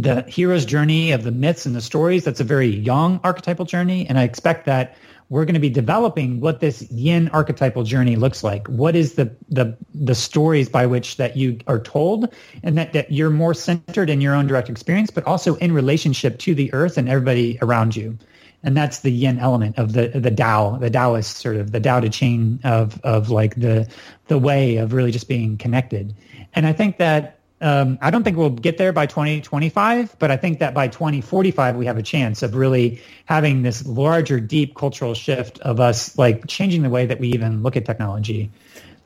[0.02, 2.24] the hero's journey of the myths and the stories.
[2.24, 4.08] That's a very yang archetypal journey.
[4.08, 4.96] And I expect that
[5.30, 8.68] we're going to be developing what this yin archetypal journey looks like.
[8.68, 13.12] What is the, the, the stories by which that you are told and that, that
[13.12, 16.98] you're more centered in your own direct experience, but also in relationship to the earth
[16.98, 18.18] and everybody around you.
[18.64, 22.00] And that's the yin element of the, the Tao, the Taoist sort of the Tao
[22.00, 23.88] Te Ching of, of like the,
[24.28, 26.14] the way of really just being connected.
[26.54, 30.38] And I think that um, I don't think we'll get there by 2025, but I
[30.38, 35.14] think that by 2045 we have a chance of really having this larger, deep cultural
[35.14, 38.50] shift of us like changing the way that we even look at technology.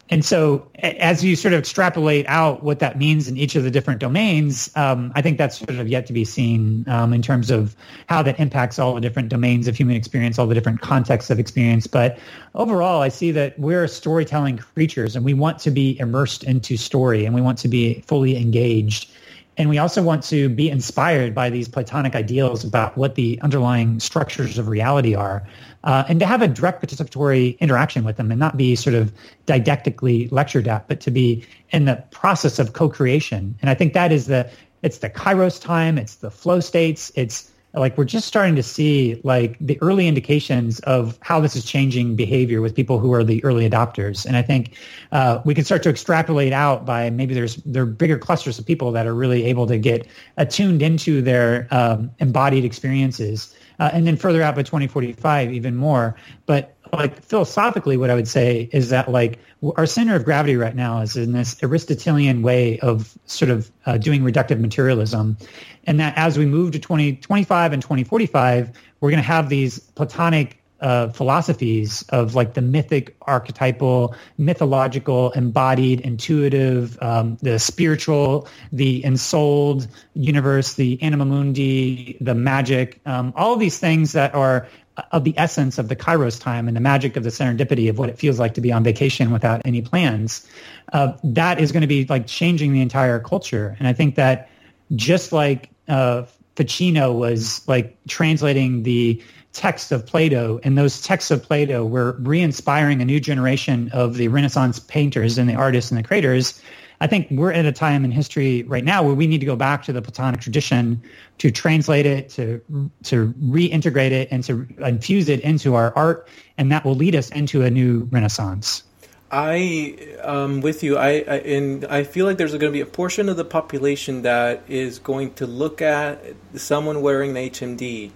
[0.09, 3.71] And so as you sort of extrapolate out what that means in each of the
[3.71, 7.49] different domains, um, I think that's sort of yet to be seen um, in terms
[7.49, 7.75] of
[8.09, 11.39] how that impacts all the different domains of human experience, all the different contexts of
[11.39, 11.87] experience.
[11.87, 12.19] But
[12.53, 17.25] overall, I see that we're storytelling creatures and we want to be immersed into story
[17.25, 19.09] and we want to be fully engaged.
[19.55, 23.99] And we also want to be inspired by these Platonic ideals about what the underlying
[23.99, 25.47] structures of reality are
[25.83, 29.11] uh, and to have a direct participatory interaction with them and not be sort of
[29.45, 33.55] didactically lectured at, but to be in the process of co-creation.
[33.61, 34.49] And I think that is the,
[34.81, 39.19] it's the kairos time, it's the flow states, it's like we're just starting to see
[39.23, 43.43] like the early indications of how this is changing behavior with people who are the
[43.43, 44.77] early adopters and i think
[45.11, 48.65] uh, we can start to extrapolate out by maybe there's there are bigger clusters of
[48.65, 50.07] people that are really able to get
[50.37, 56.15] attuned into their um, embodied experiences uh, and then further out by 2045 even more.
[56.45, 59.39] But like philosophically, what I would say is that like
[59.77, 63.97] our center of gravity right now is in this Aristotelian way of sort of uh,
[63.97, 65.37] doing reductive materialism,
[65.85, 70.62] and that as we move to 2025 and 2045, we're going to have these Platonic
[70.83, 79.87] uh, philosophies of like the mythic, archetypal, mythological, embodied, intuitive, um, the spiritual, the ensouled
[80.13, 84.67] universe, the anima mundi, the magic, um, all of these things that are
[85.11, 88.09] of the essence of the kairos time and the magic of the serendipity of what
[88.09, 90.45] it feels like to be on vacation without any plans.
[90.91, 93.75] Uh, that is going to be like changing the entire culture.
[93.79, 94.49] And I think that
[94.95, 96.23] just like uh,
[96.57, 99.23] Ficino was like translating the
[99.53, 104.27] texts of Plato, and those texts of Plato were re-inspiring a new generation of the
[104.27, 106.61] Renaissance painters and the artists and the creators.
[106.99, 109.55] I think we're at a time in history right now where we need to go
[109.55, 111.01] back to the Platonic tradition
[111.37, 112.61] to translate it, to
[113.03, 116.27] to reintegrate it, and to infuse it into our art,
[116.57, 118.83] and that will lead us into a new Renaissance.
[119.31, 120.97] I um with you.
[120.97, 124.21] I, I and I feel like there's going to be a portion of the population
[124.21, 126.23] that is going to look at
[126.55, 128.11] someone wearing the HMD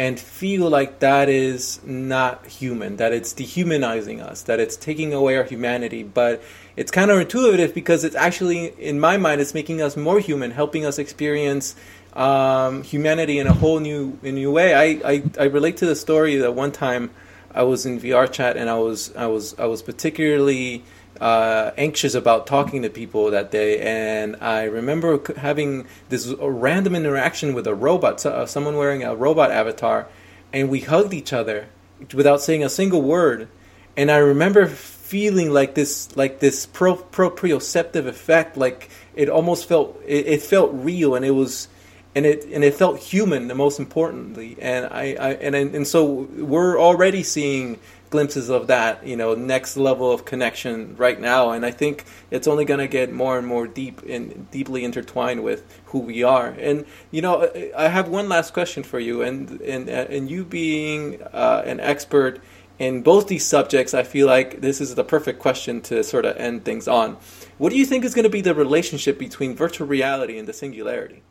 [0.00, 5.36] and feel like that is not human, that it's dehumanizing us, that it's taking away
[5.36, 6.02] our humanity.
[6.02, 6.42] But
[6.74, 10.98] it's counterintuitive because it's actually, in my mind, it's making us more human, helping us
[10.98, 11.76] experience
[12.14, 14.72] um, humanity in a whole new, a new way.
[14.72, 17.10] I, I, I relate to the story that one time
[17.54, 20.82] I was in VR chat and I was I was I was particularly
[21.20, 27.52] uh, anxious about talking to people that day, and I remember having this random interaction
[27.52, 30.08] with a robot, uh, someone wearing a robot avatar,
[30.52, 31.66] and we hugged each other
[32.14, 33.48] without saying a single word.
[33.96, 40.00] And I remember feeling like this, like this pro proprioceptive effect, like it almost felt
[40.06, 41.68] it, it felt real, and it was
[42.14, 46.28] and it and it felt human the most importantly and I, I and and so
[46.36, 47.78] we're already seeing
[48.10, 51.50] glimpses of that, you know, next level of connection right now.
[51.50, 55.42] And I think it's only going to get more and more deep and deeply intertwined
[55.42, 56.48] with who we are.
[56.48, 59.22] And you know, I have one last question for you.
[59.22, 62.40] And and and you being uh, an expert
[62.78, 66.36] in both these subjects, I feel like this is the perfect question to sort of
[66.36, 67.18] end things on.
[67.58, 70.54] What do you think is going to be the relationship between virtual reality and the
[70.54, 71.22] singularity?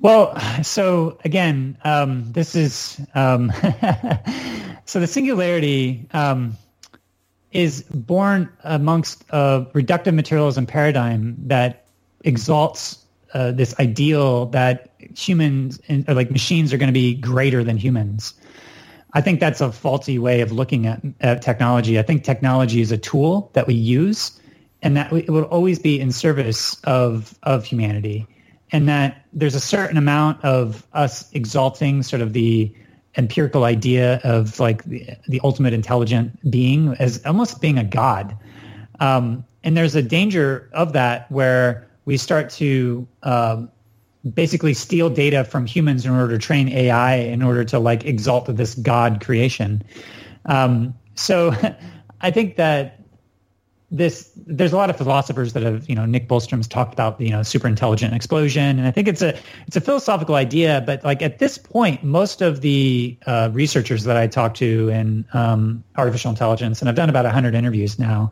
[0.00, 3.52] Well, so again, um, this is um,
[4.88, 6.56] so the singularity um,
[7.52, 11.84] is born amongst a reductive materialism paradigm that
[12.24, 13.04] exalts
[13.34, 15.78] uh, this ideal that humans
[16.08, 18.32] or like machines are going to be greater than humans.
[19.12, 21.98] I think that's a faulty way of looking at, at technology.
[21.98, 24.40] I think technology is a tool that we use,
[24.80, 28.26] and that it will always be in service of of humanity
[28.72, 32.72] and that there's a certain amount of us exalting sort of the
[33.18, 38.36] empirical idea of like the, the ultimate intelligent being as almost being a god.
[39.00, 43.70] Um, and there's a danger of that where we start to um,
[44.34, 48.46] basically steal data from humans in order to train AI in order to like exalt
[48.56, 49.82] this god creation.
[50.46, 51.52] Um, so
[52.20, 52.97] I think that
[53.90, 57.30] this there's a lot of philosophers that have you know Nick Bostrom's talked about you
[57.30, 58.78] know super intelligent explosion.
[58.78, 62.42] And I think it's a it's a philosophical idea but like at this point most
[62.42, 67.08] of the uh, researchers that I talk to in um, artificial intelligence and I've done
[67.08, 68.30] about 100 interviews now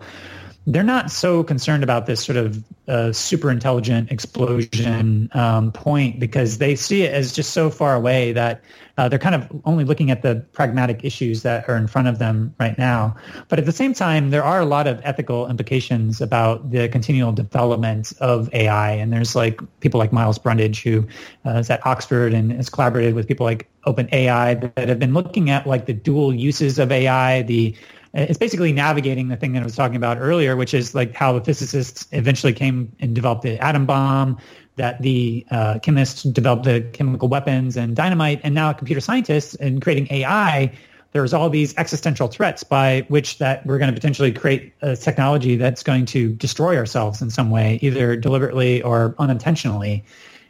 [0.66, 6.58] they're not so concerned about this sort of uh, super intelligent explosion um, point because
[6.58, 8.62] they see it as just so far away that
[8.98, 12.18] uh, they're kind of only looking at the pragmatic issues that are in front of
[12.18, 13.14] them right now.
[13.48, 17.32] But at the same time, there are a lot of ethical implications about the continual
[17.32, 18.92] development of AI.
[18.92, 21.06] And there's like people like Miles Brundage, who
[21.44, 25.50] uh, is at Oxford and has collaborated with people like OpenAI that have been looking
[25.50, 27.76] at like the dual uses of AI, the
[28.16, 31.32] it's basically navigating the thing that I was talking about earlier, which is like how
[31.38, 34.38] the physicists eventually came and developed the atom bomb,
[34.76, 39.80] that the uh, chemists developed the chemical weapons and dynamite, and now computer scientists in
[39.80, 40.72] creating AI
[41.16, 45.56] there's all these existential threats by which that we're going to potentially create a technology
[45.56, 50.04] that's going to destroy ourselves in some way, either deliberately or unintentionally.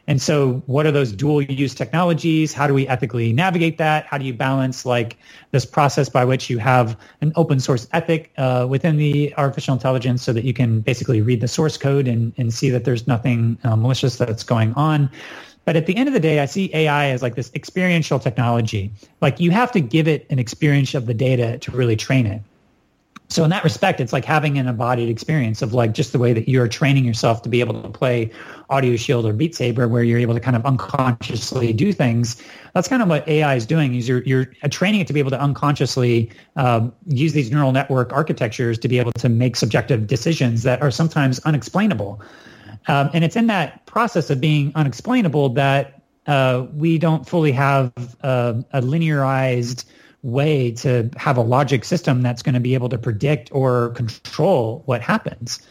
[0.07, 2.53] And so what are those dual use technologies?
[2.53, 4.05] How do we ethically navigate that?
[4.05, 5.17] How do you balance like
[5.51, 10.23] this process by which you have an open source ethic uh, within the artificial intelligence
[10.23, 13.57] so that you can basically read the source code and, and see that there's nothing
[13.65, 15.09] uh, malicious that's going on?
[15.65, 18.89] But at the end of the day, I see AI as like this experiential technology.
[19.19, 22.41] Like you have to give it an experience of the data to really train it.
[23.29, 26.31] So in that respect, it's like having an embodied experience of like just the way
[26.31, 28.31] that you're training yourself to be able to play
[28.69, 32.41] Audioshield or Beat Saber, where you're able to kind of unconsciously do things.
[32.73, 33.95] That's kind of what AI is doing.
[33.95, 38.13] Is you're you're training it to be able to unconsciously um, use these neural network
[38.13, 42.21] architectures to be able to make subjective decisions that are sometimes unexplainable.
[42.87, 47.91] Um, and it's in that process of being unexplainable that uh, we don't fully have
[48.21, 49.85] a, a, linearized
[50.27, 54.83] way to have a logic system that's going to be able to predict or control
[54.85, 55.65] what happens.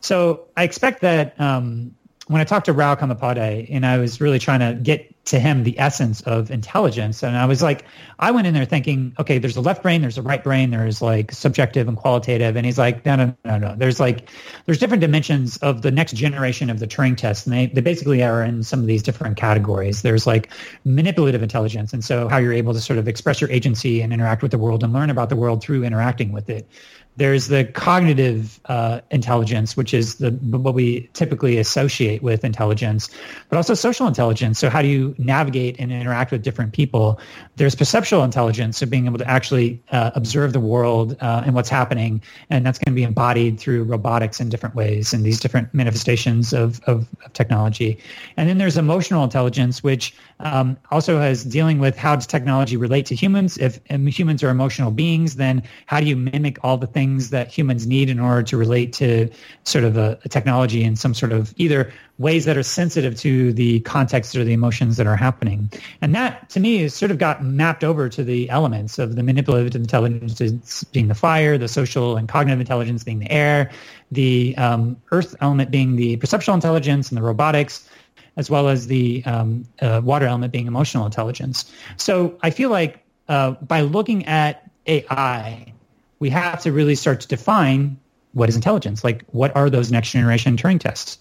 [0.00, 1.95] So I expect that um,
[2.28, 5.64] when I talked to Rao Kambhampati and I was really trying to get to him
[5.64, 7.22] the essence of intelligence.
[7.22, 7.84] And I was like,
[8.18, 11.02] I went in there thinking, okay, there's a left brain, there's a right brain, there's
[11.02, 12.56] like subjective and qualitative.
[12.56, 13.76] And he's like, no, no, no, no.
[13.76, 14.28] There's like,
[14.66, 17.46] there's different dimensions of the next generation of the Turing test.
[17.46, 20.02] And they, they basically are in some of these different categories.
[20.02, 20.50] There's like
[20.84, 21.92] manipulative intelligence.
[21.92, 24.58] And so how you're able to sort of express your agency and interact with the
[24.58, 26.68] world and learn about the world through interacting with it.
[27.16, 33.08] There's the cognitive uh, intelligence, which is the what we typically associate with intelligence,
[33.48, 34.58] but also social intelligence.
[34.58, 37.18] So how do you navigate and interact with different people?
[37.56, 41.70] There's perceptual intelligence, so being able to actually uh, observe the world uh, and what's
[41.70, 45.72] happening, and that's going to be embodied through robotics in different ways and these different
[45.72, 47.98] manifestations of, of, of technology.
[48.36, 53.06] And then there's emotional intelligence, which um, also has dealing with how does technology relate
[53.06, 53.56] to humans?
[53.58, 57.86] If humans are emotional beings, then how do you mimic all the things that humans
[57.86, 59.30] need in order to relate to
[59.64, 63.52] sort of a, a technology in some sort of either ways that are sensitive to
[63.52, 65.70] the context or the emotions that are happening.
[66.00, 69.22] And that, to me, is sort of got mapped over to the elements of the
[69.22, 73.70] manipulative intelligence being the fire, the social and cognitive intelligence being the air,
[74.10, 77.88] the um, earth element being the perceptual intelligence and the robotics,
[78.36, 81.70] as well as the um, uh, water element being emotional intelligence.
[81.96, 85.72] So I feel like uh, by looking at AI
[86.18, 87.98] we have to really start to define
[88.32, 89.04] what is intelligence.
[89.04, 91.18] Like, what are those next generation Turing tests?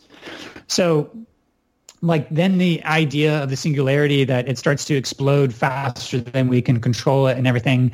[0.67, 1.09] So,
[2.01, 6.61] like, then the idea of the singularity that it starts to explode faster than we
[6.61, 7.91] can control it and everything.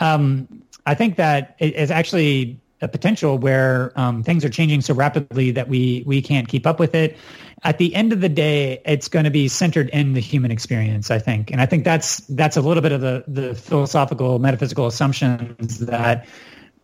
[0.00, 0.48] Um,
[0.86, 5.50] I think that it is actually a potential where um, things are changing so rapidly
[5.50, 7.16] that we we can't keep up with it.
[7.64, 11.10] At the end of the day, it's going to be centered in the human experience,
[11.10, 14.86] I think, and I think that's that's a little bit of the the philosophical metaphysical
[14.86, 16.26] assumptions that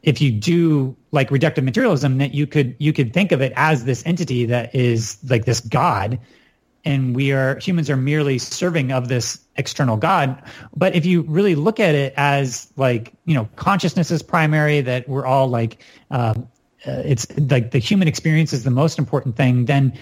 [0.02, 3.84] if you do like reductive materialism, that you could you could think of it as
[3.84, 6.18] this entity that is like this god
[6.84, 10.42] and we are humans are merely serving of this external god.
[10.76, 15.08] But if you really look at it as like you know consciousness is primary that
[15.08, 16.48] we're all like um,
[16.86, 19.96] uh, it's like the human experience is the most important thing then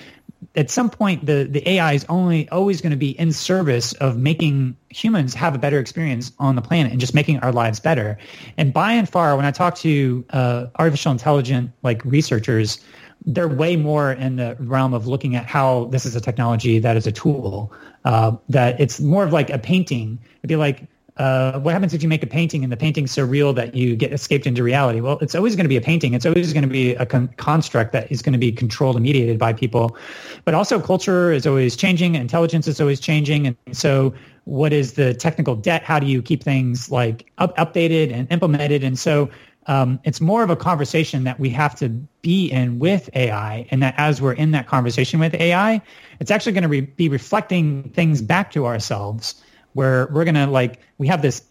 [0.57, 4.17] at some point the the ai is only always going to be in service of
[4.17, 8.19] making humans have a better experience on the planet and just making our lives better.
[8.57, 12.79] And by and far when i talk to uh, artificial intelligent like researchers
[13.27, 16.97] they're way more in the realm of looking at how this is a technology that
[16.97, 17.73] is a tool.
[18.05, 20.19] Uh, that it's more of like a painting.
[20.41, 20.89] It'd be like,
[21.19, 23.95] uh, what happens if you make a painting and the painting's so real that you
[23.95, 25.01] get escaped into reality?
[25.01, 26.15] Well, it's always going to be a painting.
[26.15, 29.03] It's always going to be a con- construct that is going to be controlled and
[29.03, 29.97] mediated by people.
[30.45, 32.15] But also culture is always changing.
[32.15, 33.47] Intelligence is always changing.
[33.47, 35.83] And so what is the technical debt?
[35.85, 38.83] How do you keep things like up- updated and implemented?
[38.83, 39.29] And so
[39.67, 43.83] um, it's more of a conversation that we have to be in with AI, and
[43.83, 45.81] that as we're in that conversation with AI,
[46.21, 49.43] it's actually going to re- be reflecting things back to ourselves,
[49.75, 51.43] where we're going to like we have this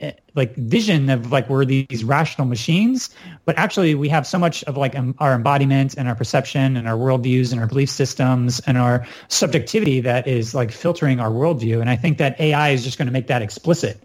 [0.00, 3.10] eh, like vision of like we're these rational machines,
[3.44, 6.88] but actually we have so much of like um, our embodiment and our perception and
[6.88, 11.80] our worldviews and our belief systems and our subjectivity that is like filtering our worldview.
[11.80, 14.02] And I think that AI is just going to make that explicit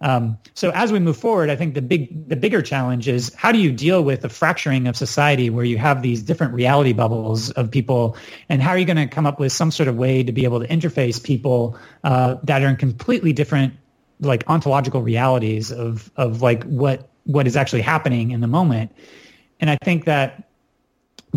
[0.00, 3.50] um, so as we move forward, I think the big the bigger challenge is how
[3.50, 7.50] do you deal with the fracturing of society where you have these different reality bubbles
[7.52, 8.16] of people,
[8.48, 10.44] and how are you going to come up with some sort of way to be
[10.44, 13.74] able to interface people uh, that are in completely different
[14.20, 18.92] like ontological realities of of like what what is actually happening in the moment.
[19.60, 20.44] And I think that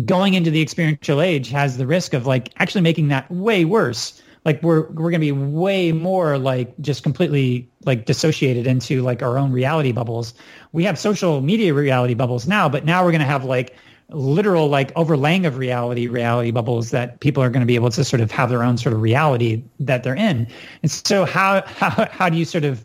[0.04, 4.22] going into the experiential age has the risk of like actually making that way worse.
[4.44, 9.38] Like we're we're gonna be way more like just completely like dissociated into like our
[9.38, 10.34] own reality bubbles.
[10.72, 13.76] We have social media reality bubbles now, but now we're gonna have like
[14.08, 18.04] literal like overlaying of reality reality bubbles that people are going to be able to
[18.04, 20.46] sort of have their own sort of reality that they're in
[20.82, 22.84] and so how how, how do you sort of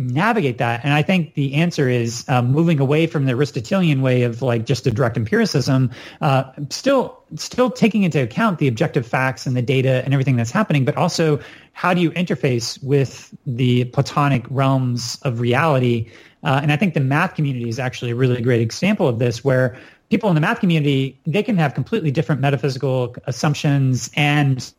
[0.00, 0.84] navigate that.
[0.84, 4.66] And i think the answer is um, moving away from the aristotelian way of like
[4.66, 5.90] just a direct empiricism
[6.20, 10.50] uh, still still taking into account the objective facts and the data and everything that's
[10.50, 11.38] happening but also
[11.80, 16.10] how do you interface with the platonic realms of reality?
[16.42, 19.42] Uh, and I think the math community is actually a really great example of this,
[19.42, 19.78] where
[20.10, 24.74] people in the math community they can have completely different metaphysical assumptions and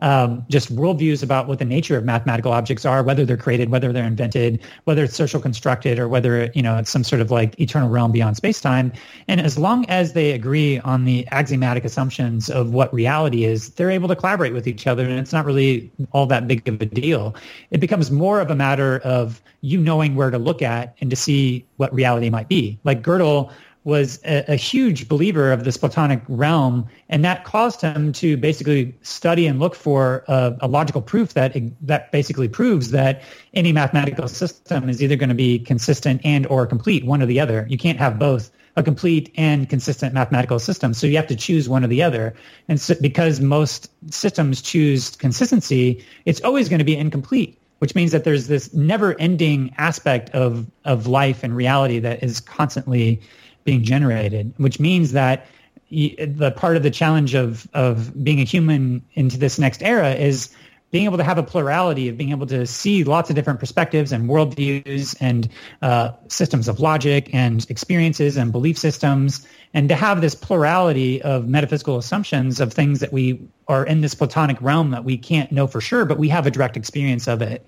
[0.00, 3.92] um, just worldviews about what the nature of mathematical objects are, whether they're created, whether
[3.92, 7.58] they're invented, whether it's social constructed, or whether you know it's some sort of like
[7.60, 8.92] eternal realm beyond space-time.
[9.28, 13.90] And as long as they agree on the axiomatic assumptions of what reality is, they're
[13.90, 16.86] able to collaborate with each other, and it's not really all that big of a
[16.86, 17.34] deal.
[17.70, 21.16] It becomes more of a matter of you knowing where to look at and to
[21.16, 22.78] see what reality might be.
[22.84, 23.50] Like Gödel
[23.86, 28.92] was a, a, huge believer of this Platonic realm, and that caused him to basically
[29.02, 33.22] study and look for a, a, logical proof that that basically proves that
[33.54, 37.38] any mathematical system is either going to be consistent and or complete, one or the
[37.38, 37.64] other.
[37.70, 41.68] You can't have both a complete and consistent mathematical system, so you have to choose
[41.68, 42.34] one or the other.
[42.68, 48.10] And so, because most systems choose consistency, it's always going to be incomplete which means
[48.12, 53.20] that there's this never-ending aspect of of life and reality that is constantly
[53.66, 55.46] being generated, which means that
[55.90, 60.48] the part of the challenge of of being a human into this next era is
[60.92, 64.12] being able to have a plurality of being able to see lots of different perspectives
[64.12, 65.48] and worldviews and
[65.82, 71.48] uh, systems of logic and experiences and belief systems, and to have this plurality of
[71.48, 75.66] metaphysical assumptions of things that we are in this platonic realm that we can't know
[75.66, 77.66] for sure, but we have a direct experience of it.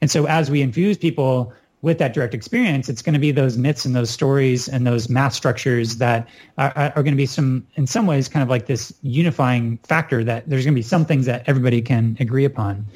[0.00, 1.52] And so as we infuse people
[1.82, 5.08] with that direct experience, it's going to be those myths and those stories and those
[5.08, 6.28] math structures that
[6.58, 10.22] are, are, going to be some, in some ways, kind of like this unifying factor
[10.22, 12.86] that there's going to be some things that everybody can agree upon.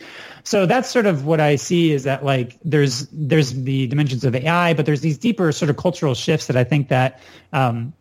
[0.44, 4.34] So that's sort of what I see is that like there's there's the dimensions of
[4.34, 7.20] AI, but there's these deeper sort of cultural shifts that I think that
[7.54, 7.94] um,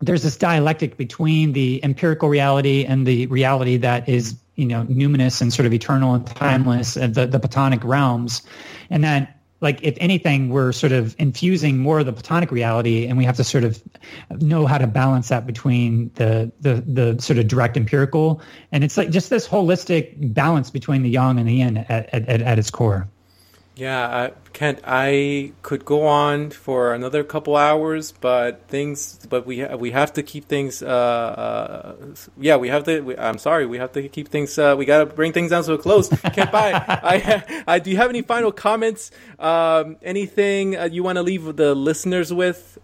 [0.00, 5.42] there's this dialectic between the empirical reality and the reality that is you know numinous
[5.42, 8.40] and sort of eternal and timeless, the the Platonic realms,
[8.88, 13.16] and that like if anything we're sort of infusing more of the platonic reality and
[13.16, 13.82] we have to sort of
[14.30, 18.40] know how to balance that between the the the sort of direct empirical.
[18.72, 22.28] And it's like just this holistic balance between the yang and the yin at at,
[22.28, 23.08] at its core
[23.76, 29.62] yeah, I Kent, I could go on for another couple hours, but things, but we
[29.66, 30.82] we have to keep things.
[30.82, 33.02] Uh, uh, yeah, we have to.
[33.02, 34.58] We, I'm sorry, we have to keep things.
[34.58, 36.08] Uh, we got to bring things down to a close.
[36.32, 36.72] Kent Bye.
[36.72, 39.10] I, I, do you have any final comments?
[39.38, 42.78] Um, anything uh, you want to leave the listeners with?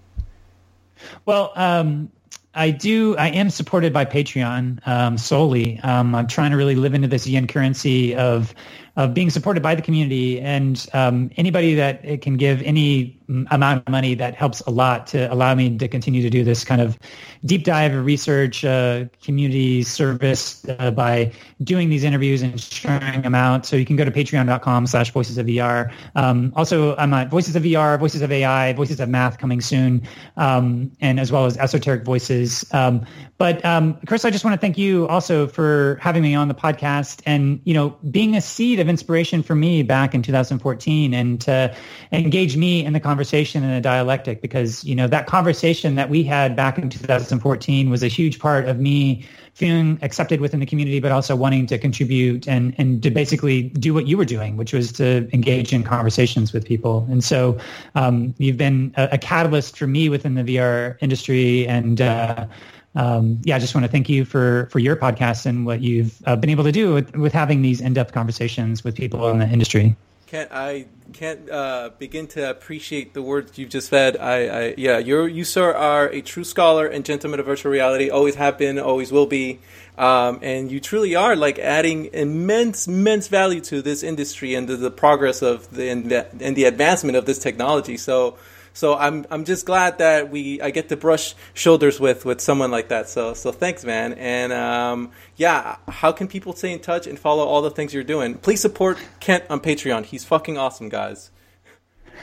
[1.25, 2.13] Well, um,
[2.55, 3.17] I do.
[3.17, 5.81] I am supported by Patreon um, solely.
[5.81, 8.55] Um, I'm trying to really live into this yin currency of
[8.97, 13.19] of being supported by the community and um, anybody that can give any
[13.51, 16.65] amount of money that helps a lot to allow me to continue to do this
[16.65, 16.99] kind of
[17.45, 21.33] deep dive research uh, community service uh, by
[21.63, 23.67] doing these interviews and sharing them out.
[23.67, 27.57] So you can go to patreon.com slash voices of vr um, also i'm at voices
[27.57, 30.03] of vr voices of ai voices of math coming soon
[30.37, 32.65] um, and as well as esoteric voices.
[32.73, 33.05] Um,
[33.39, 36.55] but um, chris i just want to thank you also for having me on the
[36.55, 41.41] podcast and you know being a seed of inspiration for me back in 2014 and
[41.41, 41.75] to
[42.13, 46.23] engage me in the conversation in a dialectic because, you know, that conversation that we
[46.23, 50.99] had back in 2014 was a huge part of me feeling accepted within the community,
[51.01, 54.73] but also wanting to contribute and, and to basically do what you were doing, which
[54.73, 57.07] was to engage in conversations with people.
[57.11, 57.59] And so
[57.95, 62.47] um, you've been a, a, catalyst for me within the VR industry and, uh,
[62.95, 66.21] um, yeah, I just want to thank you for for your podcast and what you've
[66.27, 69.39] uh, been able to do with, with having these in depth conversations with people in
[69.39, 69.97] the industry.
[70.33, 74.17] Can't I can't uh, begin to appreciate the words you've just said.
[74.17, 78.09] I, I yeah, you you sir are a true scholar and gentleman of virtual reality.
[78.09, 79.61] Always have been, always will be,
[79.99, 84.79] um, and you truly are like adding immense immense value to this industry and to
[84.79, 87.99] the progress of the and the, and the advancement of this technology.
[87.99, 88.39] So
[88.73, 92.71] so I'm I'm just glad that we I get to brush shoulders with with someone
[92.71, 93.09] like that.
[93.09, 94.15] So so thanks, man.
[94.15, 98.05] And um, yeah, how can people stay in touch and follow all the things you're
[98.05, 98.35] doing?
[98.35, 100.05] Please support Kent on Patreon.
[100.05, 101.31] He's fucking awesome, guys.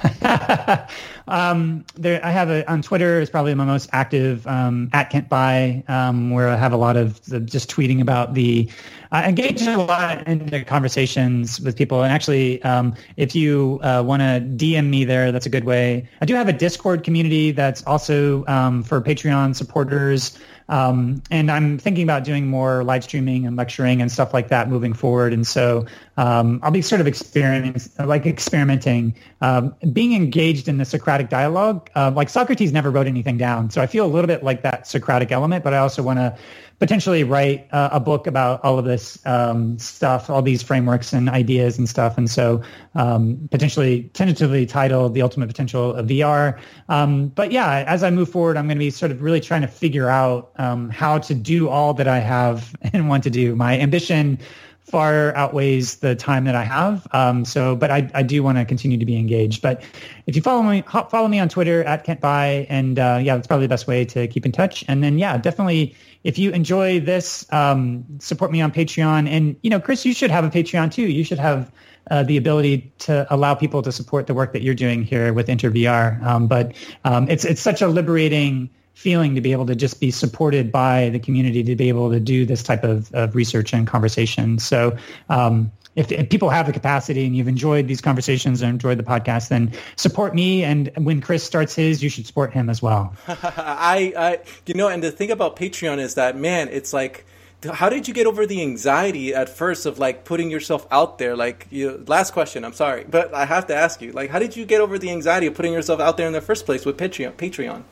[1.29, 5.29] um, there, I have a on Twitter is probably my most active um, at Kent
[5.29, 8.69] Bye, um, where I have a lot of the, just tweeting about the.
[9.11, 14.21] I engage a lot in conversations with people, and actually, um, if you uh, want
[14.21, 16.07] to DM me there, that's a good way.
[16.21, 20.37] I do have a Discord community that's also um, for Patreon supporters.
[20.69, 24.69] Um, and I'm thinking about doing more live streaming and lecturing and stuff like that
[24.69, 25.33] moving forward.
[25.33, 25.85] And so
[26.17, 31.89] um, I'll be sort of experimenting, like experimenting, um, being engaged in the Socratic dialogue.
[31.95, 34.87] Uh, like Socrates never wrote anything down, so I feel a little bit like that
[34.87, 35.63] Socratic element.
[35.63, 36.37] But I also want to
[36.79, 41.29] potentially write uh, a book about all of this um, stuff, all these frameworks and
[41.29, 42.17] ideas and stuff.
[42.17, 42.61] And so
[42.95, 46.59] um, potentially tentatively titled The Ultimate Potential of VR.
[46.87, 49.61] Um, but yeah, as I move forward, I'm going to be sort of really trying
[49.61, 53.55] to figure out um, how to do all that I have and want to do.
[53.55, 54.39] My ambition
[54.89, 57.07] far outweighs the time that I have.
[57.11, 59.61] Um, so, but I, I do want to continue to be engaged.
[59.61, 59.83] But
[60.27, 63.47] if you follow me, follow me on Twitter at Kent Bye, and uh, yeah, that's
[63.47, 64.83] probably the best way to keep in touch.
[64.87, 69.27] And then yeah, definitely if you enjoy this, um, support me on Patreon.
[69.27, 71.03] And, you know, Chris, you should have a Patreon too.
[71.03, 71.71] You should have
[72.11, 75.47] uh, the ability to allow people to support the work that you're doing here with
[75.47, 76.21] InterVR.
[76.23, 76.73] Um, but
[77.05, 81.07] um, it's, it's such a liberating feeling to be able to just be supported by
[81.07, 84.59] the community to be able to do this type of, of research and conversation.
[84.59, 84.97] So
[85.29, 89.03] um, if, if, people have the capacity and you've enjoyed these conversations and enjoyed the
[89.03, 90.65] podcast, then support me.
[90.65, 93.15] And when Chris starts his, you should support him as well.
[93.29, 97.25] I, I, you know, and the thing about Patreon is that, man, it's like,
[97.71, 101.37] how did you get over the anxiety at first of like putting yourself out there?
[101.37, 104.57] Like, you, last question, I'm sorry, but I have to ask you, like, how did
[104.57, 106.97] you get over the anxiety of putting yourself out there in the first place with
[106.97, 107.35] Patreon?
[107.35, 107.83] Patreon?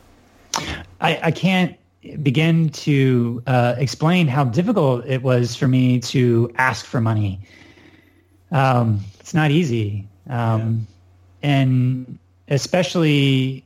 [1.02, 1.76] I, I can't
[2.24, 7.42] begin to uh, explain how difficult it was for me to ask for money
[8.52, 10.08] um, it's not easy.
[10.30, 10.88] Um,
[11.42, 11.50] yeah.
[11.50, 13.64] And especially,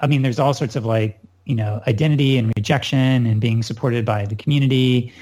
[0.00, 4.04] I mean, there's all sorts of like, you know, identity and rejection and being supported
[4.04, 5.12] by the community.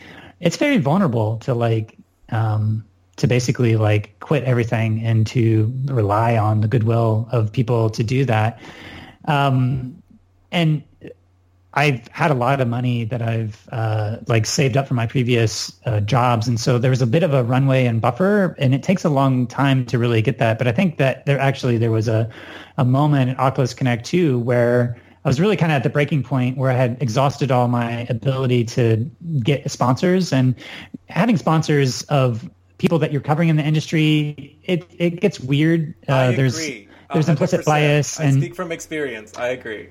[0.40, 1.96] It's very vulnerable to like,
[2.30, 2.84] um,
[3.16, 8.24] to basically like quit everything and to rely on the goodwill of people to do
[8.24, 8.60] that.
[9.26, 10.02] Um,
[10.52, 10.82] and
[11.76, 15.78] I've had a lot of money that I've uh, like saved up from my previous
[15.84, 18.82] uh, jobs, and so there was a bit of a runway and buffer, and it
[18.82, 20.56] takes a long time to really get that.
[20.56, 22.30] But I think that there actually there was a
[22.78, 24.96] a moment at Oculus Connect 2 where
[25.26, 28.06] I was really kind of at the breaking point where I had exhausted all my
[28.08, 29.10] ability to
[29.44, 30.54] get sponsors, and
[31.10, 32.48] having sponsors of
[32.78, 35.94] people that you're covering in the industry, it it gets weird.
[36.08, 36.56] Uh, there's
[37.12, 39.36] there's implicit bias, and I speak from experience.
[39.36, 39.90] I agree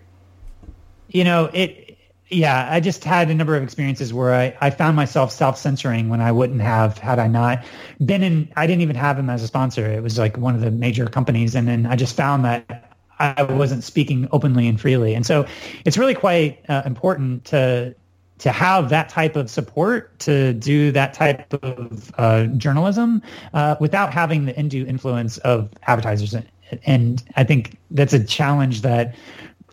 [1.15, 1.97] you know, it,
[2.29, 6.19] yeah, I just had a number of experiences where I, I found myself self-censoring when
[6.19, 7.63] I wouldn't have had I not
[8.03, 9.89] been in, I didn't even have him as a sponsor.
[9.89, 11.55] It was like one of the major companies.
[11.55, 15.15] And then I just found that I wasn't speaking openly and freely.
[15.15, 15.45] And so
[15.85, 17.95] it's really quite uh, important to,
[18.39, 23.21] to have that type of support to do that type of uh, journalism
[23.53, 26.35] uh, without having the undue influence of advertisers.
[26.83, 29.15] And I think that's a challenge that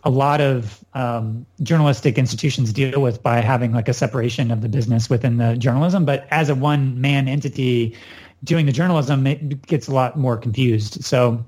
[0.05, 4.69] a lot of um, journalistic institutions deal with by having like a separation of the
[4.69, 6.03] business within the journalism.
[6.05, 7.95] But as a one man entity
[8.43, 11.03] doing the journalism, it gets a lot more confused.
[11.03, 11.43] So,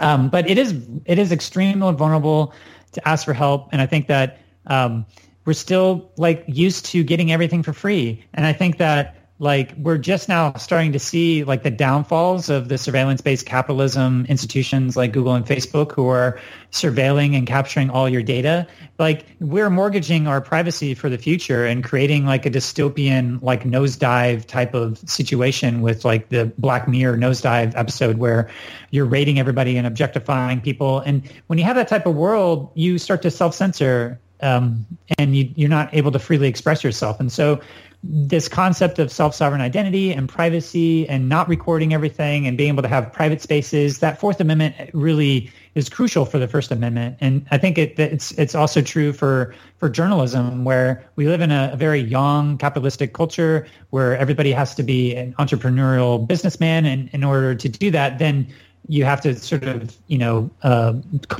[0.00, 0.74] um, but it is
[1.04, 2.52] it is extremely vulnerable
[2.92, 5.06] to ask for help, and I think that um,
[5.44, 9.98] we're still like used to getting everything for free, and I think that like we're
[9.98, 15.34] just now starting to see like the downfalls of the surveillance-based capitalism institutions like Google
[15.34, 16.38] and Facebook who are
[16.70, 18.64] surveilling and capturing all your data.
[18.98, 24.46] Like we're mortgaging our privacy for the future and creating like a dystopian like nosedive
[24.46, 28.48] type of situation with like the Black Mirror nosedive episode where
[28.92, 31.00] you're rating everybody and objectifying people.
[31.00, 34.86] And when you have that type of world, you start to self-censor um,
[35.18, 37.18] and you, are not able to freely express yourself.
[37.18, 37.60] And so
[38.06, 42.88] this concept of self-sovereign identity and privacy and not recording everything and being able to
[42.88, 47.16] have private spaces, that Fourth Amendment really is crucial for the First Amendment.
[47.20, 51.50] And I think it, it's it's also true for for journalism, where we live in
[51.50, 57.08] a, a, very yang capitalistic culture where everybody has to be an entrepreneurial businessman, and
[57.12, 58.46] in order to do that, then
[58.86, 60.92] you have to sort of you know uh,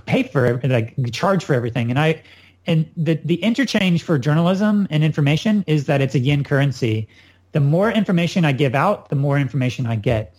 [0.07, 1.91] pay for like charge for everything.
[1.91, 2.23] And I
[2.67, 7.09] and the, the interchange for journalism and information is that it's a yin currency.
[7.53, 10.35] The more information I give out, the more information I get.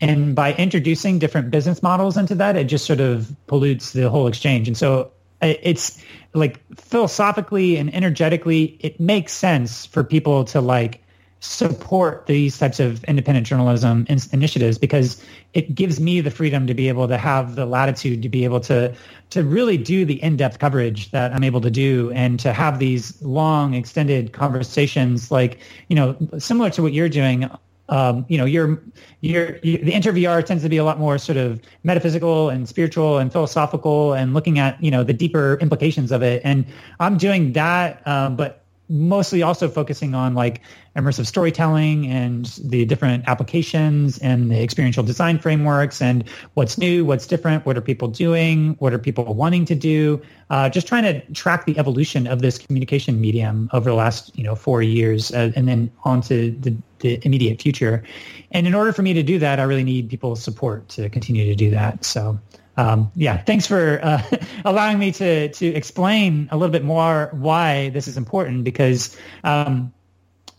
[0.00, 4.26] And by introducing different business models into that, it just sort of pollutes the whole
[4.26, 4.68] exchange.
[4.68, 5.10] And so
[5.42, 6.02] uh, it's
[6.34, 11.02] like philosophically and energetically, it makes sense for people to like
[11.46, 15.22] support these types of independent journalism in- initiatives because
[15.54, 18.60] it gives me the freedom to be able to have the latitude to be able
[18.60, 18.94] to
[19.30, 23.20] to really do the in-depth coverage that I'm able to do and to have these
[23.22, 25.58] long extended conversations like
[25.88, 27.48] you know similar to what you're doing
[27.88, 28.82] um, you know, your
[29.20, 33.30] your the InterVR tends to be a lot more sort of metaphysical and spiritual and
[33.30, 36.42] philosophical and looking at you know the deeper implications of it.
[36.44, 36.66] And
[36.98, 40.60] I'm doing that, um, but mostly also focusing on like
[40.96, 47.26] immersive storytelling and the different applications and the experiential design frameworks and what's new, what's
[47.26, 51.20] different, what are people doing, what are people wanting to do, uh, just trying to
[51.32, 55.50] track the evolution of this communication medium over the last you know four years uh,
[55.56, 58.02] and then on to the, the immediate future.
[58.52, 61.44] And in order for me to do that, I really need people's support to continue
[61.46, 62.04] to do that.
[62.04, 62.38] So
[62.76, 64.22] um, yeah, thanks for uh,
[64.64, 68.64] allowing me to to explain a little bit more why this is important.
[68.64, 69.92] Because um,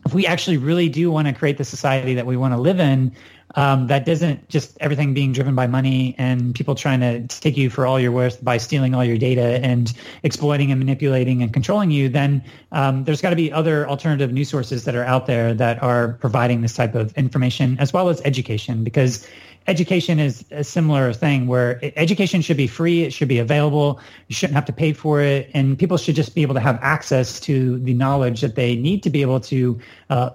[0.04, 2.80] if we actually really do want to create the society that we want to live
[2.80, 3.14] in,
[3.54, 7.70] um, that doesn't just everything being driven by money and people trying to take you
[7.70, 9.92] for all your worth by stealing all your data and
[10.22, 12.42] exploiting and manipulating and controlling you, then
[12.72, 16.14] um, there's got to be other alternative news sources that are out there that are
[16.14, 19.26] providing this type of information as well as education because
[19.68, 24.34] education is a similar thing where education should be free, it should be available, you
[24.34, 27.38] shouldn't have to pay for it, and people should just be able to have access
[27.40, 29.78] to the knowledge that they need to be able to
[30.10, 30.30] uh,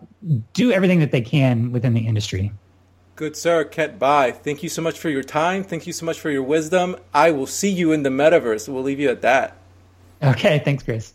[0.54, 2.52] do everything that they can within the industry.
[3.16, 4.32] Good sir, Kent Bye.
[4.32, 5.64] Thank you so much for your time.
[5.64, 6.96] Thank you so much for your wisdom.
[7.14, 8.70] I will see you in the metaverse.
[8.70, 9.58] We'll leave you at that.
[10.22, 11.14] Okay, thanks, Chris.